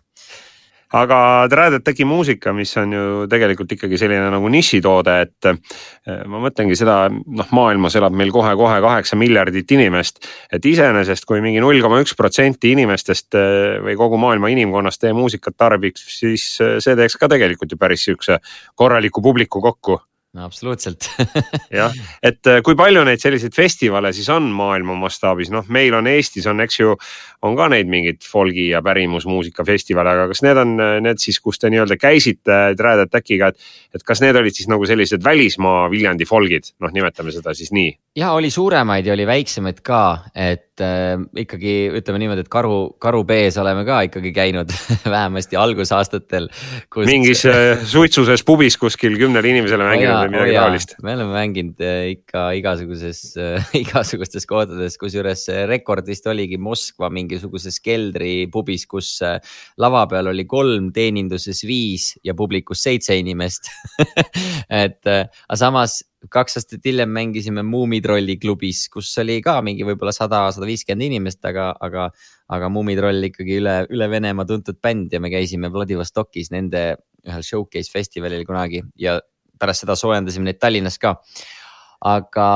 aga 0.96 1.20
Trad 1.50 1.78
Attacki 1.78 2.06
muusika, 2.08 2.54
mis 2.56 2.72
on 2.82 2.94
ju 2.94 3.04
tegelikult 3.30 3.76
ikkagi 3.76 4.00
selline 4.02 4.32
nagu 4.34 4.50
nišitoode, 4.50 5.16
et 5.26 5.50
eh, 5.52 6.24
ma 6.30 6.42
mõtlengi 6.48 6.78
seda, 6.80 6.98
noh, 7.10 7.54
maailmas 7.56 7.98
elab 8.00 8.16
meil 8.18 8.34
kohe-kohe 8.34 8.80
kaheksa 8.86 9.20
miljardit 9.20 9.72
inimest. 9.78 10.26
et 10.52 10.66
iseenesest, 10.66 11.26
kui 11.30 11.42
mingi 11.46 11.62
null 11.62 11.82
koma 11.82 12.02
üks 12.02 12.16
protsenti 12.18 12.74
inimestest 12.74 13.38
eh, 13.38 13.78
või 13.86 13.98
kogu 14.00 14.18
maailma 14.18 14.50
inimkonnast 14.50 15.02
teie 15.02 15.14
muusikat 15.14 15.58
tarbiks, 15.58 16.06
siis 16.20 16.52
eh, 16.62 16.78
see 16.82 16.98
teeks 16.98 17.20
ka 17.22 17.30
tegelikult 17.30 17.72
ju 17.72 17.78
päris 17.78 18.08
sihukese 18.10 18.40
korraliku 18.76 19.22
publiku 19.22 19.62
kokku 19.62 20.02
no 20.34 20.46
absoluutselt. 20.46 21.08
Jah, 21.80 21.94
et 22.24 22.50
äh, 22.50 22.60
kui 22.66 22.78
palju 22.78 23.02
neid 23.08 23.22
selliseid 23.22 23.56
festivale 23.56 24.12
siis 24.14 24.30
on 24.34 24.50
maailma 24.54 24.96
mastaabis, 25.00 25.50
noh, 25.54 25.66
meil 25.74 25.96
on 25.98 26.10
Eestis 26.12 26.46
on, 26.50 26.62
eks 26.66 26.80
ju, 26.82 26.94
on 27.46 27.58
ka 27.58 27.70
neid 27.74 27.90
mingeid 27.90 28.22
folgi 28.26 28.70
ja 28.70 28.84
pärimusmuusika 28.86 29.66
festivale, 29.68 30.14
aga 30.14 30.28
kas 30.32 30.44
need 30.46 30.62
on 30.62 30.76
äh, 30.84 30.96
need 31.06 31.22
siis, 31.24 31.42
kus 31.42 31.62
te 31.62 31.72
nii-öelda 31.74 31.98
käisite 32.00 32.60
Trad 32.78 33.06
Attackiga, 33.08 33.50
et, 33.50 33.72
et 33.96 34.06
kas 34.06 34.22
need 34.24 34.38
olid 34.38 34.56
siis 34.56 34.70
nagu 34.70 34.86
sellised 34.90 35.26
välismaa 35.26 35.88
Viljandi 35.90 36.30
folgid, 36.30 36.74
noh, 36.84 36.94
nimetame 36.94 37.34
seda 37.36 37.56
siis 37.58 37.74
nii? 37.76 37.96
ja 38.20 38.34
oli 38.38 38.52
suuremaid 38.54 39.06
ja 39.10 39.16
oli 39.18 39.26
väiksemaid 39.30 39.82
ka, 39.86 40.04
et 40.36 40.69
äh, 40.84 41.16
ikkagi 41.44 41.74
ütleme 42.00 42.22
niimoodi, 42.22 42.44
et 42.46 42.52
karu, 42.52 42.96
karu 43.02 43.24
B-s 43.28 43.60
oleme 43.62 43.86
ka 43.88 44.02
ikkagi 44.08 44.32
käinud 44.36 44.74
vähemasti 45.16 45.60
algusaastatel 45.60 46.50
kus.... 46.92 47.08
mingis 47.10 47.44
äh, 47.50 47.82
suitsuses 47.90 48.44
pubis 48.48 48.78
kuskil 48.80 49.18
kümnele 49.20 49.52
inimesele 49.52 49.88
mänginud 49.88 50.16
oh 50.16 50.24
või 50.24 50.34
midagi 50.36 50.56
oh 50.56 50.62
taolist? 50.64 50.96
me 51.06 51.16
oleme 51.18 51.36
mänginud 51.36 51.86
äh, 51.86 52.02
ikka 52.16 52.46
igasuguses 52.60 53.24
äh,, 53.40 53.72
igasugustes 53.84 54.48
kohtades, 54.50 55.00
kusjuures 55.02 55.48
rekord 55.70 56.08
vist 56.10 56.28
oligi 56.30 56.60
Moskva 56.62 57.12
mingisuguses 57.14 57.80
keldri 57.84 58.34
pubis, 58.52 58.88
kus 58.90 59.16
äh, 59.26 59.40
lava 59.82 60.06
peal 60.12 60.32
oli 60.34 60.48
kolm, 60.50 60.92
teeninduses 60.96 61.64
viis 61.68 62.14
ja 62.26 62.36
publikus 62.38 62.84
seitse 62.88 63.18
inimest 63.20 63.72
et 64.84 65.04
äh, 65.10 65.26
aga 65.50 65.60
samas 65.60 66.00
kaks 66.28 66.60
aastat 66.60 66.84
hiljem 66.84 67.12
mängisime 67.16 67.64
Muumitrolli 67.64 68.36
klubis, 68.42 68.84
kus 68.92 69.12
oli 69.22 69.38
ka 69.44 69.60
mingi 69.64 69.86
võib-olla 69.88 70.12
sada, 70.16 70.42
sada 70.52 70.68
viiskümmend 70.68 71.08
inimest, 71.08 71.40
aga, 71.48 71.70
aga, 71.80 72.10
aga 72.52 72.70
Muumitroll 72.74 73.30
ikkagi 73.30 73.60
üle, 73.62 73.76
üle 73.94 74.10
Venemaa 74.12 74.48
tuntud 74.50 74.82
bänd 74.84 75.16
ja 75.16 75.22
me 75.24 75.32
käisime 75.32 75.72
Vladivostokis 75.72 76.52
nende 76.52 76.84
ühel 77.24 77.46
showcase 77.46 77.92
festivalil 77.94 78.44
kunagi 78.48 78.84
ja 79.00 79.20
pärast 79.60 79.86
seda 79.86 79.96
soojendasime 80.00 80.50
neid 80.50 80.60
Tallinnas 80.60 81.00
ka. 81.00 81.16
aga, 82.00 82.48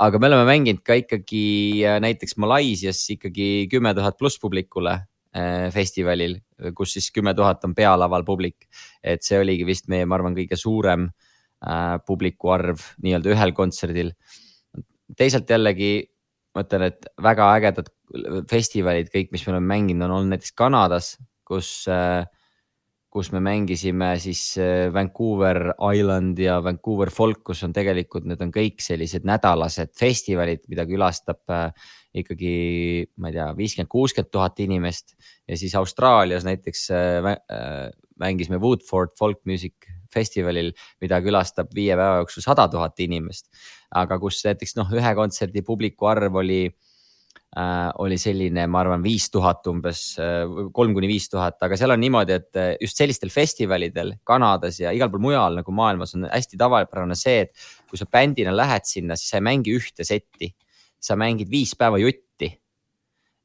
aga 0.00 0.18
me 0.20 0.28
oleme 0.30 0.44
mänginud 0.48 0.80
ka 0.84 0.96
ikkagi 0.96 1.84
äh, 1.84 1.98
näiteks 2.00 2.36
Malaisias 2.40 3.02
ikkagi 3.12 3.68
kümme 3.72 3.92
tuhat 3.96 4.16
pluss 4.16 4.40
publikule 4.40 4.92
äh, 4.92 5.68
festivalil, 5.72 6.38
kus 6.76 6.96
siis 6.96 7.10
kümme 7.12 7.34
tuhat 7.36 7.64
on 7.64 7.74
pealaval 7.74 8.24
publik. 8.24 8.68
et 9.02 9.24
see 9.24 9.40
oligi 9.40 9.64
vist 9.64 9.88
meie, 9.88 10.04
ma 10.04 10.16
arvan, 10.16 10.36
kõige 10.36 10.56
suurem 10.56 11.08
äh, 11.08 11.25
publiku 12.06 12.50
arv 12.52 12.82
nii-öelda 13.02 13.32
ühel 13.32 13.52
kontserdil. 13.56 14.12
teisalt 15.16 15.48
jällegi 15.50 16.08
ma 16.56 16.64
ütlen, 16.64 16.88
et 16.88 17.10
väga 17.22 17.50
ägedad 17.58 17.92
festivalid, 18.50 19.10
kõik, 19.12 19.30
mis 19.34 19.44
me 19.44 19.54
oleme 19.54 19.70
mänginud, 19.74 20.06
on 20.06 20.16
olnud 20.16 20.34
näiteks 20.34 20.54
Kanadas, 20.56 21.10
kus, 21.46 21.70
äh, 21.92 22.24
kus 23.12 23.30
me 23.34 23.42
mängisime 23.44 24.14
siis 24.22 24.42
äh, 24.60 24.86
Vancouver 24.94 25.74
Island 25.92 26.40
ja 26.40 26.58
Vancouver 26.64 27.12
Folk, 27.12 27.42
kus 27.50 27.62
on 27.66 27.76
tegelikult, 27.76 28.28
need 28.28 28.40
on 28.44 28.54
kõik 28.54 28.80
sellised 28.84 29.28
nädalased 29.28 29.92
festivalid, 29.98 30.64
mida 30.72 30.86
külastab 30.88 31.44
ikkagi, 32.16 32.54
ma 33.20 33.28
ei 33.28 33.36
tea, 33.36 33.50
viiskümmend, 33.58 33.92
kuuskümmend 33.92 34.32
tuhat 34.32 34.64
inimest 34.64 35.12
ja 35.44 35.58
siis 35.60 35.76
Austraalias 35.76 36.46
näiteks 36.48 36.88
mängisime 38.16 38.56
Woodford 38.62 39.12
Folk 39.18 39.42
Music 39.44 39.90
festivalil, 40.16 40.72
mida 41.04 41.20
külastab 41.24 41.70
viie 41.76 41.94
päeva 41.94 42.22
jooksul 42.22 42.44
sada 42.44 42.66
tuhat 42.72 42.98
inimest. 43.04 43.48
aga 43.96 44.18
kus 44.18 44.42
näiteks 44.44 44.76
noh, 44.80 44.90
ühe 44.92 45.14
kontserdi 45.14 45.62
publiku 45.62 46.08
arv 46.10 46.40
oli 46.42 46.64
äh,, 47.56 47.90
oli 48.02 48.18
selline, 48.20 48.66
ma 48.70 48.82
arvan, 48.82 49.04
viis 49.04 49.28
tuhat 49.32 49.66
umbes, 49.70 50.02
äh, 50.22 50.44
kolm 50.76 50.94
kuni 50.96 51.08
viis 51.10 51.28
tuhat, 51.32 51.58
aga 51.64 51.78
seal 51.78 51.94
on 51.94 52.02
niimoodi, 52.02 52.36
et 52.36 52.60
äh, 52.60 52.72
just 52.82 52.98
sellistel 53.00 53.32
festivalidel 53.32 54.16
Kanadas 54.26 54.80
ja 54.82 54.92
igal 54.96 55.10
pool 55.12 55.24
mujal 55.28 55.60
nagu 55.60 55.74
maailmas 55.74 56.16
on 56.18 56.28
hästi 56.28 56.60
tavapärane 56.60 57.16
see, 57.18 57.46
et 57.46 57.66
kui 57.88 58.00
sa 58.00 58.08
bändina 58.10 58.54
lähed 58.56 58.88
sinna, 58.88 59.16
siis 59.18 59.32
sa 59.32 59.40
ei 59.40 59.46
mängi 59.48 59.74
ühte 59.76 60.06
setti, 60.06 60.52
sa 61.00 61.16
mängid 61.18 61.50
viis 61.52 61.74
päeva 61.78 62.00
jutti. 62.02 62.50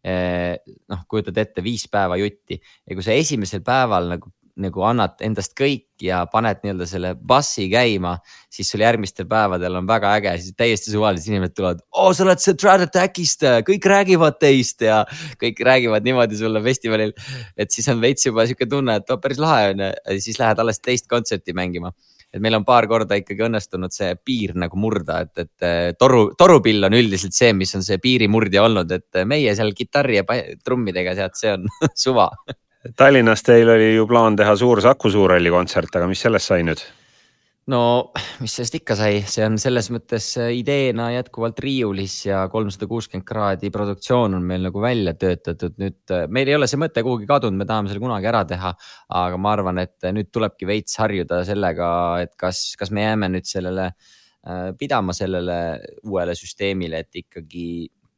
Äh, 0.01 0.57
noh, 0.89 1.03
kujutad 1.05 1.37
ette 1.37 1.61
viis 1.61 1.85
päeva 1.91 2.17
jutti. 2.17 2.57
Ja 2.89 2.97
kui 2.97 3.05
sa 3.05 3.13
esimesel 3.13 3.61
päeval 3.65 4.09
nagu 4.15 4.31
nagu 4.61 4.83
annad 4.87 5.21
endast 5.25 5.55
kõik 5.57 5.87
ja 6.01 6.23
paned 6.31 6.61
nii-öelda 6.63 6.87
selle 6.89 7.11
bassi 7.15 7.67
käima, 7.71 8.15
siis 8.51 8.71
sul 8.73 8.83
järgmistel 8.83 9.27
päevadel 9.29 9.77
on 9.79 9.89
väga 9.89 10.13
äge, 10.17 10.35
siis 10.41 10.57
täiesti 10.57 10.93
suvalised 10.93 11.29
inimesed 11.29 11.55
tulevad. 11.57 11.83
oo, 11.91 12.13
sa 12.13 12.25
oled 12.25 12.41
see 12.41 12.57
Trad 12.57 12.85
Attackist, 12.87 13.45
kõik 13.67 13.89
räägivad 13.93 14.39
teist 14.41 14.81
ja 14.85 15.03
kõik 15.41 15.61
räägivad 15.65 16.07
niimoodi 16.07 16.39
sulle 16.39 16.63
festivalil. 16.63 17.13
et 17.57 17.71
siis 17.71 17.87
on 17.93 18.01
veits 18.01 18.25
juba 18.25 18.47
sihuke 18.47 18.69
tunne, 18.69 18.97
et 19.01 19.13
oh, 19.13 19.21
päris 19.21 19.41
lahe 19.41 19.73
on 19.73 19.85
ja 19.85 19.91
siis 20.17 20.39
lähed 20.41 20.59
alles 20.59 20.81
teist 20.81 21.09
kontserti 21.11 21.53
mängima 21.57 21.93
et 22.31 22.39
meil 22.39 22.55
on 22.55 22.65
paar 22.67 22.87
korda 22.87 23.17
ikkagi 23.19 23.43
õnnestunud 23.47 23.91
see 23.93 24.13
piir 24.23 24.53
nagu 24.59 24.79
murda, 24.79 25.19
et, 25.25 25.43
et 25.43 25.97
toru, 25.99 26.29
torupill 26.39 26.87
on 26.87 26.95
üldiselt 26.95 27.35
see, 27.35 27.51
mis 27.57 27.75
on 27.75 27.83
see 27.83 27.99
piirimurdja 28.03 28.63
olnud, 28.63 28.91
et 28.95 29.23
meie 29.27 29.51
seal 29.57 29.73
kitarri 29.75 30.21
ja 30.21 30.25
trummidega 30.63 31.15
tead, 31.17 31.35
see 31.39 31.55
on 31.57 31.67
suva 32.05 32.29
Tallinnas 32.97 33.43
teil 33.45 33.69
oli 33.69 33.91
ju 33.93 34.07
plaan 34.09 34.35
teha 34.35 34.55
suur 34.57 34.81
Saku 34.81 35.11
Suurhalli 35.13 35.51
kontsert, 35.53 35.93
aga 35.95 36.07
mis 36.09 36.23
sellest 36.25 36.49
sai 36.49 36.63
nüüd? 36.65 36.81
no 37.69 38.09
mis 38.41 38.55
sellest 38.57 38.79
ikka 38.79 38.95
sai, 38.97 39.19
see 39.29 39.43
on 39.45 39.59
selles 39.61 39.91
mõttes 39.93 40.31
ideena 40.57 41.11
jätkuvalt 41.13 41.59
riiulis 41.61 42.15
ja 42.25 42.41
kolmsada 42.51 42.87
kuuskümmend 42.89 43.27
kraadi 43.27 43.69
produktsioon 43.71 44.33
on 44.39 44.47
meil 44.49 44.65
nagu 44.65 44.81
välja 44.81 45.13
töötatud. 45.13 45.77
nüüd 45.79 46.15
meil 46.33 46.49
ei 46.49 46.57
ole 46.57 46.67
see 46.67 46.81
mõte 46.81 47.03
kuhugi 47.05 47.29
kadunud, 47.29 47.59
me 47.61 47.67
tahame 47.69 47.91
selle 47.91 48.01
kunagi 48.01 48.31
ära 48.31 48.41
teha, 48.49 48.73
aga 49.21 49.37
ma 49.37 49.53
arvan, 49.53 49.83
et 49.85 50.09
nüüd 50.09 50.31
tulebki 50.33 50.67
veits 50.67 50.97
harjuda 50.99 51.43
sellega, 51.47 51.91
et 52.25 52.33
kas, 52.39 52.71
kas 52.81 52.91
me 52.91 53.05
jääme 53.05 53.29
nüüd 53.35 53.47
sellele 53.47 53.91
äh, 53.91 54.71
pidama 54.79 55.13
sellele 55.13 55.59
uuele 56.09 56.35
süsteemile, 56.35 57.05
et 57.05 57.23
ikkagi 57.23 57.67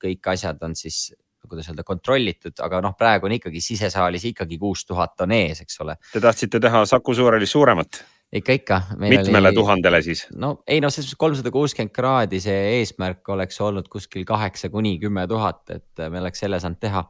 kõik 0.03 0.33
asjad 0.33 0.63
on 0.63 0.75
siis 0.75 1.09
kuidas 1.53 1.69
öelda, 1.71 1.85
kontrollitud, 1.87 2.57
aga 2.65 2.81
noh, 2.83 2.97
praegu 2.99 3.29
on 3.29 3.37
ikkagi 3.37 3.61
sisesaalis 3.63 4.27
ikkagi 4.33 4.59
kuus 4.61 4.83
tuhat 4.89 5.25
on 5.25 5.35
ees, 5.37 5.63
eks 5.63 5.79
ole. 5.85 5.95
Te 6.11 6.21
tahtsite 6.23 6.61
teha 6.63 6.83
Saku 6.89 7.15
Suurhallis 7.17 7.55
suuremat? 7.55 8.03
ikka, 8.33 8.53
ikka. 8.53 8.81
mitmele 8.97 9.51
oli... 9.51 9.55
tuhandele 9.55 10.01
siis? 10.01 10.25
no 10.33 10.55
ei 10.67 10.81
noh, 10.81 10.91
selles 10.93 11.11
mõttes 11.11 11.21
kolmsada 11.21 11.53
kuuskümmend 11.53 11.93
kraadi, 11.93 12.39
see 12.43 12.79
eesmärk 12.79 13.29
oleks 13.33 13.59
olnud 13.61 13.89
kuskil 13.91 14.25
kaheksa 14.25 14.71
kuni 14.73 14.95
kümme 15.01 15.27
tuhat, 15.29 15.63
et 15.75 16.05
me 16.09 16.21
oleks 16.23 16.41
selle 16.43 16.59
saanud 16.63 16.81
teha. 16.81 17.03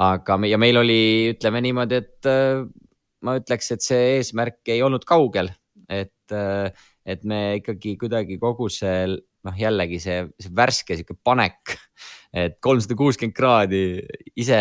aga, 0.00 0.38
ja 0.48 0.58
meil 0.60 0.80
oli, 0.80 1.00
ütleme 1.34 1.60
niimoodi, 1.64 2.00
et 2.00 2.30
äh, 2.30 2.62
ma 3.26 3.36
ütleks, 3.40 3.74
et 3.74 3.84
see 3.84 4.14
eesmärk 4.16 4.72
ei 4.72 4.80
olnud 4.82 5.04
kaugel, 5.08 5.52
et, 5.88 6.32
äh, 6.32 6.70
et 7.04 7.24
me 7.24 7.60
ikkagi 7.60 7.96
kuidagi 8.00 8.40
kogu 8.40 8.70
see 8.72 9.20
noh, 9.46 9.56
jällegi 9.56 10.00
see, 10.02 10.24
see 10.40 10.52
värske 10.56 10.98
sihuke 10.98 11.16
panek 11.24 11.78
et 12.30 12.60
kolmsada 12.62 12.94
kuuskümmend 12.98 13.34
kraadi 13.34 13.80
ise, 14.38 14.58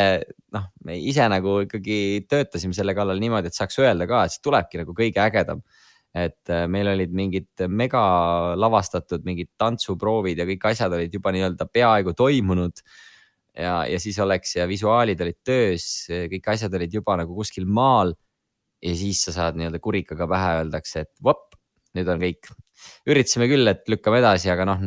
noh, 0.55 0.65
me 0.85 0.97
ise 0.97 1.25
nagu 1.29 1.59
ikkagi 1.65 2.25
töötasime 2.29 2.73
selle 2.73 2.95
kallal 2.97 3.21
niimoodi, 3.21 3.51
et 3.51 3.57
saaks 3.57 3.77
öelda 3.81 4.07
ka, 4.09 4.23
et 4.25 4.33
see 4.33 4.43
tulebki 4.45 4.81
nagu 4.81 4.95
kõige 4.97 5.21
ägedam. 5.23 5.61
et 6.09 6.49
äh, 6.49 6.63
meil 6.65 6.87
olid 6.89 7.11
mingid 7.13 7.61
mega 7.69 7.99
lavastatud 8.57 9.21
mingid 9.21 9.51
tantsuproovid 9.61 10.39
ja 10.41 10.47
kõik 10.49 10.63
asjad 10.71 10.95
olid 10.97 11.13
juba 11.13 11.29
nii-öelda 11.29 11.67
peaaegu 11.69 12.15
toimunud. 12.17 12.81
ja, 13.53 13.85
ja 13.85 13.99
siis 14.01 14.17
oleks 14.19 14.55
ja 14.55 14.65
visuaalid 14.67 15.21
olid 15.21 15.37
töös, 15.45 16.07
kõik 16.09 16.49
asjad 16.55 16.73
olid 16.73 16.93
juba 16.93 17.19
nagu 17.21 17.35
kuskil 17.35 17.69
maal. 17.69 18.15
ja 18.81 18.95
siis 18.95 19.21
sa 19.27 19.35
saad 19.35 19.59
nii-öelda 19.59 19.79
kurikaga 19.79 20.25
pähe 20.27 20.57
öeldakse, 20.63 21.05
et 21.05 21.13
vop, 21.21 21.53
nüüd 21.93 22.09
on 22.09 22.25
kõik. 22.25 22.49
Üritasime 23.09 23.49
küll, 23.51 23.67
et 23.71 23.87
lükkame 23.91 24.21
edasi, 24.21 24.51
aga 24.53 24.67
noh, 24.69 24.85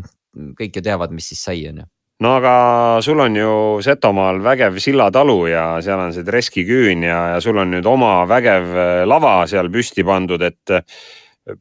kõik 0.59 0.79
ju 0.79 0.85
teavad, 0.85 1.13
mis 1.15 1.33
siis 1.33 1.43
sai, 1.45 1.65
on 1.71 1.83
ju 1.85 1.89
no 2.23 2.37
aga 2.39 2.55
sul 3.03 3.21
on 3.23 3.37
ju 3.37 3.55
Setomaal 3.83 4.39
vägev 4.45 4.79
sillatalu 4.83 5.39
ja 5.51 5.65
seal 5.85 6.05
on 6.05 6.15
see 6.15 6.27
Treski 6.27 6.65
küün 6.69 7.07
ja, 7.07 7.19
ja 7.35 7.41
sul 7.43 7.59
on 7.59 7.73
nüüd 7.75 7.89
oma 7.89 8.23
vägev 8.31 8.71
äh, 8.77 8.93
lava 9.09 9.41
seal 9.51 9.71
püsti 9.73 10.05
pandud, 10.07 10.43
et 10.47 10.75
äh, 10.75 10.85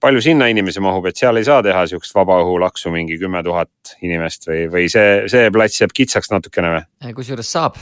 palju 0.02 0.22
sinna 0.22 0.48
inimesi 0.52 0.84
mahub, 0.84 1.08
et 1.10 1.18
seal 1.18 1.40
ei 1.40 1.48
saa 1.48 1.64
teha 1.66 1.86
siukest 1.90 2.14
vabaõhulaksu 2.18 2.94
mingi 2.94 3.18
kümme 3.22 3.42
tuhat 3.46 3.96
inimest 4.06 4.50
või, 4.50 4.66
või 4.74 4.90
see, 4.94 5.24
see 5.32 5.50
plats 5.54 5.82
jääb 5.82 5.96
kitsaks 5.98 6.30
natukene 6.34 6.76
või? 6.76 6.84
Äh, 7.08 7.16
kusjuures 7.18 7.54
saab, 7.58 7.80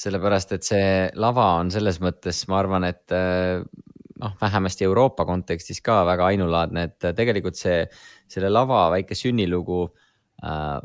sellepärast 0.00 0.56
et 0.56 0.68
see 0.70 0.86
lava 1.20 1.54
on 1.60 1.72
selles 1.74 2.00
mõttes, 2.04 2.46
ma 2.48 2.62
arvan, 2.62 2.88
et 2.88 3.18
noh, 4.24 4.34
vähemasti 4.40 4.88
Euroopa 4.88 5.26
kontekstis 5.28 5.82
ka 5.84 6.00
väga 6.08 6.32
ainulaadne, 6.32 6.88
et 6.88 7.10
tegelikult 7.16 7.58
see, 7.60 7.84
selle 8.30 8.50
lava 8.52 8.86
väike 8.96 9.16
sünnilugu 9.18 9.84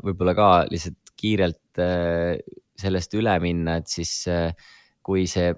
võib-olla 0.04 0.34
ka 0.36 0.50
lihtsalt 0.70 1.10
kiirelt 1.20 1.80
äh, 1.82 2.38
sellest 2.80 3.16
üle 3.18 3.34
minna, 3.42 3.80
et 3.80 3.90
siis 3.90 4.12
äh, 4.30 4.54
kui 5.04 5.26
see 5.30 5.52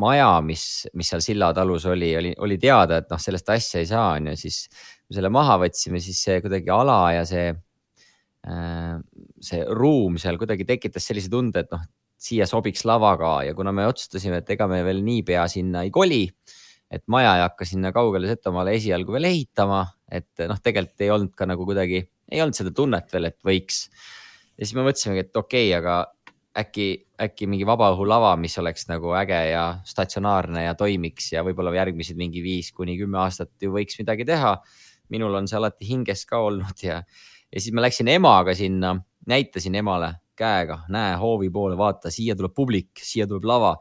maja, 0.00 0.40
mis, 0.42 0.86
mis 0.96 1.10
seal 1.12 1.22
silla 1.22 1.52
talus 1.54 1.84
oli, 1.90 2.08
oli, 2.18 2.32
oli 2.42 2.56
teada, 2.58 3.02
et 3.02 3.12
noh, 3.12 3.20
sellest 3.20 3.52
asja 3.54 3.82
ei 3.82 3.90
saa, 3.90 4.14
on 4.16 4.32
ju, 4.32 4.38
siis 4.46 4.64
me 5.06 5.18
selle 5.18 5.30
maha 5.34 5.58
võtsime, 5.62 6.00
siis 6.02 6.22
see 6.24 6.40
kuidagi 6.42 6.72
ala 6.72 6.98
ja 7.18 7.26
see, 7.28 7.52
äh, 8.48 8.96
see 9.44 9.60
ruum 9.76 10.18
seal 10.20 10.40
kuidagi 10.40 10.66
tekitas 10.68 11.06
sellise 11.10 11.30
tunde, 11.32 11.62
et 11.62 11.74
noh, 11.74 11.84
siia 12.24 12.48
sobiks 12.48 12.86
lava 12.88 13.12
ka. 13.20 13.32
Ja 13.44 13.52
kuna 13.56 13.72
me 13.74 13.84
otsustasime, 13.90 14.40
et 14.40 14.50
ega 14.54 14.66
me 14.70 14.80
veel 14.86 15.02
niipea 15.04 15.44
sinna 15.52 15.84
ei 15.84 15.92
koli, 15.94 16.24
et 16.94 17.04
maja 17.10 17.36
ei 17.38 17.44
hakka 17.44 17.66
sinna 17.68 17.92
kaugele 17.94 18.30
Setomaale 18.30 18.74
esialgu 18.78 19.16
veel 19.16 19.28
ehitama, 19.30 19.84
et 20.10 20.46
noh, 20.48 20.60
tegelikult 20.62 21.06
ei 21.06 21.10
olnud 21.14 21.32
ka 21.36 21.48
nagu 21.50 21.66
kuidagi, 21.68 22.04
ei 22.30 22.42
olnud 22.42 22.56
seda 22.56 22.72
tunnet 22.74 23.10
veel, 23.12 23.30
et 23.30 23.40
võiks 23.46 23.86
ja 24.54 24.64
siis 24.64 24.74
me 24.76 24.84
mõtlesimegi, 24.86 25.26
et 25.26 25.36
okei 25.36 25.68
okay,, 25.70 25.78
aga 25.80 25.96
äkki, 26.58 26.88
äkki 27.26 27.48
mingi 27.50 27.66
vabaõhulava, 27.66 28.34
mis 28.40 28.56
oleks 28.62 28.86
nagu 28.90 29.14
äge 29.18 29.40
ja 29.50 29.64
statsionaarne 29.86 30.66
ja 30.68 30.74
toimiks 30.78 31.32
ja 31.32 31.42
võib-olla 31.46 31.74
järgmised 31.74 32.18
mingi 32.18 32.42
viis 32.44 32.70
kuni 32.74 32.96
kümme 33.00 33.18
aastat 33.24 33.52
ju 33.62 33.74
võiks 33.74 33.98
midagi 34.00 34.26
teha. 34.28 34.56
minul 35.10 35.34
on 35.34 35.46
see 35.46 35.58
alati 35.58 35.84
hinges 35.84 36.24
ka 36.26 36.38
olnud 36.40 36.80
ja, 36.82 37.02
ja 37.52 37.60
siis 37.60 37.74
ma 37.74 37.82
läksin 37.84 38.08
emaga 38.08 38.54
sinna, 38.54 38.94
näitasin 39.26 39.74
emale 39.74 40.14
käega, 40.36 40.80
näe 40.88 41.16
hoovi 41.16 41.50
poole, 41.50 41.76
vaata, 41.78 42.10
siia 42.10 42.34
tuleb 42.34 42.54
publik, 42.54 42.98
siia 43.02 43.26
tuleb 43.26 43.44
lava. 43.44 43.76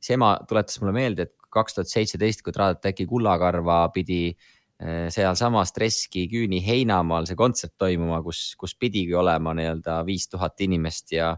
siis 0.00 0.16
ema 0.16 0.36
tuletas 0.48 0.80
mulle 0.80 0.92
meelde, 0.92 1.22
et 1.22 1.36
kaks 1.54 1.78
tuhat 1.78 1.90
seitseteist, 1.90 2.42
kui 2.42 2.52
Traadat 2.52 2.90
äkki 2.90 3.06
Kullakarva 3.08 3.86
pidi 3.94 4.34
Äh, 4.82 5.06
sealsamas 5.14 5.70
Treski 5.70 6.24
Küüni 6.26 6.58
heinamaal 6.58 7.28
see 7.30 7.38
kontsert 7.38 7.76
toimuma, 7.78 8.18
kus, 8.26 8.56
kus 8.58 8.72
pidigi 8.74 9.14
olema 9.14 9.52
nii-öelda 9.54 10.00
viis 10.04 10.26
tuhat 10.26 10.58
inimest 10.66 11.14
ja 11.14 11.28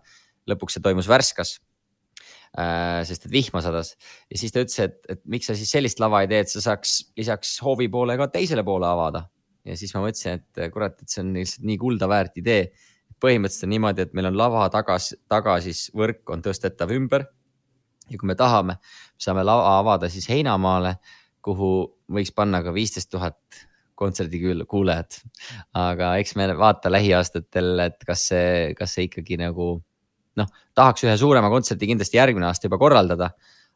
lõpuks 0.48 0.78
see 0.78 0.82
toimus 0.86 1.04
Värskas 1.10 1.58
äh,. 2.56 3.04
sest 3.04 3.28
et 3.28 3.34
vihma 3.34 3.60
sadas 3.60 3.92
ja 4.32 4.40
siis 4.40 4.54
ta 4.54 4.64
ütles, 4.64 4.78
et, 4.80 4.96
et 5.12 5.20
miks 5.28 5.50
sa 5.50 5.58
siis 5.58 5.68
sellist 5.76 6.00
lava 6.00 6.22
ei 6.24 6.30
tee, 6.32 6.40
et 6.46 6.54
sa 6.54 6.64
saaks 6.64 6.96
lisaks 7.20 7.52
hoovi 7.66 7.90
poole 7.92 8.16
ka 8.16 8.30
teisele 8.32 8.64
poole 8.64 8.88
avada. 8.88 9.26
ja 9.68 9.76
siis 9.76 9.92
ma 9.92 10.06
mõtlesin, 10.06 10.40
et 10.40 10.72
kurat, 10.72 10.96
et 10.96 11.12
see 11.12 11.20
on 11.20 11.36
lihtsalt 11.36 11.68
nii 11.68 11.76
kulda 11.84 12.08
väärt 12.08 12.40
idee. 12.40 12.70
põhimõtteliselt 13.20 13.68
on 13.68 13.74
niimoodi, 13.76 14.08
et 14.08 14.16
meil 14.16 14.30
on 14.32 14.40
lava 14.40 14.64
tagas, 14.72 15.12
taga 15.28 15.60
siis 15.60 15.90
võrk 15.92 16.24
on 16.32 16.40
tõstetav 16.40 16.96
ümber. 16.96 17.28
Ja 18.10 18.18
kui 18.18 18.26
me 18.30 18.36
tahame, 18.38 18.78
saame 19.18 19.44
lava 19.46 19.78
avada 19.78 20.10
siis 20.12 20.28
heinamaale 20.30 20.96
kuhu 21.46 21.70
võiks 22.12 22.32
panna 22.34 22.62
ka 22.64 22.74
viisteist 22.74 23.10
tuhat 23.10 23.38
kontserdikuulajat. 23.96 25.20
aga 25.78 26.16
eks 26.20 26.36
me 26.36 26.48
vaata 26.58 26.92
lähiaastatel, 26.92 27.78
et 27.86 28.02
kas 28.06 28.26
see, 28.30 28.74
kas 28.78 28.96
see 28.96 29.08
ikkagi 29.08 29.38
nagu 29.40 29.76
noh, 30.36 30.50
tahaks 30.76 31.06
ühe 31.06 31.16
suurema 31.16 31.50
kontserdi 31.52 31.88
kindlasti 31.88 32.20
järgmine 32.20 32.48
aasta 32.50 32.68
juba 32.68 32.80
korraldada. 32.82 33.30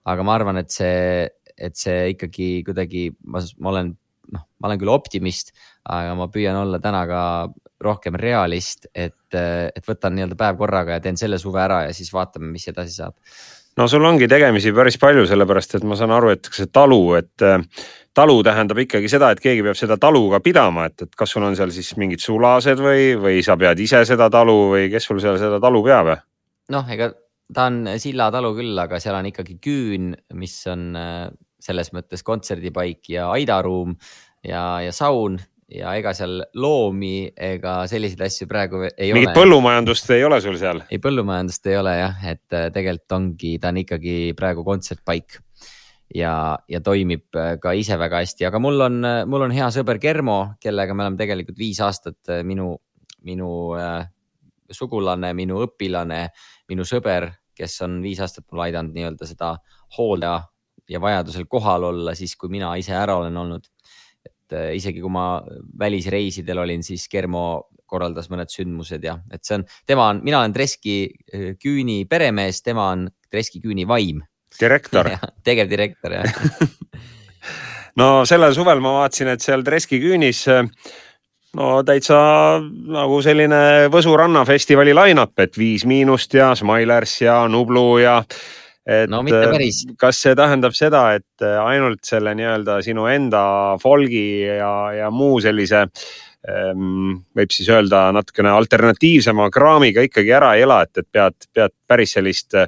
aga 0.05 0.25
ma 0.25 0.35
arvan, 0.35 0.61
et 0.61 0.73
see, 0.73 1.29
et 1.57 1.77
see 1.77 2.13
ikkagi 2.15 2.63
kuidagi, 2.65 3.11
ma 3.29 3.43
olen, 3.69 3.91
noh, 4.33 4.45
ma 4.61 4.69
olen 4.69 4.81
küll 4.81 4.93
optimist, 4.93 5.53
aga 5.85 6.15
ma 6.17 6.29
püüan 6.33 6.57
olla 6.57 6.81
täna 6.81 7.03
ka 7.09 7.23
rohkem 7.85 8.17
realist, 8.21 8.87
et, 8.95 9.37
et 9.37 9.85
võtan 9.89 10.17
nii-öelda 10.17 10.37
päev 10.41 10.57
korraga 10.61 10.97
ja 10.97 11.05
teen 11.05 11.21
selle 11.21 11.39
suve 11.41 11.61
ära 11.61 11.83
ja 11.87 11.93
siis 11.97 12.13
vaatame, 12.13 12.49
mis 12.53 12.69
edasi 12.73 12.97
saab 12.97 13.17
no 13.81 13.89
sul 13.89 14.05
ongi 14.05 14.29
tegemisi 14.29 14.75
päris 14.77 14.99
palju, 15.01 15.25
sellepärast 15.29 15.79
et 15.79 15.87
ma 15.89 15.97
saan 15.97 16.13
aru, 16.13 16.35
et 16.35 16.51
see 16.53 16.69
talu, 16.73 17.01
et 17.17 17.45
äh, 17.47 17.63
talu 18.17 18.41
tähendab 18.45 18.83
ikkagi 18.85 19.09
seda, 19.09 19.31
et 19.33 19.41
keegi 19.41 19.65
peab 19.65 19.79
seda 19.79 19.97
talu 20.01 20.27
ka 20.35 20.43
pidama, 20.45 20.89
et, 20.91 21.07
et 21.07 21.17
kas 21.17 21.33
sul 21.33 21.47
on 21.47 21.57
seal 21.57 21.73
siis 21.75 21.95
mingid 22.01 22.21
sulased 22.21 22.83
või, 22.83 23.15
või 23.21 23.41
sa 23.47 23.57
pead 23.61 23.81
ise 23.81 24.03
seda 24.09 24.29
talu 24.33 24.59
või 24.75 24.91
kes 24.93 25.09
sul 25.09 25.23
seal 25.23 25.41
seda 25.41 25.61
talu 25.63 25.83
peab? 25.87 26.13
noh, 26.71 26.91
ega 26.93 27.11
ta 27.55 27.67
on 27.71 27.97
sillatalu 27.99 28.53
küll, 28.61 28.79
aga 28.79 29.01
seal 29.03 29.17
on 29.19 29.31
ikkagi 29.31 29.57
küün, 29.63 30.13
mis 30.39 30.59
on 30.71 30.91
äh, 30.99 31.31
selles 31.61 31.95
mõttes 31.97 32.25
kontserdipaik 32.27 33.09
ja 33.13 33.31
aidaruum 33.33 33.97
ja, 34.47 34.83
ja 34.85 34.93
saun 34.97 35.41
ja 35.71 35.93
ega 35.99 36.13
seal 36.17 36.41
loomi 36.59 37.31
ega 37.37 37.81
selliseid 37.91 38.25
asju 38.27 38.49
praegu 38.51 38.83
ei 38.85 38.91
Mingit 38.91 39.13
ole. 39.13 39.21
mingit 39.21 39.37
põllumajandust 39.39 40.11
ei 40.17 40.25
ole 40.27 40.41
sul 40.43 40.59
seal? 40.61 40.83
ei, 40.91 40.99
põllumajandust 41.03 41.71
ei 41.71 41.79
ole 41.79 41.95
jah, 41.99 42.27
et 42.33 42.57
äh, 42.57 42.69
tegelikult 42.75 43.17
ongi, 43.19 43.55
ta 43.63 43.71
on 43.71 43.81
ikkagi 43.85 44.17
praegu 44.39 44.67
kontsertpaik 44.67 45.39
ja, 46.15 46.59
ja 46.69 46.81
toimib 46.85 47.39
äh, 47.39 47.57
ka 47.63 47.75
ise 47.79 47.99
väga 48.01 48.23
hästi, 48.25 48.47
aga 48.49 48.61
mul 48.63 48.87
on, 48.87 49.01
äh, 49.07 49.23
mul 49.31 49.47
on 49.47 49.55
hea 49.55 49.69
sõber 49.75 50.01
Germo, 50.03 50.41
kellega 50.63 50.95
me 50.95 51.07
oleme 51.07 51.21
tegelikult 51.21 51.59
viis 51.61 51.81
aastat 51.85 52.33
minu, 52.47 52.73
minu 53.27 53.51
äh, 53.79 54.03
sugulane, 54.71 55.33
minu 55.37 55.63
õpilane, 55.67 56.25
minu 56.71 56.87
sõber, 56.87 57.31
kes 57.57 57.81
on 57.87 58.01
viis 58.03 58.21
aastat 58.23 58.47
mul 58.51 58.65
aidanud 58.67 58.97
nii-öelda 58.97 59.29
seda 59.29 59.55
hoolda 59.99 60.39
ja 60.91 61.01
vajadusel 61.03 61.47
kohal 61.51 61.91
olla 61.91 62.15
siis, 62.19 62.35
kui 62.39 62.51
mina 62.51 62.73
ise 62.81 62.95
ära 62.97 63.19
olen 63.21 63.37
olnud. 63.37 63.69
Et 64.51 64.59
äh, 64.59 64.71
isegi 64.77 65.01
kui 65.03 65.13
ma 65.13 65.41
välisreisidel 65.79 66.59
olin, 66.59 66.83
siis 66.83 67.07
Germo 67.11 67.71
korraldas 67.91 68.31
mõned 68.31 68.51
sündmused 68.51 69.03
ja 69.03 69.17
et 69.33 69.43
see 69.47 69.59
on, 69.59 69.67
tema 69.87 70.09
on, 70.11 70.23
mina 70.27 70.43
olen 70.43 70.55
Treski 70.55 70.97
äh, 71.07 71.53
Küüni 71.61 72.05
peremees, 72.11 72.63
tema 72.63 72.91
on 72.95 73.09
Treski 73.31 73.63
Küüni 73.63 73.87
vaim. 73.89 74.23
direktor 74.61 75.11
tegevdirektor 75.47 76.19
jah 76.19 76.41
no 78.01 78.25
sellel 78.27 78.55
suvel 78.55 78.83
ma 78.83 79.01
vaatasin, 79.01 79.35
et 79.35 79.43
seal 79.43 79.65
Treski 79.67 80.01
Küünis 80.03 80.45
no 81.57 81.71
täitsa 81.87 82.21
nagu 82.61 83.21
selline 83.23 83.91
Võsu 83.91 84.15
rannafestivali 84.19 84.95
line-up, 84.95 85.39
et 85.39 85.59
Viis 85.59 85.87
Miinust 85.87 86.35
ja 86.35 86.53
Smilers 86.59 87.21
ja 87.23 87.43
Nublu 87.51 87.99
ja 88.03 88.21
et 88.91 89.11
no 89.11 89.23
mitte 89.27 89.43
päris. 89.53 89.85
kas 90.01 90.23
see 90.25 90.37
tähendab 90.39 90.75
seda, 90.77 91.05
et 91.19 91.47
ainult 91.63 92.03
selle 92.07 92.35
nii-öelda 92.39 92.81
sinu 92.87 93.07
enda 93.11 93.45
folgi 93.83 94.25
ja, 94.47 94.73
ja 94.97 95.13
muu 95.15 95.39
sellise 95.43 95.85
ehm, 95.87 97.21
võib 97.37 97.55
siis 97.55 97.71
öelda 97.71 98.09
natukene 98.17 98.53
alternatiivsema 98.57 99.51
kraamiga 99.55 100.05
ikkagi 100.09 100.35
ära 100.41 100.57
ei 100.57 100.67
ela, 100.67 100.83
et, 100.87 101.05
et 101.05 101.09
pead, 101.13 101.49
pead 101.55 101.77
päris 101.91 102.19
sellist 102.19 102.59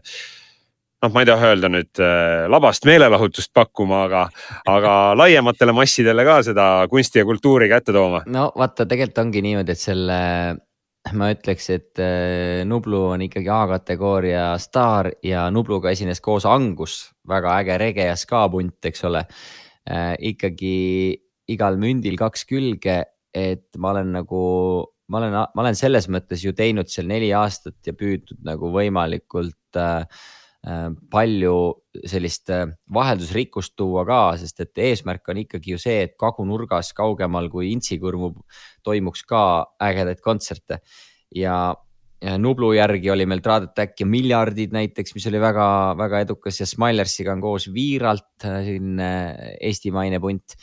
noh, 1.02 1.10
ma 1.12 1.22
ei 1.22 1.28
taha 1.28 1.52
öelda 1.52 1.70
nüüd 1.72 2.02
äh, 2.02 2.44
labast 2.50 2.86
meelelahutust 2.88 3.52
pakkuma, 3.54 4.04
aga, 4.06 4.26
aga 4.70 4.96
laiematele 5.22 5.74
massidele 5.76 6.26
ka 6.28 6.40
seda 6.46 6.68
kunsti 6.90 7.22
ja 7.22 7.28
kultuuri 7.28 7.70
kätte 7.72 7.94
tooma. 7.94 8.22
no 8.26 8.50
vaata, 8.58 8.86
tegelikult 8.86 9.24
ongi 9.24 9.44
niimoodi, 9.48 9.74
et 9.74 9.82
selle, 9.82 10.20
ma 11.18 11.32
ütleks, 11.34 11.66
et 11.74 12.00
äh, 12.02 12.62
Nublu 12.68 13.02
on 13.10 13.24
ikkagi 13.26 13.50
A-kategooria 13.52 14.52
staar 14.62 15.10
ja 15.26 15.48
Nubluga 15.50 15.90
esines 15.90 16.22
koos 16.22 16.46
Angus, 16.46 17.10
väga 17.28 17.58
äge 17.60 17.78
rege 17.82 18.06
ja 18.06 18.16
ska 18.16 18.46
punt, 18.52 18.78
eks 18.86 19.04
ole 19.08 19.24
äh,. 19.90 20.14
ikkagi 20.32 20.76
igal 21.52 21.76
mündil 21.80 22.16
kaks 22.20 22.46
külge, 22.46 23.02
et 23.34 23.66
ma 23.76 23.90
olen 23.96 24.14
nagu 24.20 24.42
ma 25.12 25.18
olen, 25.18 25.34
ma 25.34 25.64
olen 25.64 25.76
selles 25.76 26.06
mõttes 26.08 26.44
ju 26.46 26.54
teinud 26.56 26.88
seal 26.88 27.10
neli 27.10 27.32
aastat 27.36 27.82
ja 27.84 27.92
püüdnud 27.98 28.46
nagu 28.46 28.70
võimalikult 28.72 29.58
Äh, 29.76 30.06
palju 30.62 31.54
sellist 32.06 32.50
äh, 32.54 32.68
vaheldusrikkust 32.94 33.74
tuua 33.76 34.04
ka, 34.06 34.20
sest 34.38 34.62
et 34.62 34.78
eesmärk 34.78 35.26
on 35.32 35.40
ikkagi 35.42 35.74
ju 35.74 35.80
see, 35.82 36.04
et 36.06 36.12
kagunurgas 36.20 36.92
kaugemal 36.96 37.48
kui 37.50 37.72
Intsikõrmu 37.74 38.30
toimuks 38.86 39.24
ka 39.28 39.42
ägedaid 39.82 40.22
kontserte. 40.22 40.78
Ja, 41.34 41.74
ja 42.22 42.36
Nublu 42.38 42.72
järgi 42.76 43.10
oli 43.10 43.26
meil 43.26 43.42
Trad 43.42 43.66
Attack 43.70 44.04
ja 44.04 44.06
Miljardid 44.06 44.74
näiteks, 44.76 45.16
mis 45.16 45.26
oli 45.30 45.40
väga-väga 45.42 46.22
edukas 46.28 46.62
ja 46.62 46.68
Smilersiga 46.70 47.34
on 47.34 47.42
koos 47.42 47.66
Viiralt 47.74 48.46
äh, 48.46 48.62
selline 48.68 49.10
eestimaine 49.58 50.22
punt. 50.22 50.56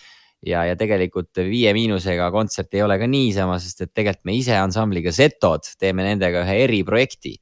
Ja, 0.48 0.62
ja 0.64 0.78
tegelikult 0.80 1.36
Viie 1.44 1.74
Miinusega 1.76 2.30
kontsert 2.32 2.72
ei 2.72 2.86
ole 2.86 2.96
ka 2.96 3.10
niisama, 3.12 3.58
sest 3.60 3.84
et 3.84 3.92
tegelikult 3.92 4.30
me 4.30 4.38
ise 4.38 4.56
ansambliga 4.56 5.12
Setod 5.12 5.68
teeme 5.76 6.06
nendega 6.08 6.46
ühe 6.46 6.62
eriprojekti 6.64 7.34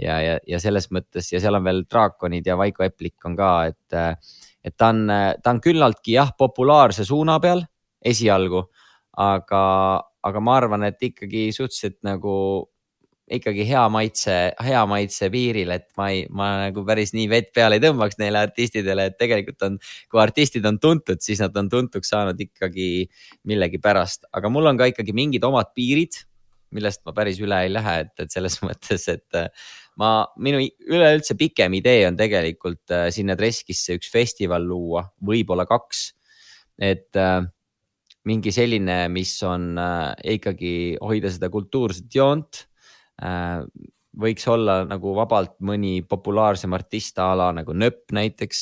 ja, 0.00 0.18
ja, 0.22 0.38
ja 0.48 0.60
selles 0.62 0.90
mõttes 0.94 1.30
ja 1.32 1.40
seal 1.42 1.58
on 1.58 1.64
veel 1.66 1.84
draakonid 1.90 2.46
ja 2.46 2.58
Vaiko 2.60 2.84
Eplik 2.86 3.24
on 3.28 3.36
ka, 3.38 3.52
et, 3.70 4.18
et 4.64 4.76
ta 4.76 4.90
on, 4.94 5.06
ta 5.08 5.54
on 5.54 5.62
küllaltki 5.64 6.16
jah, 6.18 6.34
populaarse 6.38 7.06
suuna 7.06 7.38
peal 7.42 7.64
esialgu, 8.04 8.66
aga, 9.22 9.64
aga 10.26 10.44
ma 10.44 10.56
arvan, 10.60 10.86
et 10.90 11.02
ikkagi 11.12 11.48
suhteliselt 11.54 12.00
nagu 12.06 12.34
ikkagi 13.34 13.64
hea 13.64 13.82
maitse, 13.88 14.34
hea 14.66 14.82
maitse 14.88 15.30
piiril, 15.32 15.70
et 15.72 15.86
ma 15.96 16.10
ei, 16.12 16.24
ma 16.28 16.48
nagu 16.66 16.84
päris 16.84 17.14
nii 17.16 17.24
vett 17.32 17.54
peale 17.56 17.78
ei 17.78 17.82
tõmbaks 17.84 18.18
neile 18.20 18.42
artistidele, 18.44 19.08
et 19.08 19.16
tegelikult 19.20 19.64
on, 19.64 19.78
kui 20.12 20.20
artistid 20.20 20.66
on 20.68 20.78
tuntud, 20.82 21.22
siis 21.24 21.40
nad 21.40 21.56
on 21.56 21.70
tuntuks 21.72 22.12
saanud 22.12 22.40
ikkagi 22.44 23.06
millegipärast, 23.48 24.28
aga 24.36 24.52
mul 24.52 24.68
on 24.68 24.80
ka 24.80 24.90
ikkagi 24.92 25.16
mingid 25.16 25.46
omad 25.48 25.72
piirid, 25.76 26.20
millest 26.74 27.04
ma 27.06 27.14
päris 27.16 27.40
üle 27.42 27.62
ei 27.64 27.72
lähe, 27.72 27.96
et, 28.04 28.14
et 28.26 28.34
selles 28.34 28.58
mõttes, 28.66 29.08
et 29.12 29.42
ma, 30.00 30.10
minu 30.42 30.60
üleüldse 30.88 31.36
pikem 31.38 31.76
idee 31.78 32.04
on 32.08 32.18
tegelikult 32.18 32.94
äh, 32.94 33.08
sinna 33.14 33.36
Treskisse 33.38 33.98
üks 33.98 34.10
festival 34.12 34.66
luua, 34.66 35.06
võib-olla 35.24 35.66
kaks. 35.70 36.06
et 36.78 37.14
äh, 37.20 37.42
mingi 38.26 38.52
selline, 38.54 39.04
mis 39.12 39.36
on 39.46 39.74
äh, 39.78 40.14
ikkagi 40.38 40.74
hoida 41.02 41.32
seda 41.32 41.50
kultuurset 41.52 42.08
joont 42.14 42.64
äh,. 43.22 43.60
võiks 44.14 44.44
olla 44.46 44.84
nagu 44.86 45.10
vabalt 45.16 45.56
mõni 45.66 45.96
populaarsem 46.06 46.74
artist 46.76 47.18
a 47.18 47.32
la 47.34 47.48
nagu 47.50 47.74
Nööp 47.74 48.12
näiteks 48.14 48.60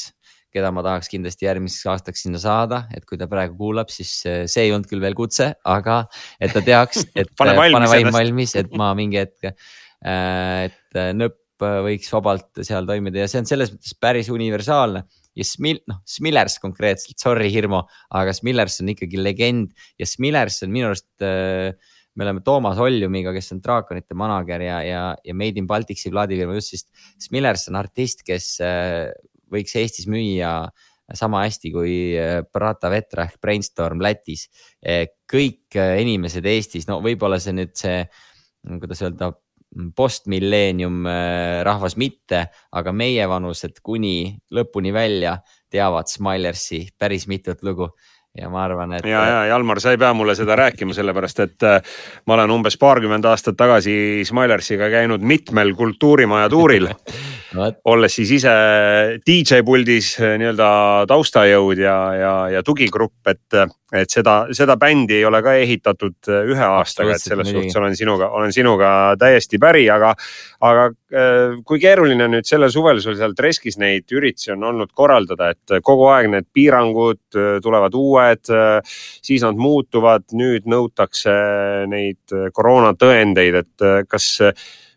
keda 0.52 0.70
ma 0.74 0.84
tahaks 0.84 1.08
kindlasti 1.12 1.48
järgmiseks 1.48 1.88
aastaks 1.92 2.26
sinna 2.26 2.40
saada, 2.42 2.84
et 2.94 3.06
kui 3.08 3.20
ta 3.20 3.28
praegu 3.30 3.56
kuulab, 3.58 3.92
siis 3.92 4.14
äh, 4.28 4.42
see 4.50 4.68
ei 4.68 4.74
olnud 4.74 4.90
küll 4.90 5.02
veel 5.02 5.16
kutse, 5.18 5.52
aga 5.64 6.02
et 6.40 6.52
ta 6.54 6.64
teaks, 6.64 7.06
et 7.20 7.32
pane 7.38 7.56
valmis, 7.58 7.78
pane 7.78 7.94
vaim 7.94 8.12
valmis, 8.14 8.56
et 8.60 8.76
ma 8.76 8.92
mingi 8.98 9.22
hetk 9.22 9.54
Äh, 10.02 10.68
et 10.68 11.00
nõpp 11.14 11.38
võiks 11.62 12.10
vabalt 12.10 12.62
seal 12.66 12.86
toimida. 12.88 13.22
Ja 13.22 13.30
see 13.30 13.42
on 13.42 13.48
selles 13.48 13.70
mõttes 13.70 13.94
päris 14.02 14.30
universaalne. 14.34 15.04
Ja 15.38 15.46
Smil-, 15.46 15.80
noh, 15.88 16.02
Smillers 16.08 16.58
konkreetselt, 16.60 17.16
sorry, 17.22 17.48
Hirmu, 17.54 17.84
aga 18.18 18.34
Smillers 18.36 18.80
on 18.82 18.90
ikkagi 18.92 19.20
legend. 19.20 19.70
Ja 20.00 20.08
Smillers 20.08 20.60
on 20.66 20.72
minu 20.74 20.90
arust 20.90 21.24
äh, 21.24 21.70
me 22.18 22.26
oleme 22.26 22.42
Toomas 22.44 22.80
Oljumiga, 22.82 23.32
kes 23.32 23.54
on 23.54 23.62
draakonite 23.64 24.16
manager 24.18 24.60
ja, 24.66 24.82
ja, 24.84 25.04
ja 25.24 25.36
Made 25.38 25.62
in 25.62 25.68
Balticsi 25.70 26.10
plaadifirma 26.12 26.58
just, 26.58 26.74
siis 26.74 27.22
Smillers 27.28 27.70
on 27.70 27.78
artist, 27.80 28.26
kes 28.26 28.56
äh, 28.60 29.06
võiks 29.52 29.76
Eestis 29.78 30.08
müüa 30.10 30.54
sama 31.12 31.42
hästi 31.44 31.72
kui 31.74 31.94
Brata 32.54 32.88
Vetra 32.92 33.26
ehk 33.28 33.40
Brainstorm 33.42 34.00
Lätis. 34.00 34.46
kõik 35.28 35.76
inimesed 35.76 36.46
Eestis, 36.46 36.86
no 36.88 37.00
võib-olla 37.04 37.40
see 37.42 37.52
nüüd 37.56 37.74
see, 37.76 37.98
kuidas 38.80 39.02
öelda, 39.04 39.32
postmilleenium 39.96 41.06
äh, 41.06 41.62
rahvas 41.64 41.96
mitte, 41.96 42.46
aga 42.72 42.92
meievanused 42.92 43.80
kuni 43.84 44.34
lõpuni 44.52 44.92
välja 44.94 45.38
teavad 45.72 46.10
Smilersi 46.10 46.84
päris 46.98 47.26
mitut 47.30 47.62
lugu 47.64 47.88
ja 48.38 48.48
ma 48.48 48.62
arvan, 48.64 48.94
et. 48.96 49.06
ja, 49.08 49.22
ja 49.28 49.40
Jalmar, 49.50 49.80
sa 49.82 49.92
ei 49.92 50.00
pea 50.00 50.12
mulle 50.16 50.34
seda 50.38 50.56
rääkima, 50.56 50.94
sellepärast 50.96 51.42
et 51.44 51.66
äh, 51.68 51.98
ma 52.26 52.36
olen 52.38 52.54
umbes 52.54 52.78
paarkümmend 52.80 53.26
aastat 53.28 53.58
tagasi 53.60 53.94
Smilersiga 54.28 54.88
käinud 54.92 55.24
mitmel 55.26 55.74
kultuurimaja 55.76 56.48
tuuril 56.52 56.88
olles 57.92 58.16
siis 58.16 58.32
ise 58.38 58.54
DJ 59.26 59.60
puldis 59.66 60.14
äh, 60.20 60.38
nii-öelda 60.40 60.72
taustajõud 61.10 61.84
ja, 61.84 61.96
ja, 62.16 62.34
ja 62.56 62.64
tugigrupp, 62.64 63.20
et, 63.28 63.62
et 63.92 64.12
seda, 64.12 64.34
seda 64.56 64.76
bändi 64.80 65.18
ei 65.18 65.24
ole 65.28 65.42
ka 65.44 65.54
ehitatud 65.60 66.30
äh, 66.30 66.46
ühe 66.52 66.64
aastaga, 66.64 67.16
et 67.16 67.24
selles 67.24 67.50
suhtes 67.52 67.76
olen 67.76 67.96
sinuga, 67.96 68.30
olen 68.38 68.54
sinuga 68.54 68.90
täiesti 69.20 69.60
päri, 69.62 69.84
aga, 69.92 70.14
aga 70.64 70.86
äh, 70.88 71.58
kui 71.68 71.80
keeruline 71.82 72.28
nüüd 72.32 72.48
sellel 72.48 72.72
suvel 72.72 73.02
sul 73.04 73.18
seal 73.18 73.36
Treskis 73.36 73.76
neid 73.82 74.12
üritusi 74.12 74.54
on 74.54 74.64
olnud 74.70 74.92
korraldada, 74.96 75.50
et 75.52 75.76
kogu 75.84 76.08
aeg 76.12 76.30
need 76.32 76.48
piirangud 76.54 77.40
tulevad 77.64 77.94
uued, 77.98 78.48
siis 79.24 79.44
nad 79.44 79.58
muutuvad, 79.58 80.24
nüüd 80.36 80.68
nõutakse 80.70 81.34
neid 81.90 82.36
koroonatõendeid, 82.56 83.60
et 83.62 83.86
kas 84.08 84.32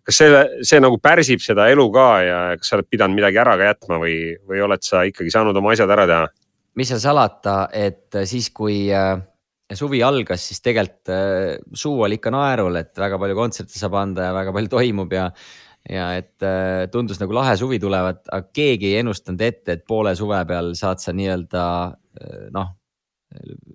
kas 0.05 0.19
see, 0.21 0.41
see 0.61 0.81
nagu 0.83 0.99
pärsib 1.01 1.41
seda 1.41 1.67
elu 1.73 1.85
ka 1.93 2.09
ja 2.21 2.39
kas 2.59 2.69
sa 2.69 2.77
oled 2.77 2.89
pidanud 2.93 3.17
midagi 3.17 3.39
ära 3.41 3.55
ka 3.57 3.71
jätma 3.71 3.97
või, 4.01 4.17
või 4.45 4.61
oled 4.61 4.85
sa 4.85 5.01
ikkagi 5.09 5.33
saanud 5.33 5.57
oma 5.57 5.73
asjad 5.73 5.91
ära 5.95 6.05
teha? 6.09 6.27
Mis 6.75 6.91
seal 6.91 7.01
salata, 7.03 7.55
et 7.73 8.15
siis, 8.27 8.49
kui 8.55 8.85
äh, 8.93 9.15
suvi 9.75 10.01
algas, 10.05 10.43
siis 10.49 10.63
tegelikult 10.63 11.13
äh, 11.13 11.55
suu 11.73 12.01
oli 12.05 12.19
ikka 12.19 12.33
naerul, 12.35 12.79
et 12.81 12.93
väga 12.99 13.19
palju 13.21 13.37
kontserte 13.37 13.77
saab 13.79 13.99
anda 14.01 14.29
ja 14.29 14.35
väga 14.35 14.55
palju 14.55 14.73
toimub 14.77 15.15
ja 15.15 15.29
ja 15.85 16.07
et 16.17 16.41
äh, 16.41 16.87
tundus 16.89 17.19
nagu 17.21 17.35
lahe 17.37 17.53
suvi 17.59 17.77
tulevat, 17.81 18.23
aga 18.33 18.49
keegi 18.55 18.89
ei 18.89 19.03
ennustanud 19.03 19.43
ette, 19.45 19.75
et 19.75 19.85
poole 19.85 20.15
suve 20.17 20.39
peal 20.49 20.73
saad 20.77 21.03
sa 21.03 21.13
nii-öelda 21.13 21.65
noh, 22.55 22.71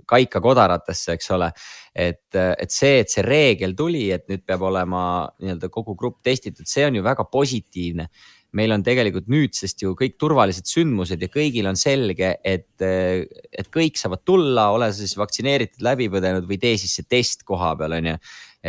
kaika 0.09 0.41
kodaratesse, 0.43 1.15
eks 1.15 1.31
ole. 1.37 1.51
et, 1.95 2.35
et 2.35 2.73
see, 2.73 2.99
et 3.05 3.13
see 3.13 3.23
reegel 3.23 3.77
tuli, 3.79 4.09
et 4.15 4.27
nüüd 4.31 4.43
peab 4.47 4.65
olema 4.67 5.03
nii-öelda 5.39 5.71
kogu 5.71 5.95
grupp 5.99 6.19
testitud, 6.27 6.67
see 6.67 6.87
on 6.89 6.99
ju 6.99 7.05
väga 7.07 7.27
positiivne 7.31 8.09
meil 8.57 8.75
on 8.75 8.83
tegelikult 8.87 9.29
nüüdsest 9.31 9.85
ju 9.85 9.95
kõik 9.99 10.17
turvalised 10.21 10.69
sündmused 10.71 11.23
ja 11.23 11.31
kõigil 11.33 11.69
on 11.71 11.79
selge, 11.79 12.33
et, 12.45 12.83
et 12.83 13.71
kõik 13.73 14.01
saavad 14.01 14.25
tulla, 14.27 14.71
ole 14.75 14.91
sa 14.91 15.03
siis 15.03 15.17
vaktsineeritud, 15.21 15.83
läbi 15.87 16.11
põdenud 16.13 16.49
või 16.49 16.59
tee 16.63 16.77
siis 16.81 16.97
see 16.99 17.09
test 17.09 17.45
koha 17.49 17.75
peal, 17.79 17.99
on 18.01 18.13
ju. 18.13 18.17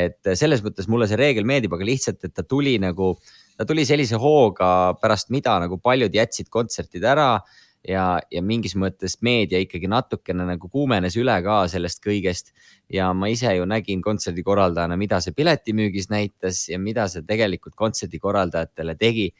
et 0.05 0.33
selles 0.39 0.61
mõttes 0.65 0.87
mulle 0.91 1.09
see 1.09 1.19
reegel 1.19 1.47
meeldib, 1.49 1.73
aga 1.75 1.87
lihtsalt, 1.87 2.21
et 2.23 2.35
ta 2.35 2.45
tuli 2.47 2.77
nagu, 2.81 3.15
ta 3.57 3.67
tuli 3.67 3.85
sellise 3.87 4.21
hooga, 4.21 4.93
pärast 5.01 5.33
mida 5.33 5.57
nagu 5.63 5.81
paljud 5.81 6.13
jätsid 6.15 6.53
kontserdid 6.53 7.05
ära 7.07 7.33
ja, 7.87 8.05
ja 8.31 8.41
mingis 8.45 8.75
mõttes 8.77 9.17
meedia 9.25 9.59
ikkagi 9.61 9.89
natukene 9.89 10.45
nagu 10.47 10.69
kuumenes 10.71 11.17
üle 11.19 11.35
ka 11.45 11.63
sellest 11.71 12.01
kõigest. 12.03 12.53
ja 12.91 13.11
ma 13.13 13.29
ise 13.31 13.53
ju 13.55 13.65
nägin 13.65 14.01
kontserdikorraldajana, 14.03 14.97
mida 14.97 15.21
see 15.21 15.33
piletimüügis 15.33 16.09
näitas 16.11 16.67
ja 16.69 16.79
mida 16.79 17.07
see 17.07 17.23
tegelikult 17.27 17.75
kontserdikorraldajatele 17.75 18.95
tegi. 18.95 19.31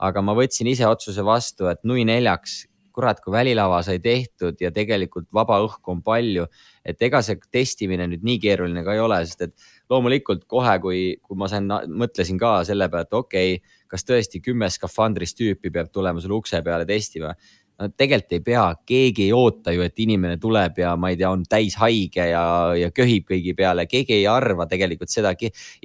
Aga 0.00 0.24
ma 0.24 0.34
võtsin 0.36 0.68
ise 0.70 0.88
otsuse 0.88 1.24
vastu, 1.26 1.68
et 1.70 1.82
nui 1.84 2.06
neljaks, 2.08 2.64
kurat, 2.94 3.20
kui 3.22 3.32
välilava 3.32 3.80
sai 3.86 4.00
tehtud 4.02 4.58
ja 4.60 4.72
tegelikult 4.74 5.28
vaba 5.34 5.60
õhku 5.62 5.94
on 5.94 6.00
palju, 6.04 6.46
et 6.84 7.00
ega 7.06 7.20
see 7.24 7.38
testimine 7.52 8.08
nüüd 8.10 8.24
nii 8.26 8.40
keeruline 8.42 8.82
ka 8.86 8.96
ei 8.96 9.02
ole, 9.02 9.20
sest 9.28 9.46
et 9.46 9.54
loomulikult 9.90 10.44
kohe, 10.50 10.74
kui, 10.82 11.00
kui 11.22 11.38
ma 11.38 11.48
sain, 11.50 11.68
mõtlesin 11.70 12.40
ka 12.40 12.60
selle 12.66 12.90
peale, 12.90 13.06
et 13.06 13.16
okei 13.20 13.54
okay,, 13.56 13.78
kas 13.90 14.06
tõesti 14.06 14.42
kümme 14.42 14.68
skafandris 14.70 15.34
tüüpi 15.38 15.72
peab 15.74 15.90
tulema 15.94 16.22
sulle 16.22 16.38
ukse 16.38 16.60
peale 16.66 16.86
testima. 16.86 17.32
No 17.80 17.88
tegelikult 17.96 18.34
ei 18.36 18.42
pea, 18.44 18.64
keegi 18.86 19.24
ei 19.24 19.32
oota 19.32 19.72
ju, 19.72 19.80
et 19.86 20.02
inimene 20.04 20.36
tuleb 20.38 20.82
ja 20.82 20.92
ma 21.00 21.10
ei 21.10 21.16
tea, 21.16 21.30
on 21.32 21.46
täis 21.48 21.78
haige 21.80 22.26
ja, 22.28 22.42
ja 22.76 22.90
köhib 22.92 23.24
kõigi 23.30 23.54
peale, 23.56 23.86
keegi 23.88 24.18
ei 24.18 24.26
arva 24.28 24.66
tegelikult 24.68 25.10
seda, 25.10 25.32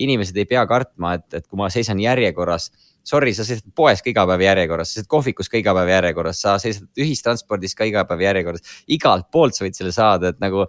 inimesed 0.04 0.36
ei 0.42 0.50
pea 0.50 0.66
kartma, 0.68 1.16
et, 1.16 1.30
et 1.40 1.48
kui 1.48 1.62
ma 1.62 1.70
seisan 1.72 2.02
järjekorras 2.04 2.68
sorry, 3.06 3.34
sa 3.38 3.46
seisad 3.46 3.68
poes 3.78 4.02
ka 4.04 4.10
iga 4.12 4.26
päev 4.30 4.44
järjekorras, 4.46 4.92
sa 4.92 5.00
seisad 5.00 5.10
kohvikus 5.12 5.50
ka 5.52 5.60
iga 5.60 5.76
päev 5.78 5.92
järjekorras, 5.94 6.42
sa 6.42 6.56
seisad 6.62 6.88
ühistranspordis 7.02 7.78
ka 7.78 7.88
iga 7.88 8.06
päev 8.10 8.24
järjekorras. 8.26 8.66
igalt 8.92 9.30
poolt 9.32 9.58
sa 9.58 9.66
võid 9.66 9.78
selle 9.78 9.94
saada, 9.96 10.34
et 10.34 10.42
nagu 10.44 10.66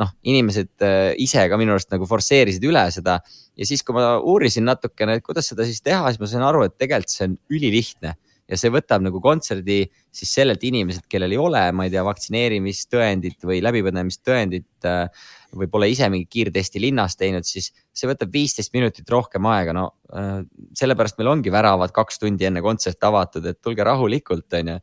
noh, 0.00 0.14
inimesed 0.26 0.72
äh, 0.86 1.12
ise 1.22 1.46
ka 1.48 1.60
minu 1.60 1.76
arust 1.76 1.92
nagu 1.94 2.08
forsseerisid 2.10 2.66
üle 2.66 2.86
seda. 2.94 3.20
ja 3.56 3.68
siis, 3.68 3.84
kui 3.86 3.94
ma 3.94 4.16
uurisin 4.18 4.66
natukene, 4.66 5.18
et 5.18 5.26
kuidas 5.26 5.50
seda 5.52 5.66
siis 5.68 5.82
teha, 5.84 6.10
siis 6.10 6.20
ma 6.20 6.30
sain 6.30 6.46
aru, 6.46 6.64
et 6.66 6.76
tegelikult 6.78 7.14
see 7.14 7.30
on 7.30 7.38
ülilihtne 7.50 8.16
ja 8.50 8.58
see 8.58 8.70
võtab 8.74 9.02
nagu 9.04 9.20
kontserdi 9.22 9.84
siis 10.14 10.32
sellelt 10.34 10.62
inimeselt, 10.66 11.06
kellel 11.10 11.34
ei 11.34 11.40
ole, 11.40 11.62
ma 11.76 11.86
ei 11.86 11.92
tea, 11.92 12.02
vaktsineerimistõendit 12.06 13.46
või 13.46 13.60
läbipõdemistõendit 13.62 14.88
äh, 14.90 15.28
või 15.56 15.70
pole 15.70 15.90
ise 15.92 16.08
mingit 16.10 16.30
kiirtesti 16.34 16.82
linnas 16.82 17.16
teinud, 17.20 17.46
siis 17.46 17.70
see 17.94 18.10
võtab 18.10 18.32
viisteist 18.34 18.74
minutit 18.74 19.08
rohkem 19.10 19.46
aega. 19.50 19.74
no 19.76 19.86
äh, 20.14 20.40
sellepärast 20.78 21.20
meil 21.20 21.32
ongi 21.36 21.54
väravad 21.54 21.94
kaks 21.94 22.22
tundi 22.22 22.48
enne 22.50 22.62
kontserti 22.64 23.06
avatud, 23.06 23.46
et 23.46 23.60
tulge 23.62 23.86
rahulikult, 23.86 24.48
on 24.60 24.74
ju. 24.74 24.78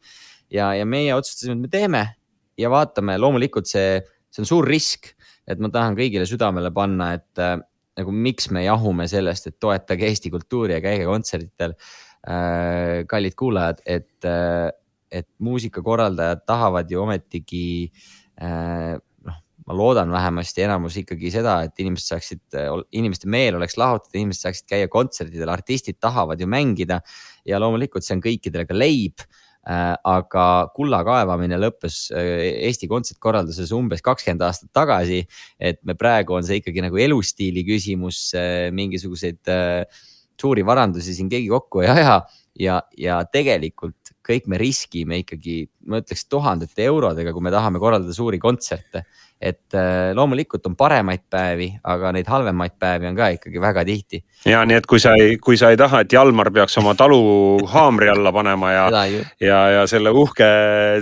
ja, 0.60 0.72
ja 0.80 0.88
meie 0.88 1.16
otsustasime, 1.16 1.60
et 1.60 1.68
me 1.68 1.72
teeme 1.72 2.04
ja 2.58 2.72
vaatame, 2.74 3.20
loomulikult 3.20 3.68
see, 3.70 4.00
see 4.32 4.46
on 4.46 4.54
suur 4.56 4.68
risk, 4.68 5.12
et 5.48 5.60
ma 5.60 5.72
tahan 5.72 5.96
kõigile 6.00 6.28
südamele 6.28 6.72
panna, 6.76 7.14
et 7.20 7.44
äh, 7.44 7.58
nagu 7.98 8.14
miks 8.14 8.52
me 8.54 8.62
jahume 8.64 9.08
sellest, 9.10 9.50
et 9.50 9.60
toetage 9.60 10.06
Eesti 10.06 10.30
kultuuri 10.32 10.78
ja 10.78 10.84
käige 10.84 11.08
kontsertidel 11.10 11.74
Äh, 11.74 12.07
kallid 13.08 13.36
kuulajad, 13.40 13.82
et, 13.86 14.26
äh, 14.28 14.70
et 15.12 15.28
muusikakorraldajad 15.40 16.44
tahavad 16.48 16.92
ju 16.92 17.02
ometigi 17.06 17.68
äh, 18.42 18.98
noh, 19.28 19.40
ma 19.68 19.78
loodan 19.78 20.12
vähemasti 20.12 20.66
enamus 20.66 21.00
ikkagi 21.04 21.32
seda, 21.32 21.62
et 21.68 21.80
inimesed 21.80 22.12
saaksid, 22.12 22.44
inimeste 22.92 23.32
meel 23.32 23.60
oleks 23.60 23.78
lahutatud, 23.80 24.20
inimesed 24.20 24.48
saaksid 24.48 24.68
käia 24.76 24.92
kontserdidel, 24.92 25.52
artistid 25.54 26.02
tahavad 26.04 26.42
ju 26.42 26.50
mängida 26.52 27.00
ja 27.48 27.60
loomulikult 27.64 28.04
see 28.04 28.18
on 28.18 28.26
kõikidele 28.26 28.68
ka 28.68 28.76
leib 28.76 29.24
aga 29.68 30.44
kulla 30.76 31.02
kaevamine 31.04 31.58
lõppes 31.60 32.06
Eesti 32.16 32.88
kontsertkorralduses 32.88 33.74
umbes 33.76 34.04
kakskümmend 34.06 34.46
aastat 34.48 34.72
tagasi. 34.72 35.26
et 35.60 35.82
me 35.84 35.94
praegu 35.94 36.38
on 36.38 36.44
see 36.44 36.62
ikkagi 36.62 36.86
nagu 36.86 36.98
elustiili 36.98 37.66
küsimus, 37.68 38.32
mingisuguseid 38.72 39.52
äh, 39.52 39.84
suuri 40.42 40.66
varandusi 40.66 41.16
siin 41.18 41.30
keegi 41.30 41.50
kokku 41.50 41.82
ei 41.86 41.90
aja 41.94 42.22
ja, 42.60 42.82
ja 42.98 43.22
tegelikult 43.32 43.96
kõik 44.28 44.50
me 44.52 44.60
riskime 44.60 45.22
ikkagi, 45.22 45.62
ma 45.88 46.02
ütleks 46.02 46.26
tuhandete 46.28 46.88
eurodega, 46.90 47.32
kui 47.32 47.46
me 47.46 47.54
tahame 47.54 47.80
korraldada 47.80 48.16
suuri 48.16 48.40
kontserte. 48.42 49.06
et 49.38 49.76
äh, 49.78 50.16
loomulikult 50.18 50.66
on 50.66 50.74
paremaid 50.74 51.22
päevi, 51.30 51.68
aga 51.86 52.10
neid 52.16 52.26
halvemaid 52.26 52.74
päevi 52.82 53.06
on 53.06 53.18
ka 53.20 53.28
ikkagi 53.36 53.62
väga 53.62 53.84
tihti. 53.86 54.24
ja 54.50 54.64
nii, 54.66 54.80
et 54.82 54.88
kui 54.90 55.00
sa 55.00 55.14
ei, 55.14 55.38
kui 55.38 55.58
sa 55.58 55.70
ei 55.70 55.78
taha, 55.78 56.02
et 56.02 56.14
Jalmar 56.14 56.50
peaks 56.52 56.78
oma 56.82 56.96
talu 56.98 57.62
haamri 57.70 58.10
alla 58.10 58.34
panema 58.34 58.72
ja, 58.74 58.88
ja, 59.40 59.60
ja 59.76 59.86
selle 59.88 60.10
uhke 60.10 60.48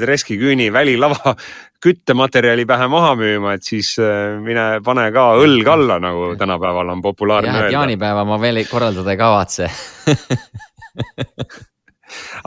treskiküüni 0.04 0.68
välilava 0.74 1.36
küttematerjali 1.84 2.66
pähe 2.68 2.88
maha 2.92 3.14
müüma, 3.20 3.56
et 3.58 3.68
siis 3.68 3.96
äh, 4.02 4.36
mine 4.42 4.80
pane 4.86 5.10
ka 5.16 5.28
õlg 5.42 5.70
alla, 5.70 6.00
nagu 6.04 6.34
tänapäeval 6.40 6.90
on 6.96 7.04
populaarne 7.04 7.54
öelda. 7.54 7.74
jaanipäeva 7.76 8.26
ma 8.28 8.40
veel 8.42 8.64
korraldada 8.70 9.14
ei 9.14 9.20
kavatse 9.20 9.70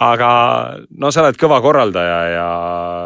aga 0.08 0.30
no 1.02 1.10
sa 1.12 1.22
oled 1.24 1.38
kõva 1.40 1.60
korraldaja 1.64 2.18
ja 2.32 2.48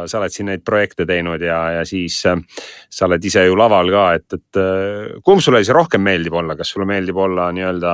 sa 0.08 0.20
oled 0.20 0.34
siin 0.34 0.50
neid 0.52 0.64
projekte 0.64 1.06
teinud 1.08 1.42
ja, 1.42 1.60
ja 1.78 1.84
siis 1.88 2.20
äh, 2.30 2.38
sa 2.90 3.08
oled 3.08 3.24
ise 3.24 3.44
ju 3.48 3.58
laval 3.58 3.92
ka, 3.92 4.06
et, 4.20 4.38
et 4.38 4.62
äh, 4.62 5.20
kumb 5.24 5.44
sulle 5.44 5.62
siis 5.64 5.74
rohkem 5.74 6.04
meeldib 6.06 6.38
olla, 6.38 6.56
kas 6.58 6.74
sulle 6.74 6.88
meeldib 6.88 7.18
olla 7.18 7.50
nii-öelda 7.52 7.92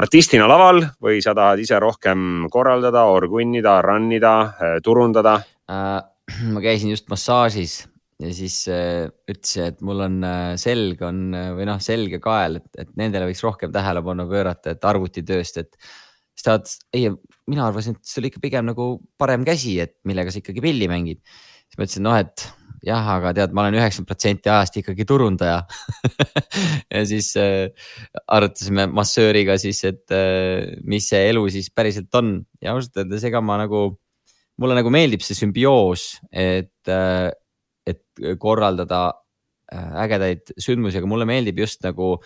artistina 0.00 0.48
laval 0.50 0.82
või 1.02 1.20
sa 1.22 1.36
tahad 1.36 1.60
ise 1.62 1.78
rohkem 1.78 2.48
korraldada, 2.50 3.04
orgunnida, 3.10 3.78
run 3.84 4.10
ida, 4.16 4.34
turundada 4.82 5.38
äh,? 5.70 6.02
ma 6.54 6.62
käisin 6.64 6.92
just 6.92 7.10
massaažis 7.12 7.82
ja 8.22 8.30
siis 8.34 8.62
äh, 8.70 9.08
ütlesin, 9.30 9.68
et 9.72 9.84
mul 9.84 10.04
on 10.06 10.18
äh, 10.26 10.54
selg 10.60 11.02
on 11.04 11.26
äh, 11.34 11.50
või 11.56 11.68
noh, 11.68 11.80
selg 11.82 12.14
ja 12.14 12.22
kael, 12.22 12.60
et, 12.60 12.68
et 12.84 12.90
nendele 13.00 13.28
võiks 13.30 13.42
rohkem 13.44 13.72
tähelepanu 13.74 14.26
pöörata, 14.30 14.74
et 14.74 14.90
arvutitööst, 14.90 15.62
et. 15.64 15.78
siis 16.34 16.46
ta 16.46 16.58
ütles, 16.60 16.76
ei, 16.94 17.10
mina 17.50 17.66
arvasin, 17.68 17.98
et 17.98 18.18
oli 18.20 18.30
ikka 18.30 18.42
pigem 18.42 18.68
nagu 18.70 18.88
parem 19.20 19.46
käsi, 19.46 19.78
et 19.82 19.96
millega 20.08 20.32
sa 20.32 20.40
ikkagi 20.40 20.62
pilli 20.64 20.90
mängid. 20.90 21.22
siis 21.66 21.80
ma 21.80 21.88
ütlesin, 21.88 22.06
noh, 22.06 22.20
et 22.22 22.46
jah, 22.84 23.10
aga 23.16 23.32
tead, 23.36 23.54
ma 23.56 23.64
olen 23.64 23.78
üheksakümmend 23.78 24.10
protsenti 24.10 24.50
ajast 24.52 24.78
ikkagi 24.80 25.06
turundaja 25.08 25.60
ja 26.94 27.02
siis 27.08 27.30
äh, 27.40 27.72
arutasime 28.28 28.86
massööriga 28.92 29.56
siis, 29.60 29.80
et 29.88 30.14
äh, 30.14 30.74
mis 30.86 31.08
see 31.10 31.22
elu 31.30 31.46
siis 31.52 31.70
päriselt 31.74 32.14
on 32.20 32.36
ja 32.62 32.74
ausalt 32.76 33.02
öeldes, 33.02 33.24
ega 33.30 33.42
ma 33.44 33.58
nagu 33.62 33.86
mulle 34.60 34.76
nagu 34.78 34.92
meeldib 34.92 35.24
see 35.24 35.36
sümbioos, 35.38 36.14
et, 36.30 36.76
äh, 36.90 37.28
et 37.86 38.02
korraldada 38.40 39.06
äh, 39.72 39.92
ägedaid 40.04 40.54
sündmusi, 40.60 41.00
aga 41.00 41.10
mulle 41.10 41.26
meeldib 41.28 41.58
just 41.64 41.82
nagu 41.86 42.16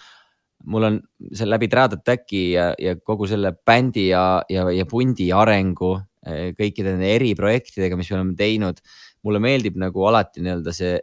mul 0.66 0.88
on 0.88 0.96
seal 1.34 1.52
läbi 1.52 1.68
Trad 1.70 1.94
Attacki 1.98 2.42
ja, 2.56 2.70
ja 2.82 2.96
kogu 2.98 3.28
selle 3.30 3.52
bändi 3.66 4.08
ja, 4.10 4.40
ja, 4.50 4.66
ja 4.74 4.86
pundi 4.90 5.30
arengu 5.34 5.94
äh, 6.26 6.50
kõikide 6.58 6.94
nende 6.94 7.12
eriprojektidega, 7.14 7.98
mis 7.98 8.10
me 8.10 8.18
oleme 8.18 8.34
teinud. 8.38 8.82
mulle 9.26 9.40
meeldib 9.42 9.78
nagu 9.80 10.04
alati 10.06 10.42
nii-öelda 10.42 10.72
see, 10.74 10.98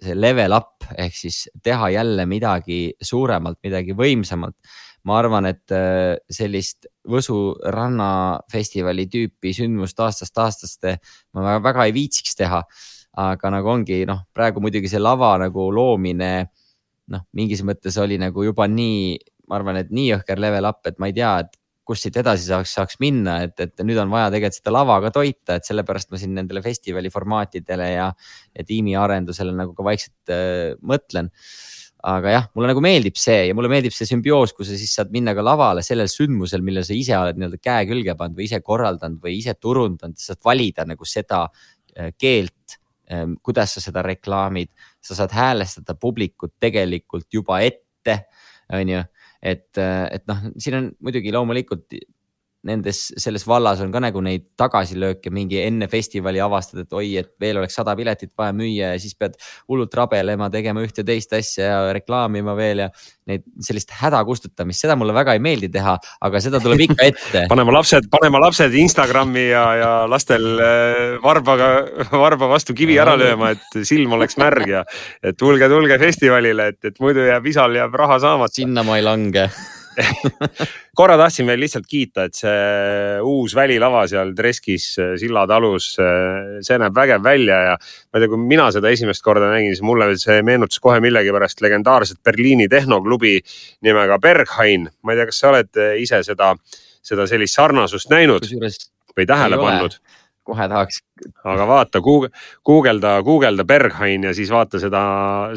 see 0.00 0.14
level 0.16 0.54
up 0.56 0.86
ehk 0.96 1.16
siis 1.16 1.46
teha 1.62 1.90
jälle 1.92 2.24
midagi 2.26 2.94
suuremalt, 3.02 3.58
midagi 3.64 3.96
võimsamalt 3.96 4.56
ma 5.08 5.18
arvan, 5.22 5.48
et 5.50 5.74
äh, 5.74 6.18
sellist 6.30 6.88
Võsu 7.08 7.56
rannafestivali 7.72 9.06
tüüpi 9.08 9.54
sündmust 9.56 9.96
aastast 10.04 10.36
aastasse 10.36 10.98
ma 11.32 11.44
väga, 11.46 11.62
väga 11.64 11.86
ei 11.88 11.94
viitsiks 11.96 12.36
teha. 12.36 12.62
aga 13.18 13.50
nagu 13.50 13.70
ongi 13.72 14.04
noh, 14.06 14.20
praegu 14.36 14.60
muidugi 14.62 14.90
see 14.92 15.00
lava 15.00 15.32
nagu 15.40 15.70
loomine 15.74 16.50
noh, 17.10 17.24
mingis 17.34 17.64
mõttes 17.66 17.96
oli 17.98 18.18
nagu 18.20 18.44
juba 18.44 18.68
nii, 18.70 19.16
ma 19.48 19.58
arvan, 19.58 19.80
et 19.80 19.90
nii 19.94 20.12
jõhker 20.12 20.38
level 20.38 20.68
up, 20.68 20.84
et 20.86 21.00
ma 21.00 21.08
ei 21.08 21.16
tea, 21.16 21.32
et 21.42 21.56
kust 21.88 22.04
siit 22.04 22.18
edasi 22.20 22.50
saaks, 22.50 22.74
saaks 22.76 22.98
minna, 23.00 23.38
et, 23.46 23.56
et 23.64 23.80
nüüd 23.86 23.96
on 24.02 24.12
vaja 24.12 24.28
tegelikult 24.34 24.58
seda 24.60 24.74
lava 24.76 24.98
ka 25.06 25.12
toita, 25.14 25.56
et 25.56 25.68
sellepärast 25.68 26.12
ma 26.12 26.20
siin 26.20 26.34
nendele 26.36 26.60
festivali 26.64 27.10
formaatidele 27.12 27.88
ja, 27.94 28.10
ja 28.52 28.66
tiimiarendusele 28.68 29.56
nagu 29.56 29.72
ka 29.76 29.86
vaikselt 29.86 30.34
äh, 30.34 30.76
mõtlen 30.84 31.32
aga 32.06 32.30
jah, 32.30 32.44
mulle 32.54 32.70
nagu 32.70 32.82
meeldib 32.84 33.16
see 33.18 33.48
ja 33.48 33.54
mulle 33.56 33.70
meeldib 33.72 33.94
see 33.94 34.06
sümbioos, 34.06 34.52
kus 34.54 34.70
sa 34.70 34.76
siis 34.78 34.92
saad 34.94 35.10
minna 35.14 35.34
ka 35.34 35.42
lavale 35.42 35.82
sellel 35.82 36.10
sündmusel, 36.10 36.62
mille 36.64 36.84
sa 36.86 36.94
ise 36.94 37.16
oled 37.18 37.40
nii-öelda 37.40 37.58
käe 37.62 37.88
külge 37.90 38.14
pannud 38.18 38.38
või 38.38 38.46
ise 38.46 38.60
korraldanud 38.62 39.22
või 39.24 39.38
ise 39.40 39.56
turundanud, 39.58 40.18
saad 40.22 40.38
valida 40.46 40.86
nagu 40.86 41.08
seda 41.08 41.44
äh, 41.48 42.12
keelt, 42.18 42.78
ähm, 43.10 43.34
kuidas 43.42 43.74
sa 43.76 43.82
seda 43.82 44.04
reklaamid, 44.06 44.70
sa 45.02 45.18
saad 45.18 45.34
häälestada 45.34 45.98
publikut 45.98 46.54
tegelikult 46.62 47.26
juba 47.34 47.62
ette, 47.66 48.20
on 48.70 48.94
ju, 48.94 49.02
et, 49.42 49.70
äh, 49.82 50.04
et 50.14 50.26
noh, 50.30 50.46
siin 50.58 50.78
on 50.78 50.92
muidugi 51.02 51.34
loomulikult 51.34 51.98
nendes, 52.66 53.12
selles 53.16 53.44
vallas 53.46 53.78
on 53.84 53.92
ka 53.94 54.00
nagu 54.02 54.20
neid 54.24 54.48
tagasilööke, 54.58 55.30
mingi 55.34 55.60
enne 55.62 55.86
festivali 55.90 56.40
avastad, 56.42 56.82
et 56.82 56.96
oi, 56.96 57.12
et 57.20 57.30
veel 57.40 57.60
oleks 57.60 57.76
sada 57.78 57.94
piletit 57.98 58.32
vaja 58.38 58.54
müüa 58.56 58.92
ja 58.94 58.98
siis 58.98 59.14
pead 59.18 59.36
hullult 59.70 59.94
rabelema, 59.94 60.48
tegema 60.50 60.82
ühte 60.82 61.04
teist 61.06 61.32
asja 61.38 61.68
ja 61.68 61.78
reklaamima 61.94 62.56
veel 62.58 62.82
ja 62.84 62.88
neid 63.30 63.46
sellist 63.62 63.94
häda 64.00 64.24
kustutamist, 64.26 64.82
seda 64.82 64.96
mulle 64.98 65.14
väga 65.14 65.36
ei 65.36 65.42
meeldi 65.44 65.70
teha, 65.70 65.94
aga 66.26 66.42
seda 66.42 66.58
tuleb 66.64 66.82
ikka 66.88 67.08
ette. 67.12 67.44
Panema 67.52 67.78
lapsed, 67.78 68.10
panema 68.10 68.42
lapsed 68.42 68.74
Instagrami 68.82 69.48
ja, 69.52 69.64
ja 69.78 69.94
lastel 70.10 70.50
äh, 70.58 71.16
varbaga, 71.22 71.72
varba 72.10 72.50
vastu 72.50 72.74
kivi 72.74 72.98
ära 72.98 73.14
lööma, 73.20 73.54
et 73.54 73.82
silm 73.86 74.18
oleks 74.18 74.38
märg 74.40 74.74
ja 74.74 74.84
et 75.22 75.38
tulge, 75.38 75.70
tulge 75.70 76.02
festivalile, 76.02 76.72
et, 76.74 76.82
et 76.90 77.02
muidu 77.02 77.22
jääb 77.28 77.50
isal 77.54 77.78
jääb 77.78 77.94
raha 78.02 78.18
saamata. 78.26 78.58
sinna 78.58 78.82
ma 78.82 78.98
ei 78.98 79.06
lange 79.06 79.50
korra 80.98 81.16
tahtsin 81.18 81.46
veel 81.48 81.60
lihtsalt 81.62 81.86
kiita, 81.88 82.26
et 82.28 82.38
see 82.38 83.18
uus 83.24 83.54
välilava 83.56 84.04
seal 84.10 84.34
Treskis 84.38 84.86
Silla 85.20 85.44
talus, 85.50 85.90
see 85.96 86.78
näeb 86.80 86.96
vägev 86.96 87.24
välja 87.24 87.60
ja 87.70 87.76
ma 87.78 88.18
ei 88.18 88.24
tea, 88.24 88.32
kui 88.32 88.42
mina 88.42 88.68
seda 88.74 88.92
esimest 88.94 89.24
korda 89.24 89.50
nägin, 89.52 89.74
siis 89.74 89.84
mulle 89.86 90.10
see 90.20 90.40
meenutas 90.46 90.82
kohe 90.82 91.00
millegipärast 91.04 91.62
legendaarset 91.64 92.22
Berliini 92.24 92.68
tehnoklubi 92.72 93.38
nimega 93.86 94.20
Berghain. 94.22 94.88
ma 95.02 95.14
ei 95.14 95.20
tea, 95.20 95.30
kas 95.30 95.42
sa 95.42 95.52
oled 95.52 95.82
ise 96.02 96.22
seda, 96.26 96.54
seda 97.02 97.26
sellist 97.30 97.58
sarnasust 97.58 98.10
näinud 98.12 98.46
või 99.18 99.26
tähele 99.26 99.60
pannud? 99.60 99.98
Kohe 100.48 100.68
tahaks. 100.70 101.02
aga 101.44 101.66
vaata, 101.68 102.00
guugelda, 102.00 103.14
guugelda 103.26 103.64
Berghain 103.68 104.28
ja 104.28 104.34
siis 104.36 104.50
vaata 104.54 104.80
seda, 104.82 105.02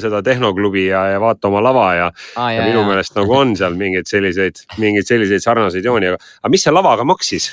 seda 0.02 0.22
tehnoklubi 0.26 0.88
ja, 0.88 1.06
ja 1.14 1.20
vaata 1.22 1.52
oma 1.52 1.62
lava 1.64 1.88
ja 1.96 2.08
ah,, 2.36 2.50
ja 2.56 2.66
minu 2.66 2.84
meelest 2.88 3.16
nagu 3.18 3.36
on 3.38 3.56
seal 3.60 3.78
mingeid 3.80 4.10
selliseid, 4.10 4.64
mingeid 4.82 5.08
selliseid 5.08 5.44
sarnaseid 5.46 5.86
jooni, 5.86 6.12
aga, 6.12 6.32
aga 6.42 6.54
mis 6.54 6.66
see 6.66 6.74
lavaga 6.74 7.06
maksis? 7.08 7.52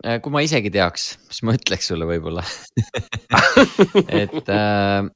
Äh, 0.00 0.18
kui 0.24 0.32
ma 0.32 0.42
isegi 0.44 0.72
teaks, 0.72 1.10
siis 1.28 1.44
ma 1.46 1.54
ütleks 1.56 1.90
sulle 1.92 2.08
võib-olla 2.08 2.44
et 4.22 4.52
äh, 4.52 5.08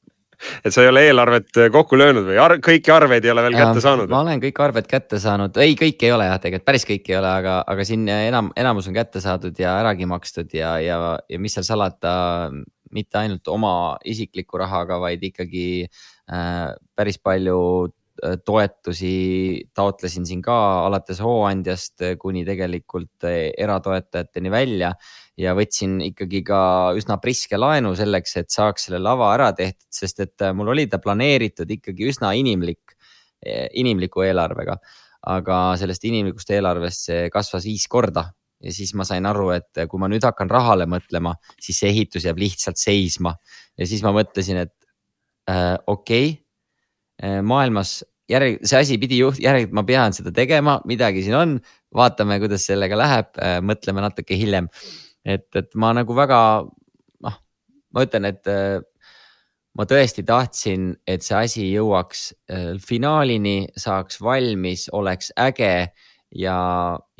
et 0.64 0.74
sa 0.74 0.84
ei 0.84 0.90
ole 0.90 1.04
eelarvet 1.08 1.60
äh, 1.60 1.70
kokku 1.72 1.98
löönud 1.98 2.26
või? 2.28 2.36
Ar 2.40 2.56
kõiki 2.64 2.92
arveid 2.94 3.24
ei 3.24 3.32
ole 3.32 3.46
veel 3.46 3.58
kätte 3.58 3.82
saanud? 3.84 4.12
ma 4.12 4.22
olen 4.24 4.42
kõik 4.42 4.60
arved 4.64 4.88
kätte 4.90 5.20
saanud, 5.22 5.56
ei, 5.62 5.76
kõik 5.78 6.04
ei 6.06 6.12
ole 6.14 6.28
jah, 6.28 6.38
tegelikult 6.42 6.68
päris 6.68 6.86
kõik 6.88 7.10
ei 7.10 7.18
ole, 7.20 7.32
aga, 7.42 7.56
aga 7.74 7.88
siin 7.88 8.06
enam, 8.08 8.52
enamus 8.60 8.88
on 8.90 8.96
kätte 8.96 9.22
saadud 9.24 9.58
ja 9.60 9.78
äragi 9.82 10.08
makstud 10.10 10.54
ja, 10.56 10.76
ja, 10.82 11.00
ja 11.30 11.42
mis 11.42 11.56
seal 11.56 11.66
salata, 11.66 12.14
mitte 12.94 13.20
ainult 13.20 13.50
oma 13.50 13.74
isikliku 14.06 14.60
rahaga, 14.62 15.00
vaid 15.02 15.24
ikkagi 15.26 15.66
äh, 15.84 16.70
päris 16.96 17.20
palju 17.22 17.58
äh, 17.88 18.38
toetusi 18.44 19.16
taotlesin 19.74 20.26
siin 20.28 20.42
ka 20.44 20.56
alates 20.86 21.20
hooandjast 21.24 22.06
kuni 22.20 22.46
tegelikult 22.46 23.26
eratoetajateni 23.26 24.52
välja 24.54 24.94
ja 25.40 25.54
võtsin 25.56 25.98
ikkagi 26.10 26.42
ka 26.46 26.58
üsna 26.98 27.16
priske 27.22 27.58
laenu 27.58 27.94
selleks, 27.98 28.36
et 28.38 28.54
saaks 28.54 28.88
selle 28.88 29.00
lava 29.02 29.32
ära 29.34 29.50
tehtud, 29.56 29.88
sest 29.92 30.22
et 30.22 30.44
äh, 30.44 30.54
mul 30.54 30.70
oli 30.74 30.86
ta 30.90 31.00
planeeritud 31.02 31.70
ikkagi 31.78 32.08
üsna 32.12 32.34
inimlik, 32.38 32.94
eh, 33.44 33.66
inimliku 33.80 34.26
eelarvega. 34.26 34.78
aga 35.24 35.58
sellest 35.80 36.02
inimlikust 36.04 36.50
eelarvest 36.52 37.06
see 37.06 37.28
kasvas 37.32 37.64
viis 37.64 37.86
korda. 37.88 38.26
Ja 38.60 38.72
siis 38.76 38.90
ma 38.92 39.06
sain 39.08 39.24
aru, 39.24 39.46
et 39.54 39.78
kui 39.88 39.96
ma 39.96 40.04
nüüd 40.04 40.20
hakkan 40.20 40.50
rahale 40.52 40.84
mõtlema, 40.84 41.32
siis 41.56 41.78
see 41.80 41.88
ehitus 41.88 42.26
jääb 42.28 42.42
lihtsalt 42.42 42.76
seisma. 42.76 43.32
Ja 43.80 43.86
siis 43.88 44.02
ma 44.04 44.12
mõtlesin, 44.12 44.60
et 44.66 44.74
äh, 45.48 45.78
okei 45.86 46.28
okay, 46.28 46.36
äh,, 47.24 47.40
maailmas 47.40 48.02
järg, 48.28 48.60
see 48.68 48.82
asi 48.84 48.98
pidi 49.00 49.22
juht-, 49.22 49.40
järelikult 49.40 49.78
ma 49.80 49.86
pean 49.88 50.12
seda 50.12 50.32
tegema, 50.32 50.76
midagi 50.84 51.24
siin 51.24 51.38
on, 51.40 51.56
vaatame, 51.96 52.36
kuidas 52.44 52.68
sellega 52.68 53.00
läheb 53.00 53.40
äh,, 53.40 53.58
mõtleme 53.64 54.04
natuke 54.04 54.36
hiljem 54.36 54.68
et, 55.24 55.48
et 55.56 55.74
ma 55.74 55.92
nagu 55.96 56.16
väga 56.16 56.40
noh, 57.24 57.38
ma 57.94 58.04
ütlen, 58.06 58.28
et 58.28 58.50
äh, 58.50 58.80
ma 59.74 59.86
tõesti 59.90 60.24
tahtsin, 60.26 60.92
et 61.06 61.24
see 61.26 61.38
asi 61.38 61.68
jõuaks 61.72 62.26
äh, 62.52 62.74
finaalini, 62.82 63.70
saaks 63.80 64.20
valmis, 64.22 64.88
oleks 64.92 65.32
äge 65.40 65.74
ja, 66.34 66.58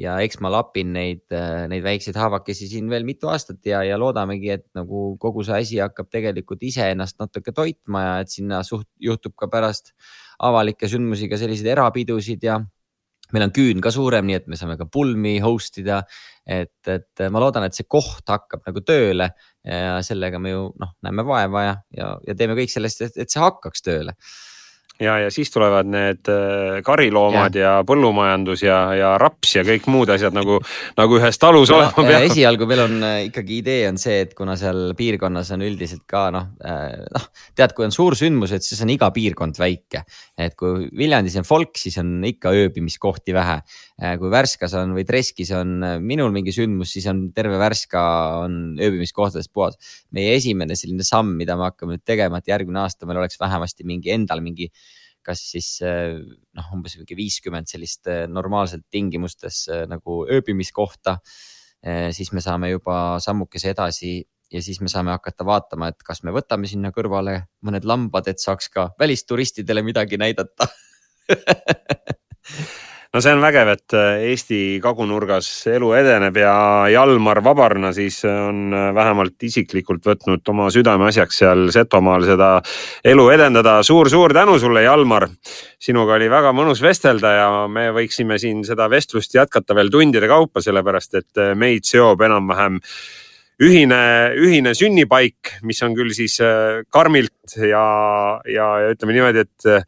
ja 0.00 0.16
eks 0.24 0.40
ma 0.42 0.50
lapin 0.52 0.92
neid, 0.94 1.24
äh, 1.34 1.64
neid 1.70 1.84
väikseid 1.86 2.18
haavakesi 2.18 2.68
siin 2.70 2.90
veel 2.90 3.06
mitu 3.06 3.30
aastat 3.30 3.62
ja, 3.66 3.82
ja 3.86 3.98
loodamegi, 4.00 4.52
et 4.58 4.66
nagu 4.76 5.14
kogu 5.22 5.46
see 5.46 5.60
asi 5.62 5.80
hakkab 5.82 6.10
tegelikult 6.12 6.62
iseennast 6.66 7.18
natuke 7.22 7.54
toitma 7.54 8.04
ja 8.04 8.14
et 8.24 8.34
sinna 8.34 8.62
suht 8.66 8.88
juhtub 9.02 9.36
ka 9.38 9.50
pärast 9.50 9.94
avalikke 10.44 10.90
sündmusi 10.90 11.30
ka 11.30 11.38
selliseid 11.40 11.70
erapidusid 11.76 12.42
ja 12.44 12.58
meil 13.34 13.46
on 13.46 13.54
küün 13.54 13.80
ka 13.82 13.90
suurem, 13.94 14.26
nii 14.28 14.38
et 14.42 14.48
me 14.50 14.58
saame 14.58 14.76
ka 14.78 14.86
pulmi 14.90 15.38
host 15.42 15.78
ida. 15.82 16.02
Et, 16.46 16.88
et 16.92 17.24
ma 17.32 17.40
loodan, 17.42 17.64
et 17.64 17.76
see 17.76 17.86
koht 17.88 18.28
hakkab 18.28 18.64
nagu 18.68 18.82
tööle 18.84 19.30
ja 19.64 19.94
sellega 20.04 20.40
me 20.42 20.52
ju 20.52 20.66
noh, 20.80 20.92
näeme 21.04 21.24
vaeva 21.26 21.62
ja, 21.64 21.76
ja, 21.96 22.10
ja 22.26 22.36
teeme 22.36 22.56
kõik 22.58 22.72
sellest, 22.72 23.00
et 23.08 23.32
see 23.32 23.40
hakkaks 23.42 23.84
tööle 23.86 24.16
ja, 25.00 25.16
ja 25.18 25.30
siis 25.32 25.50
tulevad 25.50 25.88
need 25.90 26.28
äh, 26.30 26.78
kariloomad 26.86 27.56
ja, 27.58 27.62
ja 27.78 27.86
põllumajandus 27.86 28.62
ja, 28.62 28.78
ja 28.94 29.10
raps 29.18 29.56
ja 29.56 29.64
kõik 29.66 29.88
muud 29.90 30.10
asjad 30.14 30.34
nagu, 30.36 30.60
nagu 30.98 31.18
ühes 31.18 31.38
talus 31.42 31.72
no, 31.72 31.80
olema 31.80 32.04
peavad. 32.06 32.26
esialgu 32.28 32.68
meil 32.70 32.82
on 32.84 32.94
äh, 33.02 33.16
ikkagi 33.28 33.58
idee 33.58 33.88
on 33.88 33.98
see, 34.00 34.20
et 34.26 34.36
kuna 34.38 34.54
seal 34.60 34.94
piirkonnas 34.98 35.50
on 35.56 35.64
üldiselt 35.66 36.04
ka 36.10 36.28
noh, 36.34 36.52
äh, 36.62 36.94
noh 37.14 37.26
tead, 37.58 37.74
kui 37.74 37.88
on 37.88 37.94
suur 37.94 38.14
sündmus, 38.18 38.54
et 38.54 38.66
siis 38.66 38.84
on 38.86 38.92
iga 38.94 39.10
piirkond 39.14 39.58
väike. 39.58 40.04
et 40.38 40.54
kui 40.58 40.86
Viljandis 40.94 41.40
on 41.42 41.48
folk, 41.48 41.74
siis 41.80 41.98
on 42.02 42.14
ikka 42.26 42.54
ööbimiskohti 42.54 43.34
vähe. 43.34 43.60
kui 44.18 44.30
Värskas 44.30 44.74
on 44.78 44.94
või 44.94 45.04
Treskis 45.06 45.50
on 45.54 45.76
minul 46.02 46.32
mingi 46.34 46.54
sündmus, 46.54 46.92
siis 46.94 47.06
on 47.10 47.28
terve 47.34 47.58
Värska 47.58 48.02
on 48.44 48.78
ööbimiskohtadest 48.78 49.52
puhas. 49.52 49.78
meie 50.14 50.34
esimene 50.38 50.76
selline 50.78 51.06
samm, 51.06 51.34
mida 51.38 51.56
me 51.58 51.68
hakkame 51.68 51.96
nüüd 51.96 52.06
tegema, 52.06 52.38
et 52.38 52.50
järgmine 52.50 52.82
aasta 52.82 53.06
meil 53.06 53.22
oleks 53.22 53.38
vähemasti 53.40 53.86
mingi 53.86 54.14
endal 54.14 54.42
mingi 54.44 54.70
kas 55.24 55.42
siis 55.54 55.68
eh, 55.84 56.14
noh, 56.54 56.70
umbes 56.76 56.98
mingi 57.00 57.16
viiskümmend 57.18 57.70
sellist 57.70 58.08
eh, 58.10 58.24
normaalselt 58.30 58.86
tingimustes 58.92 59.64
eh, 59.72 59.84
nagu 59.90 60.24
ööbimiskohta. 60.30 61.18
siis 62.16 62.30
me 62.32 62.40
saame 62.40 62.70
juba 62.70 63.18
sammukese 63.20 63.68
edasi 63.74 64.14
ja 64.48 64.62
siis 64.64 64.78
me 64.80 64.88
saame 64.88 65.12
hakata 65.12 65.44
vaatama, 65.44 65.90
et 65.92 66.00
kas 66.00 66.22
me 66.24 66.32
võtame 66.32 66.64
sinna 66.64 66.88
kõrvale 66.96 67.34
mõned 67.60 67.84
lambad, 67.84 68.30
et 68.30 68.40
saaks 68.40 68.70
ka 68.72 68.86
välisturistidele 69.00 69.82
midagi 69.84 70.16
näidata 70.16 70.64
no 73.14 73.20
see 73.22 73.30
on 73.30 73.42
vägev, 73.44 73.68
et 73.76 73.94
äh, 73.94 74.24
Eesti 74.32 74.58
kagunurgas 74.82 75.46
elu 75.70 75.92
edeneb 75.94 76.38
ja 76.40 76.54
Jalmar 76.90 77.38
Vabarna 77.46 77.92
siis 77.94 78.16
on 78.26 78.74
äh, 78.74 78.88
vähemalt 78.96 79.44
isiklikult 79.46 80.02
võtnud 80.08 80.42
oma 80.50 80.66
südameasjaks 80.74 81.38
seal 81.44 81.68
Setomaal 81.74 82.26
seda 82.26 82.48
elu 83.06 83.28
edendada 83.36 83.76
suur,. 83.86 84.10
suur-suur 84.10 84.34
tänu 84.34 84.58
sulle, 84.58 84.82
Jalmar. 84.82 85.28
sinuga 85.78 86.16
oli 86.16 86.30
väga 86.30 86.50
mõnus 86.56 86.82
vestelda 86.82 87.32
ja 87.36 87.46
me 87.70 87.90
võiksime 87.94 88.38
siin 88.42 88.64
seda 88.66 88.90
vestlust 88.90 89.34
jätkata 89.34 89.78
veel 89.78 89.92
tundide 89.94 90.26
kaupa, 90.28 90.64
sellepärast 90.64 91.14
et 91.20 91.38
äh, 91.38 91.54
meid 91.54 91.86
seob 91.86 92.26
enam-vähem 92.26 92.82
ühine, 93.62 94.02
ühine 94.34 94.74
sünnipaik, 94.74 95.60
mis 95.62 95.78
on 95.86 95.94
küll 95.94 96.10
siis 96.10 96.40
karmilt 96.90 97.54
ja, 97.54 97.86
ja, 98.50 98.68
ja 98.82 98.90
ütleme 98.90 99.14
niimoodi, 99.14 99.46
et 99.46 99.84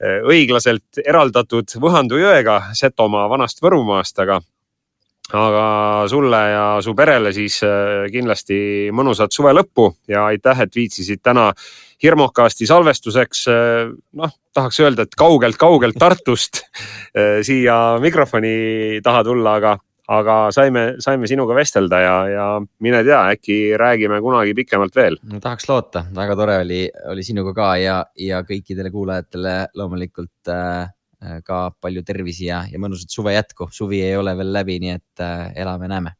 õiglaselt 0.00 1.02
eraldatud 1.04 1.76
Võhandu 1.80 2.18
jõega 2.20 2.58
Setomaa 2.74 3.28
vanast 3.30 3.62
Võrumaast, 3.62 4.18
aga, 4.22 4.40
aga 5.30 5.66
sulle 6.10 6.40
ja 6.50 6.64
su 6.82 6.94
perele 6.98 7.32
siis 7.36 7.60
eh, 7.66 8.08
kindlasti 8.12 8.90
mõnusat 8.94 9.34
suve 9.34 9.54
lõppu 9.54 9.92
ja 10.10 10.26
aitäh, 10.32 10.64
et 10.64 10.74
viitsisid 10.74 11.22
täna 11.22 11.52
Hirmokasti 12.02 12.66
salvestuseks, 12.66 13.44
eh, 13.52 13.92
noh, 14.18 14.34
tahaks 14.54 14.82
öelda, 14.82 15.06
et 15.06 15.14
kaugelt-kaugelt 15.18 15.98
Tartust 15.98 16.64
siia 17.46 17.76
mikrofoni 18.00 19.00
taha 19.04 19.22
tulla, 19.24 19.56
aga 19.60 19.76
aga 20.10 20.36
saime, 20.54 20.84
saime 21.02 21.28
sinuga 21.30 21.54
vestelda 21.54 22.00
ja, 22.02 22.14
ja 22.30 22.46
mine 22.82 23.02
tea, 23.06 23.20
äkki 23.36 23.58
räägime 23.78 24.20
kunagi 24.22 24.54
pikemalt 24.54 24.96
veel. 24.96 25.18
no 25.22 25.40
tahaks 25.40 25.68
loota, 25.68 26.04
väga 26.14 26.36
tore 26.36 26.58
oli, 26.64 26.82
oli 27.12 27.22
sinuga 27.26 27.54
ka 27.54 27.68
ja, 27.78 28.00
ja 28.18 28.42
kõikidele 28.46 28.90
kuulajatele 28.90 29.54
loomulikult 29.78 30.50
äh, 30.50 30.90
ka 31.46 31.62
palju 31.80 32.02
tervisi 32.02 32.48
ja, 32.50 32.64
ja 32.70 32.82
mõnusat 32.82 33.14
suve 33.14 33.36
jätku. 33.36 33.68
suvi 33.70 34.02
ei 34.02 34.16
ole 34.16 34.34
veel 34.36 34.52
läbi, 34.52 34.78
nii 34.82 34.94
et 34.96 35.22
äh, 35.22 35.52
elame-näeme. 35.62 36.16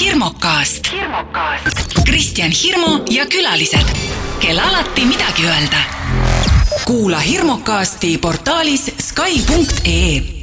hirmukast, 0.00 0.92
hirmukast., 0.92 1.98
Kristjan 2.08 2.50
Hirmu 2.50 3.04
ja 3.12 3.28
külalised, 3.30 3.96
kel 4.40 4.58
alati 4.58 5.04
midagi 5.06 5.46
öelda. 5.46 5.84
kuula 6.86 7.20
hirmukasti 7.20 8.16
portaalis 8.18 8.90
Skype.ee 8.98 10.41